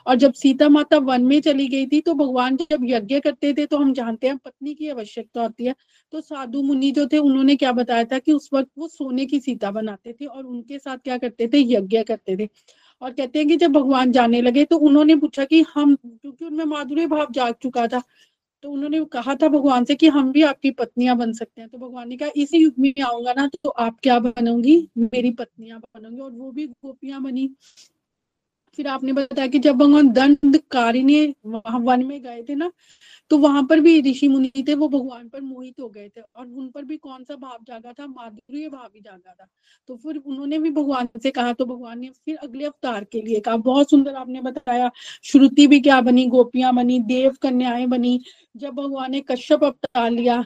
और 0.07 0.15
जब 0.15 0.33
सीता 0.33 0.69
माता 0.69 0.97
वन 0.99 1.25
में 1.25 1.39
चली 1.41 1.67
गई 1.67 1.85
थी 1.87 1.99
तो 2.01 2.13
भगवान 2.13 2.55
जब 2.61 2.85
यज्ञ 2.85 3.19
करते 3.19 3.53
थे 3.53 3.65
तो 3.65 3.77
हम 3.77 3.93
जानते 3.93 4.27
हैं 4.27 4.37
पत्नी 4.37 4.73
की 4.73 4.89
आवश्यकता 4.89 5.41
होती 5.41 5.65
है। 5.65 5.75
तो 6.13 6.21
साधु 6.21 6.61
मुनि 6.63 6.91
जो 6.91 7.05
थे, 7.07 7.17
उन्होंने 7.17 7.55
क्या 7.55 7.71
बताया 7.71 8.03
था 8.03 8.19
कि 8.19 8.31
उस 8.33 8.49
वक्त 8.53 8.69
वो 8.77 8.87
सोने 8.87 9.25
की 9.25 9.39
सीता 9.39 9.71
बनाते 9.71 10.13
थे 10.13 10.25
और 10.25 10.43
उनके 10.45 10.79
साथ 10.79 10.97
क्या 10.97 11.17
करते 11.17 11.47
थे? 11.47 11.59
यज्ञ 11.73 12.03
करते 12.03 12.37
थे। 12.37 12.47
और 13.01 13.11
कहते 13.11 13.39
हैं 13.39 13.47
कि 13.47 13.55
जब 13.55 13.71
भगवान 13.71 14.11
जाने 14.11 14.41
लगे 14.41 14.63
तो 14.65 14.77
उन्होंने 14.79 15.15
पूछा 15.15 15.45
कि 15.45 15.61
हम, 15.75 15.95
क्योंकि 15.95 16.45
उनमें 16.45 16.65
माधुर्य 16.65 17.05
भाव 17.07 17.27
जाग 17.31 17.53
चुका 17.61 17.87
था 17.87 18.01
तो 18.67 18.71
उन्होंने 18.71 19.03
कहा 19.05 19.33
था 19.35 19.47
भगवान 19.47 19.85
से 19.85 19.95
कि 19.95 20.07
हम 20.07 20.31
भी 20.31 20.41
आपकी 20.43 20.71
पत्नियाँ 20.71 21.15
बन 21.17 21.33
सकते 21.33 21.61
हैं। 21.61 21.69
तो 21.69 21.77
भगवान 21.77 22.09
ने 22.09 22.17
कहा, 22.17 22.29
इसी 22.35 22.57
युग 22.57 22.73
में 22.79 22.93
आऊँगा 23.03 23.33
ना 23.33 23.47
तो 23.63 23.69
आप 23.69 23.97
क्या 24.03 24.19
बनोगी? 24.19 24.75
मेरी 24.97 25.31
पत्नियाँ 25.31 25.79
बनोगी। 25.79 26.19
और 26.21 26.31
वो 26.31 26.51
भी 26.51 26.65
गोपियाँ 26.67 27.21
बनी। 27.23 27.49
फिर 28.77 28.87
आपने 28.87 29.13
बताया 29.13 29.47
कि 29.47 29.59
जब 29.59 29.75
भगवान 29.75 30.09
दंडकारिणी 30.11 31.25
वहाँ 31.45 31.79
वन 31.79 32.05
में 32.05 32.21
गए 32.23 32.43
थे 32.49 32.55
ना 32.55 32.71
तो 33.31 33.37
वहाँ 33.37 33.63
पर 33.63 33.79
भी 33.79 33.99
ऋषि 34.01 34.27
मुनि 34.27 34.63
थे, 34.67 34.73
वो 34.73 34.87
भगवान 34.89 35.27
पर 35.29 35.41
मोहित 35.41 35.79
हो 35.81 35.87
गए 35.89 36.07
थे। 36.09 36.21
और 36.21 36.45
उन 36.47 36.69
पर 36.69 36.83
भी 36.83 36.97
कौन 36.97 37.23
सा 37.23 37.35
भाव 37.35 37.57
जागा 37.67 37.93
था? 37.93 38.07
माधुर्य 38.07 38.69
भाव 38.69 38.89
ही 38.95 39.01
जागा 39.01 39.33
था। 39.33 39.47
तो 39.89 39.95
फिर 39.95 40.17
उन्होंने 40.17 40.59
भी 40.59 40.69
भगवान 40.71 41.07
से 41.23 41.31
कहा 41.31 41.53
तो 41.53 41.65
भगवान 41.65 41.99
ने 41.99 42.09
फिर 42.25 42.37
अगले 42.37 42.65
अवतार 42.65 43.03
के 43.03 43.21
लिए 43.21 43.39
कहा। 43.39 43.57
बहुत 43.57 43.89
सुंदर 43.89 44.15
आपने 44.15 44.41
बताया, 44.41 44.91
श्रुति 45.23 45.67
भी 45.67 45.79
क्या 45.81 45.99
बनी, 46.01 46.25
गोपियाँ 46.27 46.73
बनी, 46.75 46.99
देव 46.99 47.35
कन्याएँ 47.41 47.87
बनी। 47.87 48.19
जब 48.55 48.73
भगवान 48.73 49.11
ने 49.11 49.21
कश्यप 49.21 49.63
अवतार 49.63 50.11
लिया 50.11 50.43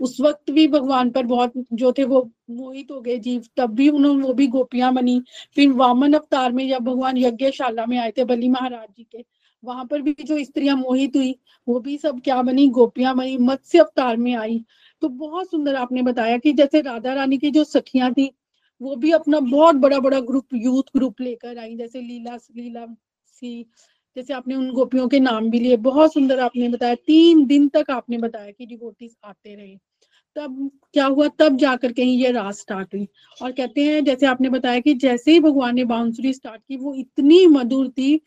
उस 0.00 0.16
वक्त 0.20 0.50
भी 0.50 0.66
भगवान 0.68 1.10
पर 1.10 1.26
बहुत 1.26 1.52
जो 1.72 1.92
थे 1.92 2.04
वो 2.04 2.20
मोहित 2.50 2.90
हो 2.90 3.00
गए 3.00 3.16
जीव, 3.18 3.42
तब 3.56 3.74
भी 3.74 3.88
उन्होंने 3.88 4.22
वो 4.22 4.32
भी 4.34 4.46
गोपियाँ 4.46 4.92
बनी। 4.94 5.20
फिर 5.54 5.72
वामन 5.72 6.12
अवतार 6.12 6.52
में 6.52 6.68
जब 6.68 6.84
भगवान 6.84 7.16
यज्ञशाला 7.16 7.86
में 7.86 7.98
आए 7.98 8.10
थे 8.10 8.24
बली 8.24 8.48
महाराज 8.48 8.88
जी 8.96 9.04
के, 9.04 9.24
वहाँ 9.62 9.84
पर 9.84 10.02
भी 10.02 10.16
जो 10.20 10.42
स्त्रियाँ 10.44 10.76
मोहित 10.76 11.16
हुई, 11.16 11.34
वो 11.68 11.80
भी 11.80 11.96
सब 11.98 12.20
क्या 12.20 12.42
बनी, 12.42 12.68
गोपियाँ 12.68 13.14
बनी, 13.16 13.36
मत्स्य 13.36 13.78
अवतार 13.78 14.16
में 14.16 14.34
आई। 14.34 14.64
तो 15.02 15.08
बहुत 15.08 15.50
सुंदर 15.50 15.74
आपने 15.74 16.02
बताया 16.02 16.38
कि 16.38 16.52
जैसे 16.52 16.80
राधा 16.80 17.14
रानी 17.14 17.38
की 17.38 17.50
जो 17.50 17.64
सखियाँ 17.64 18.12
थी, 18.12 18.30
वो 18.80 18.96
भी 18.96 19.10
अपना 19.12 19.40
बहुत 19.40 19.74
बड़ा 19.74 19.98
बड़ा 19.98 20.20
ग्रुप 20.20 20.54
यूथ 20.54 20.82
ग्रुप 20.96 21.20
लेकर 21.20 21.58
आई, 21.58 21.76
जैसे 21.76 22.00
लीला 22.00 22.36
लीला 22.56 22.86
सी 23.26 23.66
जैसे 24.16 24.34
आपने 24.34 24.54
उन 24.54 24.70
गोपियों 24.72 25.08
के 25.08 25.20
नाम 25.20 25.50
भी 25.50 25.60
लिए, 25.60 25.76
बहुत 25.76 26.12
सुंदर 26.12 26.40
आपने 26.40 26.68
बताया। 26.68 26.94
तीन 26.94 27.46
दिन 27.46 27.68
तक 27.68 27.84
आपने 27.90 28.18
बताया 28.18 28.50
कि 28.50 28.66
डिवोटीज 28.66 29.16
आते 29.24 29.54
रहे। 29.54 29.76
तब 30.36 30.70
क्या 30.92 31.06
हुआ? 31.06 31.28
तब 31.28 31.56
जाकर 31.56 31.92
कहीं 31.92 32.18
ये 32.18 32.30
रात 32.30 32.54
स्टार्ट 32.54 32.94
हुई। 32.94 33.08
और 33.42 33.52
कहते 33.52 33.84
हैं, 33.84 34.04
जैसे 34.04 34.26
आपने 34.26 34.48
बताया 34.48 34.80
कि 34.80 34.94
जैसे 34.94 35.32
ही 35.32 35.40
भगवान 35.40 35.74
ने 35.74 35.84
बांसुरी 35.84 36.32
स्टार्ट 36.32 36.62
की, 36.68 36.76
वो 36.76 36.94
इतनी 36.94 37.46
मधुर 37.46 37.88
थी 37.88 38.20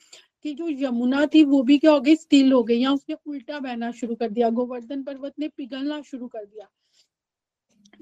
कि 0.44 0.54
जो 0.54 0.70
यमुना 0.70 1.26
थी, 1.26 1.44
वो 1.44 1.64
भी 1.64 1.78
क्या 1.78 1.92
हो 1.92 2.00
गई? 2.00 2.16
स्टिल 2.16 2.52
हो 2.52 2.64
गई। 2.64 2.80
या 2.80 2.92
उसने 2.92 3.16
उल्टा 3.28 3.60
बहना 3.60 3.92
शुरू 3.92 4.16
कर 4.16 4.30
दिया। 4.30 4.50
गोवर्धन 4.50 5.04
पर्वत 5.04 5.34
ने 5.40 5.48
पिघलना 5.48 6.02
शुरू 6.02 6.28
कर 6.28 6.46
दिया। 6.46 6.68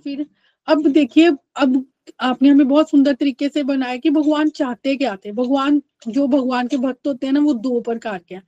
फिर 0.03 0.25
अब 0.67 0.87
देखिए, 0.87 1.31
अब 1.55 1.85
आपने 2.21 2.49
हमें 2.49 2.67
बहुत 2.67 2.89
सुंदर 2.89 3.13
तरीके 3.13 3.49
से 3.49 3.63
बनाया 3.63 3.97
कि 3.97 4.09
भगवान 4.09 4.49
चाहते 4.49 4.95
क्या 4.95 5.15
थे? 5.15 5.31
भगवान, 5.31 5.81
जो 6.07 6.27
भगवान 6.27 6.67
के 6.67 6.77
भक्त 6.77 7.07
होते 7.07 7.27
हैं 7.27 7.33
ना, 7.33 7.39
वो 7.39 7.53
दो 7.53 7.79
प्रकार 7.81 8.19
के 8.29 8.35
हैं। 8.35 8.43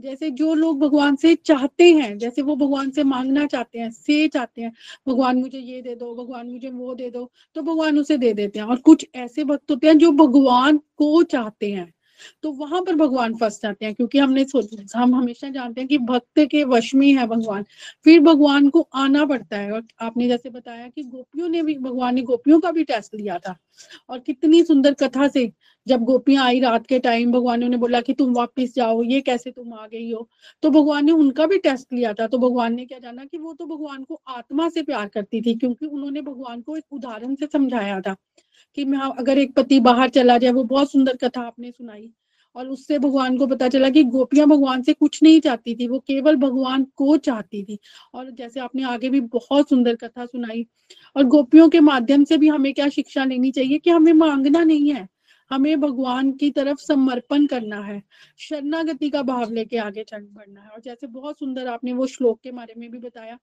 जैसे 0.00 0.30
जो 0.30 0.54
लोग 0.54 0.80
भगवान 0.80 1.16
से 1.16 1.34
चाहते 1.36 1.84
हैं, 1.94 2.18
जैसे 2.18 2.42
वो 2.42 2.56
भगवान 2.56 2.90
से 2.90 3.04
मांगना 3.04 3.46
चाहते 3.46 3.78
हैं, 3.78 3.90
से 3.90 4.28
चाहते 4.28 4.62
हैं, 4.62 4.72
भगवान 5.08 5.36
मुझे 5.36 5.58
ये 5.58 5.82
दे 5.82 5.94
दो, 5.94 6.14
भगवान 6.14 6.46
मुझे 6.48 6.70
वो 6.70 6.94
दे 6.94 7.10
दो 7.10 7.30
तो 7.54 7.62
भगवान 7.62 7.98
उसे 7.98 8.16
दे 8.18 8.32
देते 8.34 8.58
हैं। 8.58 8.66
और 8.66 8.76
कुछ 8.76 9.06
ऐसे 9.14 9.44
भक्त 9.44 9.70
होते 9.70 9.86
हैं 9.86 9.98
जो 9.98 10.10
भगवान 10.12 10.78
को 10.78 11.22
चाहते 11.22 11.72
हैं। 11.72 11.92
तो 12.42 12.52
वहाँ 12.52 12.80
पर 12.82 12.94
भगवान 12.94 13.34
फंस 13.34 13.60
जाते 13.62 13.86
हैं, 13.86 13.94
क्योंकि 13.94 14.18
हमने 14.18 14.44
हम 14.96 15.14
हमेशा 15.14 15.48
जानते 15.48 15.80
हैं 15.80 15.88
कि 15.88 15.98
भक्त 15.98 16.40
के 16.50 16.62
वश 16.64 16.94
में 16.94 17.06
है 17.14 17.26
भगवान। 17.26 17.64
फिर 18.04 18.20
भगवान 18.20 18.68
को 18.68 18.80
आना 18.94 19.24
पड़ता 19.26 19.56
है, 19.56 19.70
और 19.72 19.82
आपने 20.00 20.28
जैसे 20.28 20.50
बताया 20.50 20.88
कि 20.88 21.02
गोपियों 21.02 21.48
ने 21.48 21.62
भी, 21.62 21.74
भगवान 21.74 22.14
ने 22.14 22.22
गोपियों 22.22 22.60
का 22.60 22.70
भी 22.70 22.84
टेस्ट 22.84 23.14
लिया 23.14 23.38
था। 23.38 23.56
और 24.08 24.18
कितनी 24.18 24.62
सुंदर 24.64 24.94
कथा 24.94 25.28
से 25.28 25.50
जब 25.86 26.02
गोपियाँ 26.04 26.44
आई 26.44 26.60
रात 26.60 26.86
के 26.86 26.98
टाइम 26.98 27.32
भगवान 27.32 27.60
ने 27.60 27.66
उन्हें 27.66 27.80
बोला 27.80 28.00
कि 28.00 28.14
तुम 28.14 28.32
वापस 28.34 28.72
जाओ, 28.76 29.02
ये 29.02 29.20
कैसे 29.20 29.50
तुम 29.50 29.72
आ 29.74 29.86
गई 29.86 30.10
हो? 30.12 30.28
तो 30.62 30.70
भगवान 30.70 31.04
ने 31.06 31.12
उनका 31.12 31.46
भी 31.46 31.58
टेस्ट 31.58 31.92
लिया 31.92 32.12
था। 32.12 32.26
तो 32.26 32.38
भगवान 32.38 32.74
ने 32.74 32.84
क्या 32.86 32.98
जाना 32.98 33.24
कि 33.24 33.38
वो 33.38 33.52
तो 33.54 33.66
भगवान 33.66 34.04
को 34.04 34.20
आत्मा 34.28 34.68
से 34.68 34.82
प्यार 34.82 35.08
करती 35.08 35.40
थी, 35.42 35.54
क्योंकि 35.54 35.86
उन्होंने 35.86 36.20
भगवान 36.20 36.60
को 36.60 36.76
एक 36.76 36.84
उदाहरण 36.92 37.34
से 37.34 37.46
समझाया 37.46 38.00
था। 38.00 38.16
कि 38.76 38.84
मैं 38.84 38.98
अगर 38.98 39.38
एक 39.38 39.54
पति 39.54 39.80
बाहर 39.80 40.08
चला 40.08 40.38
जाए, 40.38 40.52
वो 40.52 40.64
बहुत 40.64 40.92
सुंदर 40.92 41.16
कथा 41.16 41.40
आपने 41.40 41.70
सुनाई। 41.70 42.12
और 42.56 42.68
उससे 42.68 42.98
भगवान 42.98 43.38
को 43.38 43.46
पता 43.46 43.68
चला 43.68 43.90
कि 43.90 44.04
गोपियाँ 44.04 44.46
भगवान 44.46 44.82
से 44.82 44.92
कुछ 44.92 45.22
नहीं 45.22 45.40
चाहती 45.40 45.74
थी, 45.74 45.88
वो 45.88 45.98
केवल 45.98 46.36
भगवान 46.36 46.84
को 46.96 47.16
चाहती 47.16 47.64
थी। 47.64 47.78
और 48.14 48.30
जैसे 48.30 48.60
आपने 48.60 48.82
आगे 48.82 49.10
भी 49.10 49.20
बहुत 49.20 49.68
सुंदर 49.68 49.94
कथा 49.94 50.26
सुनाई। 50.26 50.66
और 51.16 51.24
गोपियों 51.24 51.68
के 51.68 51.80
माध्यम 51.80 52.24
से 52.24 52.36
भी 52.36 52.48
हमें 52.48 52.74
क्या 52.74 52.88
शिक्षा 52.88 53.24
लेनी 53.24 53.50
चाहिए 53.50 53.78
कि 53.78 53.90
हमें 53.90 54.12
मांगना 54.12 54.64
नहीं 54.64 54.92
है? 54.92 55.08
हमें 55.52 55.80
भगवान 55.80 56.32
की 56.32 56.50
तरफ़ 56.50 56.78
समर्पण 56.78 57.46
करना 57.46 57.80
है, 57.80 58.02
शरणागति 58.38 59.10
का 59.10 59.22
भाव 59.22 59.52
लेके 59.52 59.76
आगे 59.78 60.04
चल 60.04 60.22
बढ़ना 60.24 60.60
है। 60.60 60.68
और 60.68 60.80
जैसे 60.80 61.06
बहुत 61.08 61.38
सुंदर 61.38 61.66
आपने 61.68 61.92
वो 61.92 62.06
श्लोक 62.06 62.40
के 62.40 62.50
बारे 62.52 62.74
में 62.78 62.90
भी 62.90 62.98
बताया, 62.98 63.38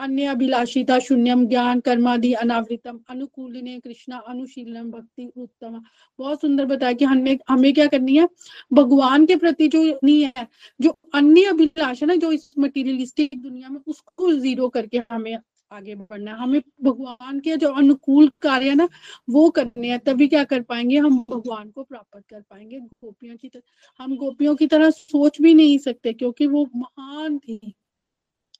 अन्य 0.00 0.24
अभिलाषिता 0.24 0.98
शून्यम 0.98 1.46
ज्ञान 1.46 1.80
कर्मादि 1.80 2.32
अनावृतम 2.34 3.00
अनुकूलिने 3.10 3.78
कृष्णा 3.80 4.16
अनुशीलम 4.28 4.90
भक्ति 4.90 5.30
उत्तम। 5.36 5.80
बहुत 6.18 6.40
सुंदर 6.40 6.66
बताया 6.66 6.92
कि 6.92 7.04
हमें 7.04 7.38
हमें 7.48 7.72
क्या 7.74 7.86
करनी 7.86 8.16
है? 8.16 8.28
भगवान 8.72 9.26
के 9.26 9.36
प्रति 9.36 9.68
जो 9.68 9.82
नहीं 10.04 10.22
है, 10.24 10.46
जो 10.80 10.96
अन्य 11.14 11.44
अभिलाषा 11.44 12.06
ना, 12.06 12.14
जो 12.14 12.32
इस 12.32 12.50
मटीरियलिस्टिक 12.58 13.40
दुनिया 13.42 13.68
में, 13.68 13.80
उसको 13.86 14.32
ज़ीरो 14.32 14.68
करके 14.68 15.02
हमें 15.10 15.38
आगे 15.70 15.94
बढ़ना 15.94 16.30
है। 16.30 16.38
हमें 16.38 16.60
भगवान 16.82 17.40
के 17.40 17.56
जो 17.56 17.68
अनुकूल 17.72 18.28
कार्य 18.42 18.68
है 18.68 18.74
ना, 18.74 18.88
वो 19.30 19.48
करने 19.50 19.88
हैं, 19.88 19.98
तभी 19.98 20.28
क्या 20.28 20.44
कर 20.44 20.62
पाएँगे? 20.62 20.96
हम 20.98 21.18
भगवान 21.30 21.70
को 21.70 21.82
प्राप्त 21.82 22.22
कर 22.30 22.40
पाएँगे। 22.40 22.78
गोपियों 22.80 23.36
की 23.36 23.48
तरह 23.48 24.02
हम 24.04 24.16
गोपियों 24.16 24.54
की 24.56 24.66
तरह 24.66 24.90
सोच 24.90 25.40
भी 25.42 25.54
नहीं 25.54 25.78
सकते, 25.78 26.12
क्योंकि 26.12 26.46
वो 26.46 26.66
महान 26.76 27.38
थी। 27.38 27.74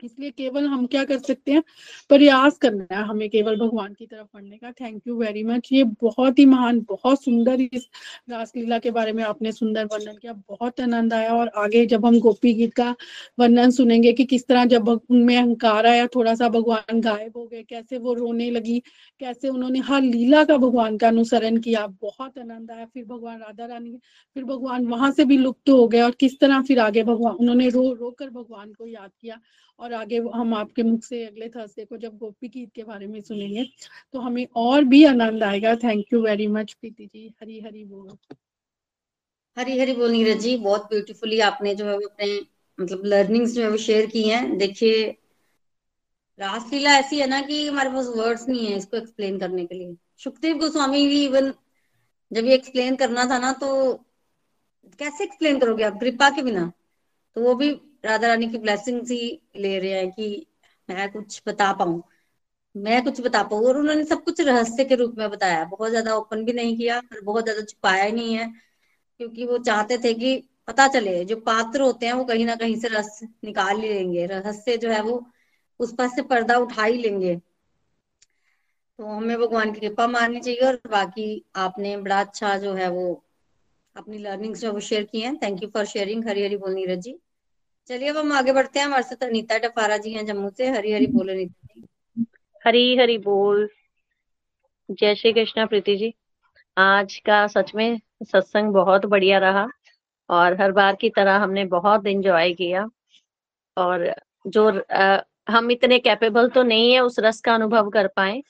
इसलिए 0.04 0.30
केवल 0.30 0.66
हम 0.66 0.86
क्या 0.86 1.04
कर 1.04 1.18
सकते 1.18 1.52
हैं? 1.52 1.62
प्रयास 2.08 2.58
करना 2.58 2.86
है 2.92 3.02
हमें 3.04 3.28
केवल 3.30 3.56
भगवान 3.56 3.94
की 3.94 4.06
तरफ़ 4.06 4.26
पढ़ने 4.34 4.56
का। 4.56 4.70
थैंक 4.70 5.02
यू 5.08 5.16
वेरी 5.16 5.42
मच 5.44 5.68
ये 5.72 5.84
बहुत 6.02 6.38
ही 6.38 6.44
महान, 6.44 6.80
बहुत 6.80 7.22
सुंदर 7.24 7.60
इस 7.60 7.88
रासलीला 8.30 8.78
के 8.78 8.90
बारे 8.90 9.12
में 9.12 9.22
आपने 9.24 9.52
सुंदर 9.52 9.84
वर्णन 9.84 10.16
किया। 10.16 10.32
बहुत 10.48 10.80
आनंद 10.80 11.14
आया 11.14 11.34
और 11.34 11.50
आगे 11.56 11.84
जब 11.86 12.06
हम 12.06 12.18
गोपी 12.20 12.52
गीत 12.54 12.74
का 12.74 12.94
वर्णन 13.38 13.70
सुनेंगे 13.70 14.12
कि 14.12 14.24
किस 14.24 14.46
तरह 14.46 14.64
जब 14.64 14.88
उनमें 14.88 15.36
अहंकार 15.36 15.86
आया 15.86 16.06
थोड़ा 16.06 16.34
सा 16.34 16.48
भगवान 16.48 17.00
गायब 17.00 17.36
हो 17.36 17.46
गए, 17.46 17.62
कैसे 17.62 17.98
वो 17.98 18.14
रोने 18.14 18.50
लगी, 18.50 18.78
कैसे 19.20 19.48
उन्होंने 19.48 19.78
हर 19.78 20.02
लीला 20.02 20.44
का 20.44 20.56
भगवान 20.56 20.96
का 20.98 21.08
अनुसरण 21.08 21.56
किया, 21.58 21.86
बहुत 22.02 22.38
आनंद 22.38 22.70
आया। 22.70 22.84
फिर 22.84 23.04
भगवान 23.04 23.38
राधा 23.38 23.66
रानी, 23.66 23.98
फिर 24.36 24.44
भगवान 24.44 24.86
वहाँ 24.86 25.10
से 25.12 25.24
भी 25.24 25.38
लुप्त 25.38 25.70
हो 25.70 25.86
गए 25.88 26.00
और 26.00 26.10
किस 26.10 26.38
तरह 26.40 26.62
फिर 26.62 26.80
आगे 26.80 27.02
भगवान, 27.04 27.34
उन्होंने 27.34 27.68
रो 27.68 27.92
रो 27.94 28.10
कर 28.10 28.30
भगवान 28.30 28.72
को 28.72 28.86
याद 28.86 29.10
किया। 29.20 29.38
और 29.78 29.92
आगे 29.92 30.18
हम 30.34 30.54
आपके 30.54 30.82
मुख 30.82 31.02
से 31.02 31.24
अगले 31.26 31.48
थर्सडे 31.48 31.84
को 31.84 31.96
जब 31.96 32.16
गोपी 32.18 32.48
गीत 32.48 32.70
के 32.74 32.84
बारे 32.84 33.06
में 33.06 33.20
सुनेंगे 33.20 33.64
तो 34.12 34.20
हमें 34.20 34.46
और 34.56 34.84
भी 34.84 35.04
आनंद 35.04 35.42
आएगा। 35.42 35.74
Thank 35.76 36.12
you 36.12 36.22
very 36.22 36.46
much 36.46 36.72
Preeti 36.72 37.06
ji. 37.06 37.28
Hari 37.42 37.60
Hari 37.60 37.84
बोल। 37.84 38.16
हरी 39.56 39.78
हरी 39.78 39.92
बोल, 39.92 40.10
नीरज 40.10 40.40
जी। 40.40 40.56
बहुत 40.56 40.82
ब्यूटीफुली 40.82 41.40
आपने 41.40 41.74
जो 41.74 41.84
है 41.84 41.96
वो 41.96 42.06
अपने 42.08 42.40
मतलब 42.78 43.02
लर्निंग्स 43.04 43.52
जो 43.52 43.62
है 43.62 43.70
वो 43.70 43.76
शेयर 43.76 44.06
की 44.06 44.22
हैं। 44.22 44.58
देखिए, 44.58 45.06
रासलीला 46.40 46.98
ऐसी 46.98 47.18
है 47.20 47.26
ना 47.26 47.40
कि 47.42 47.66
हमारे 47.66 47.90
पास 47.90 48.06
वर्ड्स 48.16 48.48
नहीं 48.48 48.66
है 48.66 48.76
इसको 48.76 48.96
एक्सप्लेन 48.96 49.38
करने 49.38 49.64
के 49.66 49.74
लिए। 49.74 49.96
सुखदेव 50.16 50.58
गोस्वामी 50.58 51.06
भी 51.06 51.24
इवन 51.24 51.52
जब 52.30 52.44
ये 52.44 52.54
एक्सप्लेन 52.54 52.96
करना 52.96 53.24
था 53.24 53.38
ना 53.38 53.52
तो 53.52 53.68
कैसे 55.00 55.24
एक्सप्लेन 55.24 55.58
करोगे 55.58 55.84
आप? 55.84 55.98
कृपा 56.00 56.28
के 56.30 56.42
बिना। 56.42 56.72
तो 57.36 57.42
वो 57.42 57.54
भी 57.54 57.70
राधा 58.04 58.26
रानी 58.28 58.48
की 58.48 58.58
ब्लेसिंग 58.58 59.00
ही 59.10 59.20
ले 59.56 59.78
रहे 59.78 59.90
हैं 59.92 60.10
कि 60.12 60.46
मैं 60.88 61.10
कुछ 61.12 61.42
बता 61.48 61.72
पाऊँ। 61.72 62.02
मैं 62.74 63.02
कुछ 63.04 63.20
बता 63.20 63.42
पाऊँ 63.42 63.66
और 63.68 63.78
उन्होंने 63.78 64.04
सब 64.04 64.22
कुछ 64.24 64.40
रहस्य 64.40 64.84
के 64.84 64.94
रूप 64.94 65.14
में 65.18 65.28
बताया। 65.30 65.64
बहुत 65.66 65.90
ज़्यादा 65.90 66.14
ओपन 66.16 66.44
भी 66.44 66.52
नहीं 66.52 66.76
किया 66.78 66.98
और 66.98 67.20
बहुत 67.22 67.44
ज़्यादा 67.44 67.62
छुपाया 67.62 68.08
नहीं 68.10 68.34
है, 68.34 68.46
क्योंकि 69.20 69.46
वो 69.46 69.58
चाहते 69.60 69.98
थे 69.98 70.14
कि 70.14 70.36
पता 70.68 70.86
चले, 70.88 71.24
जो 71.24 71.36
पात्र 71.42 71.80
होते 71.80 72.06
हैं 72.06 72.12
वो 72.14 72.24
कहीं 72.24 72.44
ना 72.46 72.54
कहीं 72.56 72.76
से 72.80 72.88
रस 72.88 73.20
निकाल 73.44 73.80
ही 73.80 73.88
लेंगे। 73.88 74.26
रहस्य 74.26 74.76
जो 74.76 74.90
है 74.90 75.00
वो 75.02 75.22
उस 75.80 75.94
पर 75.94 76.08
से 76.08 76.22
पर्दा 76.24 76.56
उठा 76.58 76.84
ही 76.84 76.98
लेंगे। 76.98 77.36
तो 78.98 79.06
हमें 79.06 79.38
भगवान 79.38 79.72
की 79.72 79.80
कृपा 79.80 80.06
माननी 80.06 80.40
चाहिए 80.40 80.60
और 80.60 80.80
बाकी 80.90 81.26
आपने 81.56 81.96
बड़ा 81.96 82.20
अच्छा 82.20 82.56
जो 82.58 82.72
है 82.74 82.88
वो 82.90 83.04
अपनी 83.96 84.18
लर्निंग्स 84.18 84.60
जो 84.60 84.72
वो 84.72 84.80
शेयर 84.80 85.04
की 85.04 85.20
हैं। 85.20 85.36
Thank 85.36 85.62
you 85.62 85.68
for 85.68 85.84
sharing 85.86 86.28
Hari 86.28 86.44
Hari 86.44 86.56
बोल 86.56 86.74
नीरज 86.74 86.98
जी। 87.00 87.18
चलिए 87.88 88.08
अब 88.08 88.16
हम 88.16 88.32
आगे 88.32 88.52
बढ़ते 88.52 88.78
हैं। 88.78 88.86
हमारे 88.86 89.02
साथ 89.02 89.22
अनीता 89.24 89.58
टफारा 89.58 89.96
जी 89.96 90.12
हैं 90.12 90.24
जम्मू 90.26 90.48
से। 90.50 90.68
हरी 90.70 90.92
हरी 90.92 91.06
बोल 91.06 91.28
अनीता 91.28 91.66
जी। 91.76 92.26
हरी 92.66 92.96
हरी 92.96 93.16
बोल। 93.18 93.68
जय 94.90 95.14
श्री 95.14 95.32
कृष्णा 95.32 95.66
प्रीति 95.66 95.96
जी। 95.96 96.12
आज 96.78 97.16
का 97.26 97.46
सच 97.46 97.74
में 97.74 98.00
सत्संग 98.22 98.72
बहुत 98.72 99.06
बढ़िया 99.06 99.38
रहा 99.38 99.66
और 100.30 100.60
हर 100.60 100.72
बार 100.72 100.96
की 100.96 101.10
तरह 101.10 101.36
हमने 101.36 101.64
बहुत 101.64 102.06
इंजॉय 102.06 102.52
किया 102.52 102.88
और 103.76 104.14
जो 104.46 104.68
आ, 104.92 105.20
हम 105.48 105.70
इतने 105.70 105.98
कैपेबल 105.98 106.48
तो 106.48 106.62
नहीं 106.62 106.92
है 106.92 107.00
उस 107.00 107.18
रस 107.18 107.40
का 107.40 107.54
अनुभव 107.54 107.90
कर 107.90 108.06
पाए 108.06 108.42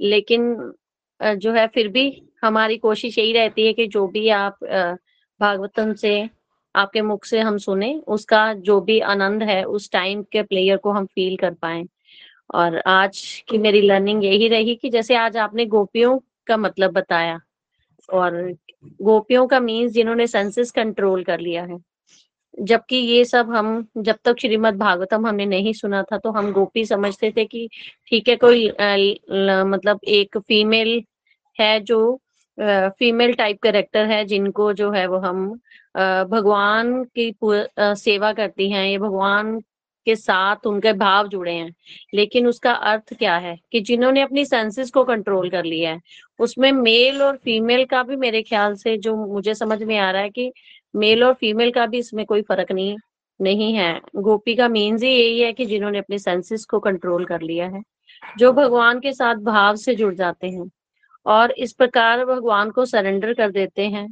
लेकिन 0.00 0.74
जो 1.20 1.52
है 1.52 1.66
फिर 1.66 1.88
भी 1.88 2.06
हमारी 2.44 2.78
कोशिश 2.78 3.18
यही 3.18 3.32
रहती 3.32 3.66
है 3.66 3.72
कि 3.72 3.86
जो 3.86 4.06
भी 4.06 4.28
आप 4.28 4.58
भागवतम 5.40 5.94
से 5.94 6.41
आपके 6.74 7.02
मुख 7.02 7.24
से 7.24 7.40
हम 7.40 7.58
सुने 7.58 7.94
उसका 8.08 8.52
जो 8.54 8.80
भी 8.80 8.98
आनंद 9.00 9.42
है 9.42 9.62
उस 9.64 9.90
टाइम 9.92 10.22
के 10.32 10.42
प्लेयर 10.42 10.76
को 10.76 10.90
हम 10.92 11.06
फील 11.06 11.36
कर 11.36 11.54
पाए। 11.54 11.84
और 12.54 12.76
आज 12.86 13.20
की 13.48 13.58
मेरी 13.58 13.80
लर्निंग 13.80 14.24
यही 14.24 14.48
रही 14.48 14.74
कि 14.74 14.90
जैसे 14.90 15.16
आज 15.16 15.36
आपने 15.36 15.66
गोपियों 15.66 16.18
का 16.46 16.56
मतलब 16.56 16.92
बताया 16.92 17.40
और 18.08 18.34
गोपियों 19.02 19.46
का 19.46 19.60
मीन्स 19.60 19.92
जिन्होंने 19.92 20.26
सेंसेस 20.26 20.70
कंट्रोल 20.70 21.24
कर 21.24 21.40
लिया 21.40 21.64
है। 21.64 21.78
जबकि 22.60 22.96
ये 22.96 23.24
सब 23.24 23.50
हम 23.50 23.86
जब 23.98 24.16
तक 24.24 24.38
श्रीमद 24.40 24.76
भागवतम 24.76 25.26
हमने 25.26 25.46
नहीं 25.46 25.72
सुना 25.72 26.02
था 26.02 26.18
तो 26.18 26.30
हम 26.30 26.50
गोपी 26.52 26.84
समझते 26.84 27.30
थे 27.36 27.44
कि 27.44 27.68
ठीक 28.08 28.28
है 28.28 28.36
कोई 28.36 28.68
ल, 28.80 29.14
ल, 29.30 29.64
मतलब 29.66 30.00
एक 30.08 30.38
फीमेल 30.38 31.02
है 31.56 31.78
जो 31.80 32.20
फीमेल 32.58 33.32
टाइप 33.34 33.58
करेक्टर 33.62 34.06
है, 34.06 34.24
जिनको 34.24 34.72
जो 34.72 34.90
है 34.92 35.06
वो 35.06 35.18
हम 35.18 35.46
भगवान 36.30 37.02
की 37.18 37.34
सेवा 37.78 38.32
करती 38.32 38.70
हैं, 38.70 38.86
ये 38.86 38.98
भगवान 38.98 39.58
के 40.06 40.14
साथ 40.16 40.66
उनके 40.66 40.92
भाव 40.92 41.28
जुड़े 41.28 41.52
हैं। 41.52 41.72
लेकिन 42.14 42.46
उसका 42.46 42.72
अर्थ 42.72 43.14
क्या 43.14 43.36
है 43.36 43.56
कि 43.72 43.80
जिन्होंने 43.80 44.20
अपनी 44.22 44.44
सेंसेस 44.44 44.90
को 44.90 45.04
कंट्रोल 45.04 45.50
कर 45.50 45.64
लिया 45.64 45.92
है, 45.92 46.00
उसमें 46.40 46.70
मेल 46.72 47.22
और 47.22 47.36
फीमेल 47.36 47.84
का 47.84 48.02
भी 48.02 48.16
मेरे 48.16 48.42
ख्याल 48.42 48.74
से 48.74 48.96
जो 48.98 49.14
मुझे 49.26 49.54
समझ 49.54 49.82
में 49.82 49.96
आ 49.98 50.10
रहा 50.10 50.22
है 50.22 50.30
कि 50.30 50.52
मेल 50.94 51.24
और 51.24 51.34
फीमेल 51.34 51.70
का 51.70 51.86
भी 51.86 51.98
इसमें 51.98 52.24
कोई 52.26 52.42
फ़र्क 52.42 52.72
नहीं 52.72 52.96
नहीं 53.40 53.72
है। 53.74 54.00
गोपी 54.16 54.54
का 54.54 54.68
मीन्स 54.68 55.02
ही 55.02 55.10
यही 55.10 55.40
है 55.40 55.52
कि 55.52 55.64
जिन्होंने 55.66 55.98
अपने 55.98 56.18
सेंसेस 56.18 56.64
को 56.64 56.78
कंट्रोल 56.80 57.24
कर 57.24 57.40
लिया 57.42 57.68
है, 57.68 57.82
जो 58.38 58.52
भगवान 58.52 59.00
के 59.00 59.12
साथ 59.12 59.34
भाव 59.44 59.76
से 59.76 59.94
जुड़ 59.94 60.14
जाते 60.14 60.46
हैं। 60.46 60.70
और 61.26 61.50
इस 61.50 61.72
प्रकार 61.72 62.24
भगवान 62.24 62.70
को 62.70 62.84
सरेंडर 62.84 63.32
कर 63.34 63.50
देते 63.50 63.88
हैं 63.88 64.06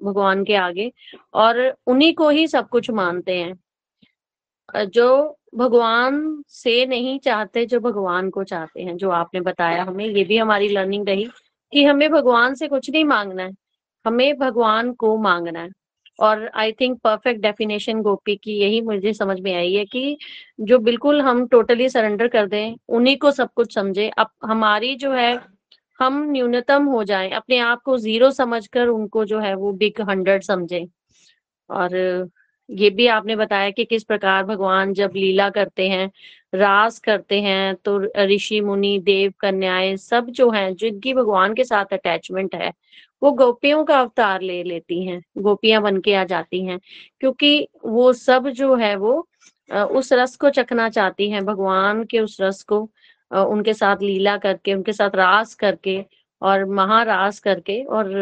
भगवान 0.00 0.44
के 0.44 0.54
आगे 0.54 0.90
और 1.34 1.74
उन्हीं 1.86 2.14
को 2.14 2.28
ही 2.28 2.46
सब 2.48 2.68
कुछ 2.68 2.90
मानते 2.90 3.36
हैं। 3.38 4.84
जो 4.86 5.38
भगवान 5.54 6.42
से 6.48 6.84
नहीं 6.86 7.18
चाहते, 7.18 7.66
जो 7.66 7.80
भगवान 7.80 8.30
को 8.30 8.44
चाहते 8.44 8.82
हैं, 8.82 8.96
जो 8.96 9.10
आपने 9.10 9.40
बताया 9.40 9.82
हमें, 9.84 10.04
ये 10.06 10.24
भी 10.24 10.36
हमारी 10.36 10.68
लर्निंग 10.68 11.08
रही 11.08 11.28
कि 11.72 11.84
हमें 11.84 12.10
भगवान 12.10 12.54
से 12.54 12.68
कुछ 12.68 12.90
नहीं 12.90 13.04
मांगना 13.04 13.42
है, 13.42 13.52
हमें 14.04 14.38
भगवान 14.38 14.92
को 14.92 15.16
मांगना 15.16 15.60
है। 15.60 15.70
और 16.18 16.50
I 16.54 16.72
think 16.72 16.98
perfect 17.04 17.40
definition 17.42 18.00
Gopi 18.02 18.36
की 18.36 18.58
यही 18.58 18.80
मुझे 18.80 19.12
समझ 19.12 19.40
में 19.40 19.54
आई 19.54 19.72
है 19.74 19.84
कि 19.84 20.16
जो 20.60 20.78
बिल्कुल 20.78 21.20
हम 21.20 21.46
टोटली 21.46 21.88
सरेंडर 21.88 22.28
कर 22.28 22.46
दें, 22.46 22.74
उन्हीं 22.88 23.16
को 23.16 23.30
सब 23.30 23.48
कुछ 23.56 23.74
समझे। 23.74 24.08
अब 24.18 24.30
हमारी 24.44 24.94
जो 24.96 25.12
है 25.12 25.36
हम 26.02 26.22
न्यूनतम 26.32 26.84
हो 26.86 27.02
जाएँ, 27.04 27.30
अपने 27.32 27.58
आप 27.60 27.82
को 27.84 27.96
ज़ीरो 27.98 28.30
समझकर 28.32 28.88
उनको 28.88 29.24
जो 29.24 29.40
है 29.40 29.54
वो 29.56 29.72
बिग 29.74 30.00
हंड्रेड 30.10 30.42
समझे। 30.42 30.86
और 31.70 31.96
ये 32.68 32.88
भी 32.90 33.06
आपने 33.08 33.36
बताया 33.36 33.70
कि 33.70 33.84
किस 33.84 34.04
प्रकार 34.04 34.44
भगवान 34.44 34.92
जब 34.94 35.12
लीला 35.16 35.48
करते 35.50 35.88
हैं, 35.88 36.10
रास 36.54 36.98
करते 37.00 37.40
हैं 37.42 37.74
तो 37.84 37.98
ऋषि, 38.26 38.60
मुनि, 38.60 38.98
देव, 38.98 39.32
कन्याएँ 39.40 39.96
सब 39.98 40.26
जो 40.30 40.50
हैं, 40.50 40.74
जिनकी 40.76 41.14
भगवान 41.14 41.54
के 41.54 41.64
साथ 41.64 41.92
अटैचमेंट 41.92 42.54
है, 42.54 42.72
वो 43.22 43.32
गोपियों 43.32 43.84
का 43.84 44.00
अवतार 44.00 44.42
ले 44.42 44.62
लेती 44.64 45.04
हैं, 45.06 45.22
गोपियाँ 45.38 45.82
बन 45.82 46.00
के 46.00 46.14
आ 46.14 46.24
जाती 46.24 46.64
हैं, 46.66 46.78
क्योंकि 47.20 47.68
वो 47.86 48.12
सब 48.14 48.48
जो 48.50 48.74
है 48.76 48.94
वो 48.96 49.26
उस 49.70 50.12
रस 50.12 50.36
को 50.36 50.50
चखना 50.50 50.88
चाहती 50.90 51.30
हैं, 51.30 51.44
भगवान 51.46 52.04
के 52.04 52.20
उस 52.20 52.36
रस 52.40 52.62
को। 52.62 52.88
उनके 53.32 53.74
साथ 53.74 54.02
लीला 54.02 54.36
करके, 54.38 54.74
उनके 54.74 54.92
साथ 54.92 55.16
रास 55.16 55.54
करके 55.56 56.00
और 56.42 56.64
महारास 56.66 57.40
करके 57.40 57.82
और 57.86 58.12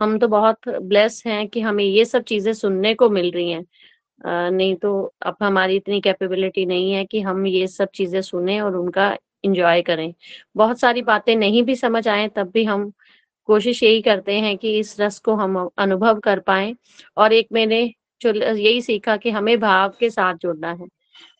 हम 0.00 0.18
तो 0.18 0.28
बहुत 0.28 0.68
ब्लेस 0.70 1.22
हैं 1.26 1.46
कि 1.48 1.60
हमें 1.60 1.84
ये 1.84 2.04
सब 2.04 2.22
चीज़ें 2.24 2.52
सुनने 2.54 2.94
को 2.94 3.08
मिल 3.10 3.30
रही 3.32 3.50
हैं। 3.50 3.64
नहीं 4.52 4.74
तो 4.76 4.92
अब 5.26 5.36
हमारी 5.42 5.76
इतनी 5.76 6.00
कैपेबिलिटी 6.00 6.66
नहीं 6.66 6.92
है 6.92 7.04
कि 7.06 7.20
हम 7.22 7.46
ये 7.46 7.66
सब 7.68 7.88
चीज़ें 7.94 8.20
सुने 8.22 8.60
और 8.60 8.76
उनका 8.76 9.16
इंजॉय 9.44 9.82
करें। 9.82 10.12
बहुत 10.56 10.80
सारी 10.80 11.02
बातें 11.02 11.34
नहीं 11.36 11.62
भी 11.64 11.76
समझ 11.76 12.06
आए 12.08 12.28
तब 12.36 12.50
भी 12.54 12.64
हम 12.64 12.90
कोशिश 13.48 13.82
यही 13.82 14.02
करते 14.02 14.38
हैं 14.40 14.56
कि 14.58 14.78
इस 14.80 14.96
रस 15.00 15.18
को 15.20 15.34
हम 15.36 15.58
अनुभव 15.78 16.20
कर 16.20 16.40
पाए 16.42 16.74
और 17.16 17.32
एक 17.34 17.48
मैंने 17.54 17.82
यही 18.24 18.80
सीखा 18.82 19.16
कि 19.18 19.30
हमें 19.30 19.58
भाव 19.60 19.94
के 20.00 20.10
साथ 20.10 20.34
जुड़ना 20.36 20.72
है। 20.72 20.86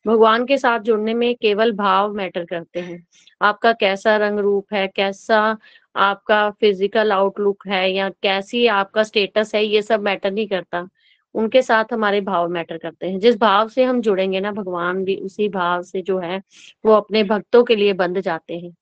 भगवान 0.06 0.46
के 0.46 0.58
साथ 0.58 0.80
जुड़ने 0.80 1.14
में 1.14 1.34
केवल 1.34 1.72
भाव 1.72 2.14
मैटर 2.14 2.44
करते 2.44 2.80
हैं। 2.80 3.06
आपका 3.42 3.72
कैसा 3.72 4.16
रंग 4.16 4.38
रूप 4.38 4.66
है, 4.72 4.88
कैसा 4.88 5.58
आपका 5.96 6.50
फ़िज़िकल 6.50 7.12
आउटलुक 7.12 7.66
है 7.66 7.92
या 7.92 8.08
कैसी 8.08 8.66
आपका 8.66 9.02
स्टेटस 9.02 9.54
है, 9.54 9.64
ये 9.64 9.82
सब 9.82 10.00
मैटर 10.00 10.30
नहीं 10.30 10.48
करता। 10.48 10.88
उनके 11.34 11.62
साथ 11.62 11.84
हमारे 11.92 12.20
भाव 12.20 12.48
मैटर 12.48 12.78
करते 12.78 13.06
हैं। 13.08 13.18
जिस 13.18 13.36
भाव 13.36 13.68
से 13.68 13.84
हम 13.84 14.00
जुड़ेंगे 14.00 14.40
ना, 14.40 14.52
भगवान 14.52 15.04
भी 15.04 15.16
उसी 15.16 15.48
भाव 15.48 15.82
से 15.82 16.02
जो 16.02 16.18
है, 16.18 16.42
वो 16.86 16.92
अपने 16.92 17.22
भक्तों 17.24 17.64
के 17.64 17.76
लिए 17.76 17.92
बंध 17.92 18.20
जाते 18.20 18.58
हैं। 18.58 18.74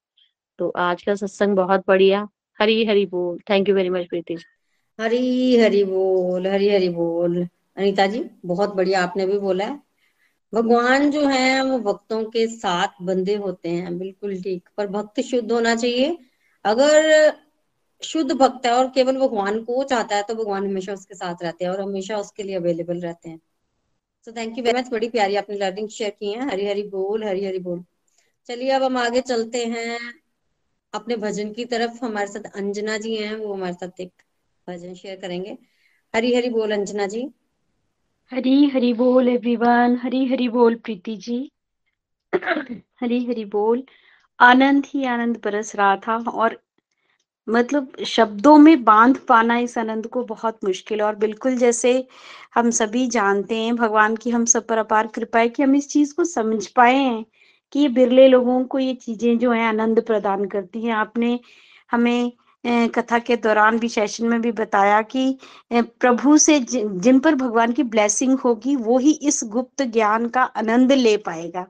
तो 0.59 0.73
आज 0.77 1.03
का 1.03 1.15
सत्संग 1.15 1.57
बहुत 1.57 1.85
बढ़िया। 1.89 2.29
हरी 2.61 2.85
हरी 2.85 3.07
बोल। 3.07 3.39
Thank 3.51 3.69
you 3.69 3.75
very 3.75 3.91
much 3.91 4.07
Preeti 4.07 4.37
Hari 5.01 5.57
Hari 5.57 5.85
बोल, 5.85 6.47
हरी 6.47 6.69
हरी 6.69 6.89
बोल। 6.89 7.49
अनिता 7.77 8.07
जी, 8.07 8.25
बहुत 8.45 8.75
बढ़िया 8.75 9.03
आपने 9.03 9.27
भी 9.27 9.39
बोला 9.39 9.65
है। 9.65 9.86
भगवान 10.57 11.11
जो 11.11 11.27
है, 11.27 11.63
वो 11.65 11.79
भक्तों 11.79 12.25
के 12.25 12.47
साथ 12.47 12.89
बंधे 13.03 13.35
होते 13.35 13.69
हैं, 13.69 13.99
बिल्कुल 13.99 14.43
ठीक। 14.43 14.69
पर 14.77 14.87
भक्त 14.87 15.21
शुद्ध 15.21 15.53
होना 15.53 15.77
चाहिए। 15.77 16.19
अगर 16.65 17.33
शुद्ध 18.03 18.33
भक्त 18.33 18.67
है 18.67 18.73
और 18.73 18.91
केवल 18.91 19.17
भगवान 19.17 19.65
को 19.65 19.85
चाहता 19.85 20.17
है 20.17 20.23
तो 20.23 20.35
भगवान 20.35 20.67
हमेशा 20.67 20.93
उसके 20.93 21.15
साथ 21.15 21.35
रहते 21.43 21.65
हैं 21.65 21.73
और 21.73 21.81
हमेशा 21.81 22.19
उसके 22.19 22.43
लिए 22.43 22.57
अवेलेबल 22.57 23.01
रहते 23.01 23.31
हैं। 23.31 23.41
So 24.25 24.33
thank 24.33 24.59
you 24.59 24.65
very 24.65 24.79
much 24.79 24.89
बड़ी 24.89 25.09
प्यारी 25.09 25.37
आपने 25.37 25.57
लर्निंग 25.57 25.89
शेयर 25.89 26.11
की 26.11 26.33
है। 26.33 26.51
हरी 26.51 26.67
हरी 26.67 26.83
बोल, 26.83 27.25
हरी 27.25 27.45
हरी 27.45 27.59
बोल। 27.59 27.85
चलिए, 28.47 28.71
अब 28.71 28.83
हम 28.83 28.97
आगे 28.97 29.21
चलते 29.21 29.65
हैं। 29.65 29.99
अपने 30.95 31.17
भजन 31.17 31.53
की 31.53 31.65
तरफ़। 31.65 32.05
हमारे 32.05 32.27
साथ 32.27 32.57
अंजना 32.57 32.99
जी 32.99 33.17
हैं, 33.17 33.37
वो 33.37 33.55
हमारे 33.55 33.73
साथ 33.73 34.01
एक 34.01 34.13
भजन 34.69 34.95
शेयर 34.95 35.17
करेंगे। 35.17 35.59
हरी 36.17 36.35
हरी 36.35 36.51
बोल, 36.51 36.73
अंजना 36.73 37.07
जी। 37.07 37.31
हरी 38.33 38.65
हरी 38.69 38.93
बोल 38.95 39.29
एवरीवन 39.29 39.97
हरी 39.97 40.25
हरी 40.27 40.49
बोल, 40.49 40.75
प्रीति 40.77 41.17
जी। 41.17 41.39
हरी 43.01 43.25
हरी 43.27 43.45
बोल। 43.47 43.83
आनंद 44.41 44.87
ही 44.87 45.05
आनंद 45.07 45.41
बरस 45.45 45.75
रहा 45.77 45.97
था 45.99 46.17
और 46.33 46.59
मतलब 47.49 47.93
शब्दों 48.07 48.57
में 48.59 48.85
बाँध 48.85 49.19
पाना 49.29 49.59
इस 49.59 49.79
आनंद 49.79 50.07
को 50.09 50.25
बहुत 50.25 50.59
मुश्किल 50.65 51.03
और 51.03 51.17
बिल्कुल 51.17 51.57
जैसे 51.57 51.93
हम 52.55 52.71
सभी 52.73 53.07
जानते 53.09 53.57
हैं, 53.57 53.77
भगवान 53.77 54.17
की 54.17 54.31
हम 54.31 54.45
सब 54.47 54.67
पर 54.67 54.79
अपार 54.79 55.07
कृपा 55.07 55.39
है 55.39 55.49
कि 55.49 55.63
हम 55.63 55.77
इस 55.77 55.89
चीज़ 55.91 56.15
को 56.15 56.25
समझ 56.27 56.67
पाए 56.69 56.97
हैं 56.97 57.25
कि 57.73 57.81
ये 57.81 57.89
बिरले 57.91 58.29
लोगों 58.29 58.65
को 58.67 58.79
ये 58.79 58.95
चीज़ें 58.97 59.39
जो 59.39 59.53
है 59.53 59.69
आनंद 59.69 60.01
प्रदान 60.07 60.45
करती 60.47 60.83
हैं। 60.83 60.95
आपने 60.95 61.39
हमें 61.91 62.33
कथा 62.65 63.19
के 63.19 63.37
दौरान 63.37 63.79
भी 63.79 63.89
सेशन 63.89 64.27
में 64.27 64.41
भी 64.43 64.53
बताया 64.53 65.01
कि 65.05 65.37
प्रभु 65.73 66.37
से 66.39 66.59
जिन 66.61 67.19
पर 67.21 67.35
भगवान 67.35 67.73
की 67.73 67.83
ब्लेसिंग 67.85 68.39
होगी, 68.39 68.77
वो 68.77 68.99
ही 68.99 69.13
इस 69.23 69.41
गुप्त 69.45 69.83
ज्ञान 69.83 70.29
का 70.29 70.43
आनंद 70.43 70.93
ले 70.93 71.17
पाएगा। 71.17 71.67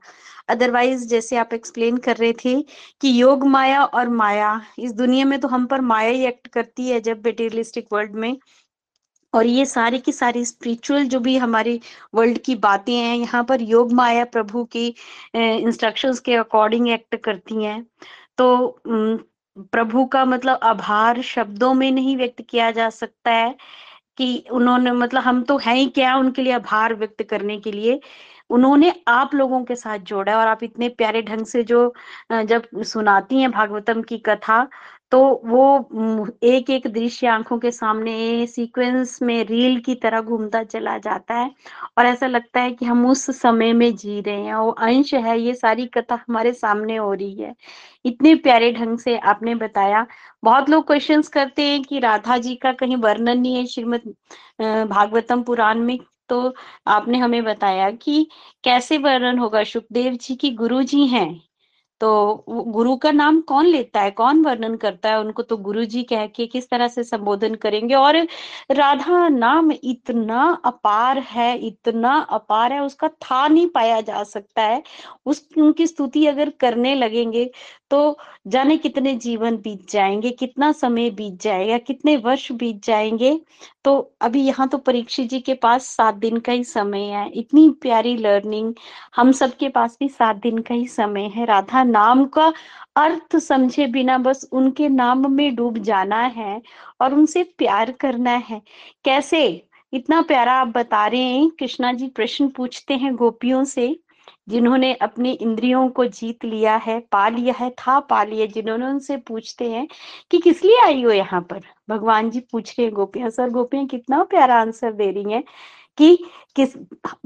अदरवाइज़ 0.48 1.06
जैसे 1.08 1.36
आप 1.36 1.54
एक्सप्लेन 1.54 1.96
कर 1.98 2.16
रहे 2.16 2.32
थे 2.44 2.60
कि 3.00 3.20
योग 3.20 3.46
माया 3.46 3.84
और 3.84 4.08
माया, 4.10 4.60
इस 4.78 4.92
दुनिया 4.94 5.24
में 5.24 5.38
तो 5.40 5.48
हम 5.48 5.66
पर 5.66 5.80
माया 5.82 6.10
ही 6.10 6.24
एक्ट 6.26 6.46
करती 6.48 6.88
है 6.88 7.00
जब 7.00 7.22
मेटेरियलिस्टिक 7.26 7.86
वर्ल्ड 7.92 8.14
में। 8.14 8.36
और 9.34 9.46
ये 9.46 9.64
सारी 9.66 9.98
की 9.98 10.12
सारी 10.12 10.44
स्पिरिचुअल 10.44 11.04
जो 11.06 11.18
भी 11.20 11.36
हमारी 11.36 11.80
वर्ल्ड 12.14 12.38
की 12.38 12.54
बातें 12.56 12.94
हैं, 12.94 13.16
यहाँ 13.16 13.42
पर 13.44 13.62
योग 13.62 13.92
माया 13.92 14.24
प्रभु 14.26 14.64
की 14.64 14.86
इंस्ट्रक्शंस 15.34 16.20
के 16.20 16.34
अकॉर्डिंग 16.34 16.88
एक्ट 16.90 17.16
करती 17.24 17.64
हैं। 17.64 17.82
तो 18.38 18.80
प्रभु 19.56 20.04
का 20.06 20.24
मतलब 20.24 20.60
आभार 20.64 21.20
शब्दों 21.22 21.72
में 21.74 21.90
नहीं 21.92 22.16
व्यक्त 22.16 22.42
किया 22.50 22.70
जा 22.70 22.88
सकता 22.90 23.30
है 23.32 23.54
कि 24.18 24.44
उन्होंने 24.52 24.92
मतलब 24.92 25.22
हम 25.22 25.42
तो 25.44 25.56
हैं 25.58 25.74
ही 25.76 25.86
क्या 25.90 26.16
उनके 26.16 26.42
लिए 26.42 26.52
आभार 26.52 26.94
व्यक्त 26.96 27.22
करने 27.30 27.58
के 27.60 27.72
लिए? 27.72 28.00
उन्होंने 28.50 28.92
आप 29.08 29.34
लोगों 29.34 29.62
के 29.64 29.76
साथ 29.76 29.98
जोड़ा 30.06 30.38
और 30.40 30.46
आप 30.48 30.62
इतने 30.62 30.88
प्यारे 30.90 31.22
ढंग 31.22 31.46
से 31.46 31.62
जो 31.64 31.92
जब 32.32 32.66
सुनाती 32.84 33.40
हैं 33.40 33.50
भागवतम 33.52 34.02
की 34.04 34.18
कथा 34.20 34.60
तो 35.12 35.18
वो 35.46 36.26
एक 36.44 36.70
एक 36.70 36.86
दृश्य 36.86 37.26
आँखों 37.26 37.58
के 37.58 37.70
सामने 37.70 38.46
सीक्वेंस 38.46 39.18
में 39.22 39.44
रील 39.46 39.78
की 39.80 39.94
तरह 39.94 40.20
घूमता 40.20 40.62
चला 40.64 40.96
जाता 40.98 41.34
है 41.34 41.50
और 41.98 42.06
ऐसा 42.06 42.26
लगता 42.26 42.60
है 42.60 42.72
कि 42.72 42.86
हम 42.86 43.06
उस 43.06 43.24
समय 43.40 43.72
में 43.72 43.94
जी 43.96 44.20
रहे 44.20 44.40
हैं 44.42 44.54
वो 44.54 44.70
अंश 44.70 45.14
है, 45.14 45.38
ये 45.40 45.54
सारी 45.54 45.86
कथा 45.86 46.14
हमारे 46.28 46.52
सामने 46.52 46.96
हो 46.96 47.12
रही 47.12 47.34
है। 47.42 47.54
इतने 48.04 48.34
प्यारे 48.36 48.72
ढंग 48.72 48.98
से 48.98 49.16
आपने 49.18 49.54
बताया। 49.54 50.06
बहुत 50.44 50.70
लोग 50.70 50.86
क्वेश्चंस 50.86 51.28
करते 51.28 51.62
हैं 51.62 51.82
कि 51.84 51.98
राधा 52.00 52.38
जी 52.38 52.54
का 52.56 52.72
कहीं 52.74 52.96
वर्णन 52.96 53.38
नहीं 53.40 53.56
है 53.56 53.66
श्रीमद 53.66 54.14
भागवतम 54.90 55.42
पुराण 55.42 55.80
में। 55.80 55.98
तो 56.28 56.54
आपने 56.88 57.18
हमें 57.18 57.42
बताया 57.44 57.90
कि 57.92 58.26
कैसे 58.64 58.98
वर्णन 58.98 59.38
होगा? 59.38 59.62
सुखदेव 59.64 60.14
जी 60.22 60.34
की 60.36 60.50
गुरु 60.54 60.82
जी 60.84 61.06
हैं। 61.06 61.45
तो 62.00 62.44
गुरु 62.48 62.96
का 62.96 63.10
नाम 63.12 63.40
कौन 63.40 63.66
लेता 63.66 64.00
है? 64.00 64.10
कौन 64.10 64.42
वर्णन 64.44 64.76
करता 64.76 65.10
है? 65.10 65.18
उनको 65.20 65.42
तो 65.42 65.56
गुरु 65.56 65.84
जी 65.84 66.02
कह 66.02 66.26
के 66.26 66.46
किस 66.46 66.68
तरह 66.70 66.88
से 66.88 67.04
संबोधन 67.04 67.54
करेंगे? 67.54 67.94
और 67.94 68.16
राधा 68.70 69.28
नाम 69.28 69.72
इतना 69.72 70.42
अपार 70.64 71.18
है, 71.18 71.56
इतना 71.58 72.14
अपार 72.30 72.72
है, 72.72 72.80
उसका 72.80 73.08
था 73.08 73.46
नहीं 73.48 73.66
पाया 73.68 74.00
जा 74.00 74.22
सकता 74.24 74.62
है। 74.62 74.82
उस 75.26 75.48
उनकी 75.58 75.86
स्तुति 75.86 76.26
अगर 76.26 76.50
करने 76.50 76.94
लगेंगे 76.94 77.50
तो 77.90 78.16
जाने 78.46 78.76
कितने 78.76 79.14
जीवन 79.16 79.56
बीत 79.56 79.90
जाएँगे, 79.90 80.30
कितना 80.30 80.70
समय 80.72 81.10
बीत 81.10 81.40
जाएगा, 81.42 81.78
कितने 81.78 82.16
वर्ष 82.16 82.50
बीत 82.52 82.84
जाएँगे। 82.84 83.38
तो 83.84 83.96
अभी 84.20 84.42
यहाँ 84.42 84.68
तो 84.68 84.78
परीक्षित 84.78 85.28
जी 85.30 85.40
के 85.40 85.54
पास 85.54 85.86
सात 85.86 86.14
दिन 86.14 86.38
का 86.40 86.52
ही 86.52 86.64
समय 86.64 87.04
है, 87.06 87.28
इतनी 87.32 87.68
प्यारी 87.82 88.16
लर्निंग 88.16 88.74
हम 89.16 89.32
सबके 89.32 89.68
पास 89.68 89.96
भी 90.00 90.08
सात 90.08 90.36
दिन 90.36 90.58
का 90.58 90.74
ही 90.74 90.86
समय 90.88 91.30
है। 91.36 91.44
राधा 91.46 91.82
नाम 91.84 92.24
का 92.28 92.52
अर्थ 92.96 93.36
समझे 93.38 93.86
बिना 93.86 94.18
बस 94.18 94.48
उनके 94.52 94.88
नाम 94.88 95.30
में 95.32 95.54
डूब 95.56 95.78
जाना 95.78 96.20
है 96.36 96.60
और 97.00 97.14
उनसे 97.14 97.42
प्यार 97.58 97.92
करना 97.92 98.30
है। 98.50 98.60
कैसे? 99.04 99.46
इतना 99.92 100.20
प्यारा 100.22 100.52
आप 100.52 100.68
बता 100.68 101.06
रहे 101.06 101.20
हैं। 101.22 101.48
कृष्णा 101.50 101.92
जी 101.92 102.08
प्रश्न 102.08 102.48
पूछते 102.48 102.94
हैं 102.94 103.14
गोपियों 103.16 103.64
से। 103.64 103.88
जिन्होंने 104.48 104.92
अपनी 104.94 105.32
इंद्रियों 105.32 105.88
को 105.88 106.04
जीत 106.06 106.44
लिया 106.44 106.76
है, 106.76 106.98
पा 107.12 107.28
लिया 107.28 107.54
है, 107.58 107.70
था 107.70 107.98
पा 108.00 108.22
लिया 108.24 108.46
जिन्होंने 108.46 108.86
उनसे 108.86 109.16
पूछते 109.16 109.70
हैं 109.70 109.86
कि 110.30 110.38
किस 110.38 110.64
लिए 110.64 110.80
आई 110.84 111.02
हो 111.02 111.10
यहाँ 111.10 111.40
पर? 111.40 111.60
भगवान 111.90 112.30
जी 112.30 112.40
पूछ 112.52 112.70
रहे 112.78 112.86
हैं, 112.86 112.94
गोपियाँ, 112.94 113.30
सर 113.30 113.50
गोपियाँ, 113.50 113.86
कितना 113.86 114.22
प्यारा 114.24 114.60
आंसर 114.60 114.92
दे 114.92 115.10
रही 115.10 115.32
हैं 115.32 115.42
कि 115.98 116.16
किस, 116.56 116.76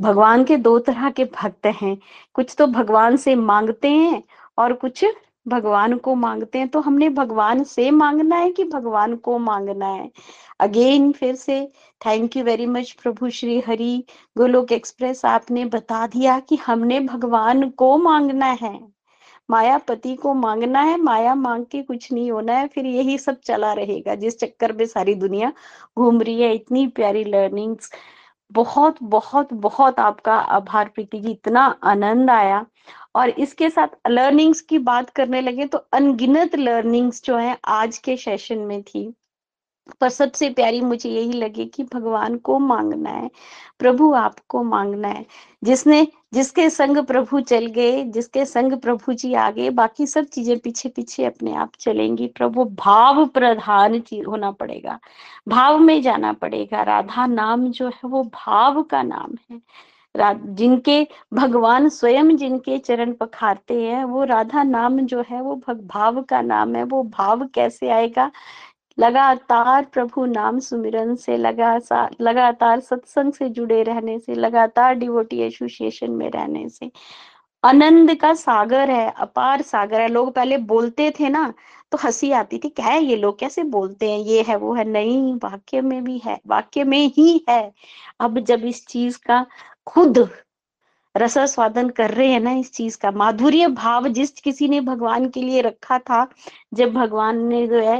भगवान 0.01 0.45
के 0.45 0.57
दो 0.57 0.79
तरह 0.79 1.11
के 1.11 1.25
भक्त 1.25 1.66
हैं। 1.66 1.97
कुछ 2.35 2.55
तो 2.59 2.66
भगवान 2.66 3.16
से 3.16 3.35
मांगते 3.35 3.89
हैं 3.89 4.23
और 4.59 4.73
कुछ 4.73 5.05
भगवान 5.51 5.97
को 5.99 6.15
मांगते 6.15 6.59
हैं 6.59 6.69
तो 6.69 6.81
हमने 6.81 7.09
भगवान 7.09 7.63
से 7.65 7.91
मांगना 7.91 8.37
है 8.37 8.51
कि 8.53 8.65
भगवान 8.65 9.17
को 9.17 9.39
मांगना 9.39 9.87
है? 9.87 10.11
अगेन 10.61 11.13
फिर 11.13 11.35
से 11.35 11.61
thank 12.07 12.37
you 12.37 12.45
very 12.45 12.67
much 12.67 12.93
Prabhu 13.03 13.31
Shri 13.31 13.61
Hari. 13.61 14.05
Golok 14.39 14.73
express 14.73 15.25
आपने 15.25 15.65
बता 15.65 16.07
दिया 16.07 16.39
कि 16.41 16.57
हमने 16.57 17.01
भगवान 17.01 17.69
को 17.71 17.97
मांगना 17.99 18.47
है। 18.47 18.79
माया 19.51 19.79
पति 19.79 20.15
को 20.15 20.35
मांगना 20.35 20.81
है, 20.81 20.97
माया 20.97 21.35
मांग 21.35 21.65
के 21.65 21.83
कुछ 21.83 22.13
नहीं 22.13 22.31
होना 22.31 22.53
है, 22.53 22.67
फिर 22.69 22.87
यही 22.87 23.19
सब 23.19 23.41
चला 23.41 23.73
रहेगा। 23.73 24.15
जिस 24.15 24.39
चक्कर 24.39 24.73
में 24.73 24.85
सारी 24.87 25.15
दुनिया 25.15 25.53
घूम 25.99 26.21
रही 26.23 26.43
है, 26.43 26.55
इतनी 26.55 26.87
प्यारी 26.87 27.25
लर्निंग्स 27.25 27.91
बहुत 28.53 28.97
बहुत 29.03 29.53
बहुत 29.53 30.01
आपका 30.01 30.35
आभार, 30.35 30.89
प्रीति 30.95 31.19
जी, 31.19 31.31
इतना 31.31 31.65
आनंद 31.83 32.31
आया। 32.31 32.67
और 33.15 33.31
इसके 33.31 33.71
साथ 33.71 33.97
लर्निंग्स 34.09 34.61
की 34.61 34.79
बात 34.81 35.11
करने 35.11 35.41
लगे 35.41 35.67
तो 35.67 35.79
अनगिनत 35.93 36.57
लर्निंग्स 36.57 37.23
जो 37.25 37.37
है 37.37 37.57
आज 37.69 37.99
के 37.99 38.17
सेशन 38.17 38.59
में 38.59 38.83
थी। 38.83 39.13
पर 40.01 40.09
सबसे 40.09 40.49
प्यारी 40.51 40.81
मुझे 40.81 41.11
यही 41.11 41.33
लगे 41.33 41.65
कि 41.67 41.83
भगवान 41.85 42.37
को 42.39 42.59
मांगना 42.59 43.11
है, 43.11 43.31
प्रभु 43.79 44.13
आपको 44.15 44.63
मांगना 44.63 45.09
है। 45.09 45.25
जिसने, 45.63 46.07
जिसके 46.35 46.69
संग 46.71 46.99
प्रभु 46.99 47.41
चल 47.41 47.67
गए, 47.67 48.03
जिसके 48.05 48.45
संग 48.45 48.73
प्रभु 48.79 49.13
जी 49.13 49.33
आ 49.35 49.51
गए, 49.51 49.71
बाकी 49.71 50.07
सब 50.07 50.25
चीज़ें 50.25 50.59
पीछे 50.59 50.89
पीछे 50.89 51.25
अपने 51.25 51.55
आप 51.55 51.73
चलेंगी। 51.81 52.27
प्रभु 52.29 52.65
भाव 52.77 53.25
प्रधान 53.27 54.03
होना 54.29 54.51
पड़ेगा, 54.53 54.99
भाव 55.49 55.79
में 55.79 56.01
जाना 56.03 56.33
पड़ेगा। 56.33 56.83
राधा 56.83 57.27
नाम 57.27 57.67
जो 57.71 57.89
है 57.89 58.09
वो 58.09 58.23
भाव 58.25 58.83
का 58.83 59.03
नाम 59.03 59.37
है। 59.51 59.61
जिनके 60.15 61.07
भगवान 61.35 61.89
स्वयं 61.89 62.37
जिनके 62.37 62.79
चरण 62.79 63.13
पखारते 63.13 63.83
हैं, 63.83 64.05
वो 64.05 64.25
राधा 64.25 64.63
नाम 64.63 65.01
जो 65.01 65.25
है, 65.31 65.41
वो 65.43 65.55
भाव 65.71 66.23
का 66.23 66.41
नाम 66.43 66.75
है, 66.77 66.83
वो 66.85 67.03
भाव 67.03 67.47
कैसे 67.55 67.89
आएगा? 67.91 68.31
लगातार 68.99 69.85
प्रभु 69.85 70.25
नाम 70.27 70.59
सुमिरन 70.61 71.15
से 71.17 71.37
लगातार 71.37 72.17
लगातार 72.21 72.81
सत्संग 72.81 73.33
से 73.33 73.49
जुड़े 73.49 73.83
रहने 73.83 74.19
से, 74.19 74.35
लगातार 74.35 74.95
डिवोटी 74.95 75.41
एसोसिएशन 75.41 76.11
में 76.11 76.31
रहने 76.31 76.69
से। 76.69 76.91
आनंद 77.65 78.15
का 78.15 78.35
सागर 78.35 78.91
है, 78.91 79.11
अपार 79.11 79.63
सागर 79.63 80.01
है। 80.01 80.09
लोग 80.09 80.33
पहले 80.35 80.57
बोलते 80.59 81.11
थे 81.21 81.29
ना 81.29 81.53
तो 81.93 81.99
हँसी 82.05 82.30
आती 82.32 82.59
थी, 82.59 82.68
क्या 82.68 82.86
है 82.86 83.03
ये 83.03 83.16
लोग? 83.16 83.38
कैसे 83.38 83.62
बोलते 83.66 84.11
हैं? 84.11 84.18
ये 84.18 84.43
है, 84.43 84.57
वो 84.57 84.74
है। 84.74 84.84
नहीं, 84.84 85.34
वाक्य 85.34 85.80
में 85.80 86.03
भी 86.05 86.18
है, 86.18 86.38
वाक्य 86.47 86.84
में 86.84 86.99
ही 87.09 87.45
है। 87.51 87.61
अब 88.20 88.38
जब 88.41 88.64
इस 88.64 88.86
चीज़ 88.86 89.18
का 89.18 89.45
खुद 89.86 90.18
रस 91.15 91.37
स्वादन 91.53 91.89
कर 91.89 92.11
रहे 92.11 92.27
हैं 92.29 92.41
ना 92.41 92.53
इस 92.55 92.73
चीज़ 92.73 92.97
का। 92.99 93.11
माधुर्य 93.11 93.67
भाव 93.69 94.07
जिस 94.09 94.31
किसी 94.41 94.69
ने 94.69 94.81
भगवान 94.81 95.29
के 95.31 95.43
लिए 95.43 95.61
रखा 95.61 95.99
था, 95.99 96.27
जब 96.75 96.93
भगवान 96.95 97.39
ने 97.47 97.67
जो 97.67 97.81
है 97.81 97.99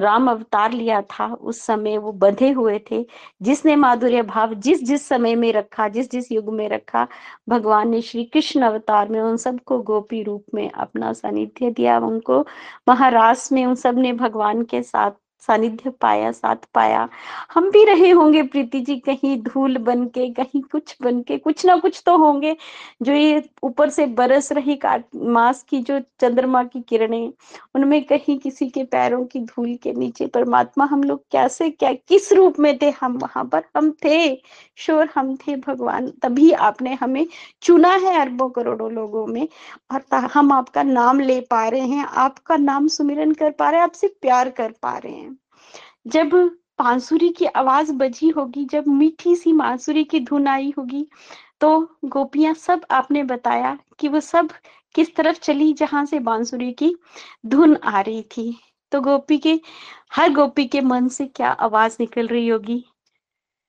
राम 0.00 0.30
अवतार 0.30 0.72
लिया 0.72 1.00
था, 1.02 1.26
उस 1.34 1.60
समय 1.62 1.98
वो 1.98 2.12
बंधे 2.14 2.50
हुए 2.50 2.78
थे। 2.90 3.04
जिसने 3.42 3.76
माधुर्य 3.76 4.22
भाव 4.22 4.54
जिस 4.56 4.82
जिस 4.84 5.08
समय 5.08 5.34
में 5.34 5.52
रखा, 5.52 5.88
जिस 5.88 6.10
जिस 6.10 6.30
युग 6.32 6.52
में 6.54 6.68
रखा, 6.68 7.06
भगवान 7.48 7.90
ने 7.90 8.00
श्री 8.02 8.24
कृष्ण 8.24 8.62
अवतार 8.62 9.08
में 9.08 9.20
उन 9.20 9.36
सबको 9.36 9.78
गोपी 9.82 10.22
रूप 10.22 10.44
में 10.54 10.70
अपना 10.70 11.12
सानिध्य 11.12 11.70
दिया। 11.70 11.98
उनको 12.00 12.40
महाराज 12.88 13.48
में 13.52 13.64
उन 13.66 13.74
सबने 13.74 14.12
भगवान 14.14 14.62
के 14.64 14.82
साथ 14.82 15.10
सानिध्य 15.46 15.90
पाया, 15.90 16.30
साथ 16.32 16.56
पाया। 16.74 17.08
हम 17.54 17.70
भी 17.70 17.84
रहे 17.84 18.10
होंगे 18.10 18.42
प्रीति 18.42 18.80
जी, 18.80 18.96
कहीं 18.96 19.36
धूल 19.42 19.78
बन 19.78 20.06
के 20.06 20.28
कहीं 20.32 20.62
कुछ 20.62 20.96
बन 21.02 21.20
के 21.22 21.38
कुछ 21.38 21.66
ना 21.66 21.76
कुछ 21.76 22.02
तो 22.06 22.16
होंगे 22.18 22.56
जो 23.02 23.12
ये 23.12 23.42
ऊपर 23.62 23.90
से 23.90 24.06
बरस 24.06 24.52
रही 24.52 24.78
मास 25.16 25.62
की 25.62 25.80
जो 25.82 25.98
चंद्रमा 26.20 26.62
की 26.64 26.80
किरणें, 26.80 27.32
उनमें 27.74 28.02
कहीं 28.04 28.38
किसी 28.38 28.68
के 28.68 28.84
पैरों 28.84 29.24
की 29.24 29.40
धूल 29.40 29.74
के 29.82 29.92
नीचे 29.92 30.26
परमात्मा 30.26 30.84
हम 30.84 31.02
लोग 31.04 31.22
कैसे, 31.32 31.70
क्या, 31.70 31.92
किस 31.92 32.32
रूप 32.32 32.58
में 32.58 32.76
थे? 32.82 32.90
हम 33.00 33.16
वहाँ 33.18 33.44
पर, 33.44 33.64
हम 33.76 33.90
थे 34.04 34.34
श्योर 34.76 35.08
हम 35.14 35.34
थे 35.36 35.56
भगवान, 35.56 36.08
तभी 36.22 36.50
आपने 36.52 36.94
हमें 36.94 37.26
चुना 37.62 37.94
है 37.96 38.20
अरबों 38.20 38.48
करोड़ों 38.50 38.92
लोगों 38.92 39.26
में। 39.26 39.48
और 39.92 40.02
हम 40.14 40.52
आपका 40.52 40.82
नाम 40.82 41.20
ले 41.20 41.40
पा 41.40 41.68
रहे 41.68 41.80
हैं, 41.80 42.04
आपका 42.06 42.56
नाम 42.56 42.88
सुमिरन 42.88 43.32
कर 43.32 43.50
पा 43.50 43.70
रहे 43.70 43.80
हैं, 43.80 43.84
आपसे 43.84 44.08
प्यार 44.22 44.50
कर 44.50 44.72
पा 44.82 44.96
रहे 44.98 45.12
हैं। 45.12 45.33
जब 46.06 46.30
बांसुरी 46.78 47.28
की 47.28 47.46
आवाज़ 47.46 47.92
बजी 47.92 48.28
होगी, 48.28 48.64
जब 48.64 48.84
मीठी 48.88 49.34
सी 49.36 49.52
बांसुरी 49.52 50.04
की 50.04 50.20
धुन 50.20 50.46
आई 50.48 50.72
होगी 50.78 51.06
तो 51.60 51.78
गोपियाँ 52.06 52.54
सब 52.54 52.80
आपने 52.90 53.22
बताया 53.24 53.78
कि 53.98 54.08
वो 54.08 54.20
सब 54.20 54.48
किस 54.94 55.14
तरफ़ 55.16 55.38
चली 55.40 55.72
जहाँ 55.72 56.04
से 56.06 56.18
बांसुरी 56.20 56.72
की 56.72 56.94
धुन 57.46 57.76
आ 57.76 58.00
रही 58.00 58.22
थी। 58.36 58.54
तो 58.92 59.00
गोपी 59.00 59.38
के, 59.38 59.60
हर 60.12 60.32
गोपी 60.32 60.66
के 60.66 60.80
मन 60.80 61.08
से 61.08 61.26
क्या 61.26 61.50
आवाज़ 61.50 61.96
निकल 62.00 62.26
रही 62.26 62.48
होगी? 62.48 62.84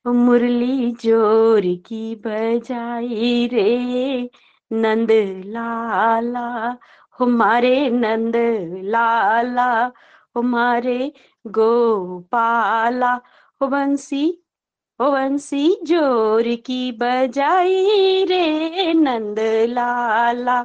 मुरली 0.06 0.92
ज़ोर 1.02 1.62
की 1.88 2.16
बजाई 2.26 3.48
रे, 3.54 4.30
नंद 4.72 5.12
लाला, 5.46 6.78
हमारे 7.20 7.90
नंद 7.90 8.36
लाला, 8.86 9.92
हमारे 10.38 11.12
गोपाला, 11.46 13.14
हो 13.62 13.68
बंसी 13.68 14.24
ओ 15.00 15.10
बंसी 15.12 15.64
ज़ोर 15.88 16.44
की 16.66 16.92
बजाई 17.00 18.24
रे 18.30 18.94
नंद 18.94 19.40
लाला 19.70 20.60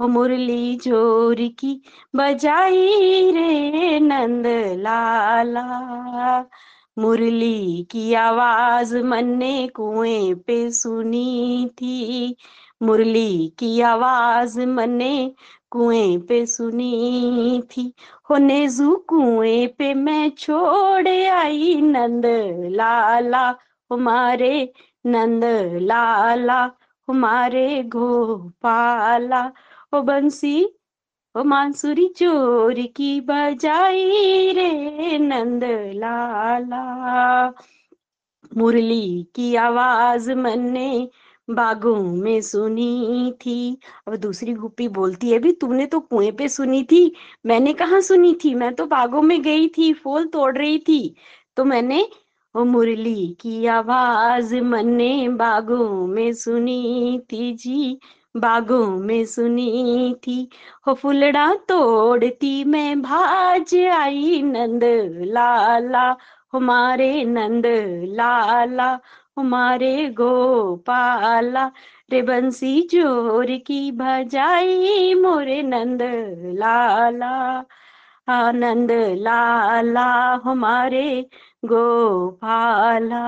ओ 0.00 0.06
मुरली 0.08 0.76
ज़ोर 0.84 1.36
की 1.58 1.80
बजाई 2.16 3.30
रे 3.36 3.98
नंद 4.00 4.46
लाला 4.86 5.64
मुरली 6.98 7.82
की 7.90 8.12
आवाज़ 8.14 8.96
मन 9.04 9.26
ने 9.38 9.68
कुएँ 9.76 10.34
पे 10.46 10.70
सुनी 10.70 11.66
थी। 11.80 12.36
मुरली 12.82 13.48
की 13.58 13.80
आवाज़ 13.80 14.60
मन 14.60 14.90
कुएँ 15.70 16.18
पे 16.18 16.46
सुनी 16.46 17.62
थी। 17.70 17.92
हो 18.30 18.36
नेजू 18.36 18.96
कुएँ 19.08 19.66
पे 19.66 19.94
मैं 19.94 20.30
छोड़ 20.30 21.08
आई 21.08 21.80
नंद 21.80 22.26
लाला। 22.70 23.54
हमारे 23.92 24.72
नंद 25.06 25.44
लाला, 25.82 26.70
हमारे 27.08 27.82
गोपाला। 27.82 29.52
ओ 29.94 30.02
बंसी, 30.02 30.74
ओ 31.36 31.42
मांसुरी 31.44 32.08
चोर 32.08 32.74
की 32.96 33.20
बजाई 33.20 34.52
रे 34.52 35.18
नंद 35.18 35.64
लाला। 35.94 36.84
मुरली 38.56 39.26
की 39.34 39.54
आवाज़ 39.54 40.32
मन 40.32 40.60
ने 40.60 41.08
बागों 41.50 41.96
में 41.96 42.40
सुनी 42.42 43.32
थी। 43.32 43.78
अब 44.08 44.16
दूसरी 44.16 44.52
गुप्पी 44.52 44.88
बोलती 44.88 45.30
है 45.30 45.38
भी 45.38 45.52
तूने 45.52 45.86
तो 45.86 46.00
कुएँ 46.00 46.30
पे 46.32 46.48
सुनी 46.48 46.82
थी। 46.84 47.14
मैंने 47.46 47.72
कहा 47.72 48.00
सुनी 48.00 48.34
थी? 48.44 48.54
मैं 48.54 48.74
तो 48.74 48.86
बागों 48.86 49.22
में 49.22 49.42
गई 49.42 49.68
थी, 49.68 49.92
फूल 49.92 50.26
तोड़ 50.26 50.58
रही 50.58 50.78
थी। 50.78 51.16
तो 51.56 51.64
मैंने 51.64 52.08
मुरली 52.56 53.36
की 53.40 53.66
आवाज़ 53.66 54.56
मन 54.56 54.98
बागों 55.36 56.06
में 56.06 56.32
सुनी 56.32 57.20
थी 57.32 57.52
जी, 57.52 57.98
बागों 58.36 58.86
में 58.86 59.24
सुनी 59.24 60.14
थी। 60.14 60.48
हो 60.86 60.94
फुलड़ा 60.94 61.54
तोड़ती 61.54 62.64
मैं, 62.64 63.02
भाज 63.02 63.74
आई 63.76 64.42
नंद 64.42 64.84
लाला। 65.26 66.16
हमारे 66.52 67.24
नंद 67.24 67.66
लाला 68.08 69.00
हमारे 69.40 70.08
गोपाला, 70.10 71.66
रे 72.12 72.20
बंसी 72.22 72.80
ज़ोर 72.92 73.56
की 73.66 73.90
भजाई 73.92 75.14
मोरे 75.14 75.62
नंद 75.62 76.02
लाला। 76.58 77.64
आनंद 78.28 78.90
लाला 79.18 80.04
हमारे 80.44 81.04
गोपाला। 81.64 83.20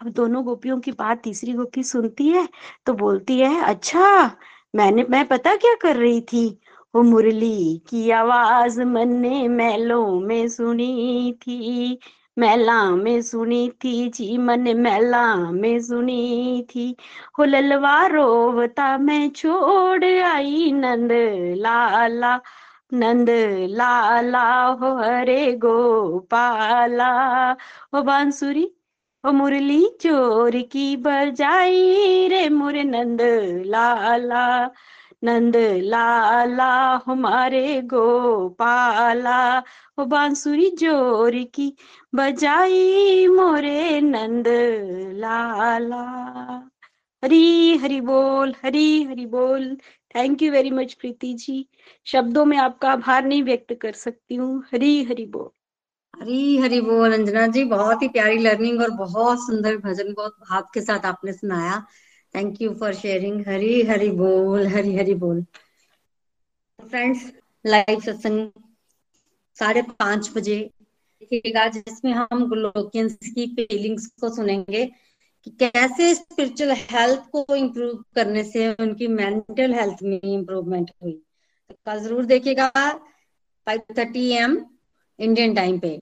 अब 0.00 0.08
दोनों 0.08 0.44
गोपियों 0.44 0.78
की 0.80 0.92
बात 0.92 1.22
तीसरी 1.22 1.52
गोपी 1.52 1.82
सुनती 1.82 2.28
है 2.28 2.48
तो 2.86 2.94
बोलती 2.94 3.38
है 3.40 3.62
अच्छा 3.64 4.30
मैंने, 4.74 5.04
मैं 5.10 5.26
पता 5.28 5.54
क्या 5.56 5.74
कर 5.82 5.96
रही 5.96 6.20
थी? 6.22 6.48
वो 6.94 7.02
मुरली 7.02 7.78
की 7.88 8.10
आवाज़ 8.10 8.80
मन 8.82 9.08
ने 9.20 9.46
मैलों 9.48 10.20
में 10.20 10.48
सुनी 10.48 11.32
थी। 11.42 11.98
मैला 12.38 12.90
में 12.90 13.22
सुनी 13.22 13.68
थी 13.84 14.08
जी 14.08 14.36
मन, 14.38 14.60
मैला 14.76 15.36
में 15.50 15.80
सुनी 15.80 16.66
थी। 16.70 16.96
हो 17.38 17.44
ललवा 17.44 18.06
रोवता 18.06 18.98
मैं 18.98 19.30
छोड़ 19.30 20.04
आई 20.04 20.72
नंद 20.72 21.12
लाला 21.58 22.40
नंद 22.92 23.30
लाला 23.70 24.64
हो 24.64 24.94
हरे 24.96 25.52
गोपाला। 25.52 27.10
हो 27.94 28.02
बांसुरी, 28.02 28.70
ओ 29.24 29.32
मुरली 29.32 29.84
चोर 30.00 30.62
की 30.72 30.96
बजाई 30.96 32.28
रे 32.28 32.48
मुरे 32.48 32.82
नंद 32.84 33.20
लाला। 33.66 34.70
नंद, 35.22 35.56
लाला 35.84 36.66
हमारे, 37.06 37.80
गोपाला, 37.82 39.36
ओ 39.98 40.04
बांसुरी 40.04 40.70
ज़ोर 40.78 41.42
की 41.54 41.72
बजाई 42.14 43.26
मोरे 43.28 44.00
नंद, 44.00 44.48
लाला। 45.16 46.02
हरी 47.22 47.76
हरी 47.76 48.00
बोल, 48.00 48.54
हरी 48.64 49.02
हरी 49.04 49.26
बोल। 49.26 49.74
Thank 50.14 50.42
you 50.42 50.50
very 50.52 50.70
much 50.70 50.94
Preeti 50.94 51.32
ji. 51.34 51.66
शब्दों 52.06 52.44
में 52.44 52.56
आपका 52.58 52.92
आभार 52.92 53.24
नहीं 53.24 53.42
व्यक्त 53.42 53.74
कर 53.74 53.92
सकती 53.96 54.34
हूँ। 54.34 54.62
हरी 54.74 55.02
हरी 55.04 55.26
बोल। 55.28 55.50
हरी 56.14 56.56
हरी 56.58 56.80
बोल, 56.80 57.12
अंजना 57.12 57.46
जी, 57.46 57.64
बहुत 57.64 58.02
ही 58.02 58.08
प्यारी 58.08 58.38
लर्निंग 58.38 58.80
और 58.80 58.90
बहुत 58.96 59.38
सुंदर 59.38 59.76
भजन 59.78 60.12
बहुत 60.14 60.32
भाव 60.40 60.68
के 60.74 60.80
साथ 60.80 61.06
आपने 61.06 61.32
सुनाया। 61.32 61.76
Thank 62.34 62.60
you 62.62 62.72
for 62.80 62.94
sharing 62.94 63.46
Hari 63.48 63.82
Hari 63.82 64.10
बोल 64.20 64.66
हरी 64.66 64.96
हरी 64.96 65.14
बोल 65.16 65.44
फ्रेंड्स 66.80 67.32
लाइव 67.64 68.00
सत्संग 68.00 68.48
साढ़े 69.58 69.82
पाँच 69.82 70.30
बजे 70.34 70.58
देखिएगा, 71.22 71.66
जिसमें 71.68 72.12
हम 72.12 72.48
गोलोकियंस 72.48 73.16
की 73.24 73.46
फीलिंग्स 73.54 74.06
को 74.20 74.28
सुनेंगे 74.34 74.84
कि 75.46 75.50
कैसे 75.60 76.14
स्पिरिचुअल 76.14 76.72
हेल्थ 76.72 77.22
को 77.32 77.54
इम्प्रूव 77.54 78.04
करने 78.14 78.44
से 78.44 78.68
उनकी 78.74 79.06
मेंटल 79.08 79.74
हेल्थ 79.74 80.02
में 80.02 80.20
इम्प्रूवमेंट 80.22 80.90
हुई। 81.02 81.12
तो 81.12 81.74
कल 81.86 82.00
ज़रूर 82.00 82.24
देखिएगा 82.26 82.68
five 82.68 83.80
thirty 83.98 84.28
AM 84.36 84.56
Indian 85.18 85.54
time 85.54 85.78
पे। 85.78 85.98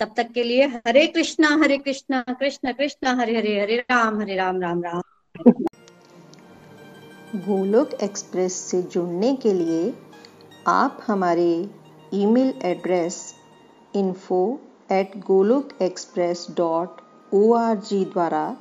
तब 0.00 0.14
तक 0.16 0.32
के 0.32 0.42
लिए 0.42 0.66
हरे 0.86 1.06
कृष्णा 1.06 1.48
हरे 1.62 1.78
कृष्णा, 1.78 2.22
कृष्ण 2.30 2.72
कृष्ण, 2.72 3.18
हरे 3.20 3.36
हरे 3.36 3.60
हरे 3.60 3.76
राम 3.80 4.20
हरे 4.20 4.36
राम 4.36 4.60
राम 4.62 4.82
राम। 4.82 5.02
गोलोक 7.46 7.92
एक्सप्रेस 8.02 8.54
से 8.70 8.80
जुड़ने 8.82 9.34
के 9.36 9.52
लिए 9.52 9.92
आप 10.66 10.98
हमारे 11.06 11.50
email 12.14 12.52
address 12.64 13.18
info 13.96 14.38
at 14.92 15.16
Golok 15.26 15.68
Express 15.82 16.46
dot 16.56 17.00
O 17.34 17.52
R 17.54 17.76
G 17.80 18.04
द्वारा 18.04 18.56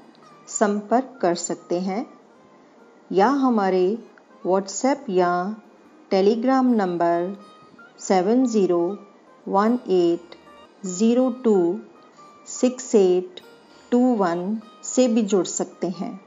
संपर्क 0.49 1.17
कर 1.21 1.35
सकते 1.35 1.79
हैं, 1.79 2.05
या 3.11 3.27
हमारे 3.45 3.87
व्हाट्सएप 4.45 5.05
या 5.09 5.31
Telegram 6.11 6.73
number 6.73 7.35
seven 7.99 8.45
zero 8.45 8.81
one 9.47 9.79
eight 9.89 10.35
zero 10.87 11.29
two 11.43 11.57
six 12.49 12.93
eight 12.95 13.41
two 13.91 13.99
one 14.15 14.59
से 14.83 15.07
भी 15.07 15.21
जुड़ 15.23 15.45
सकते 15.47 15.87
हैं। 15.99 16.26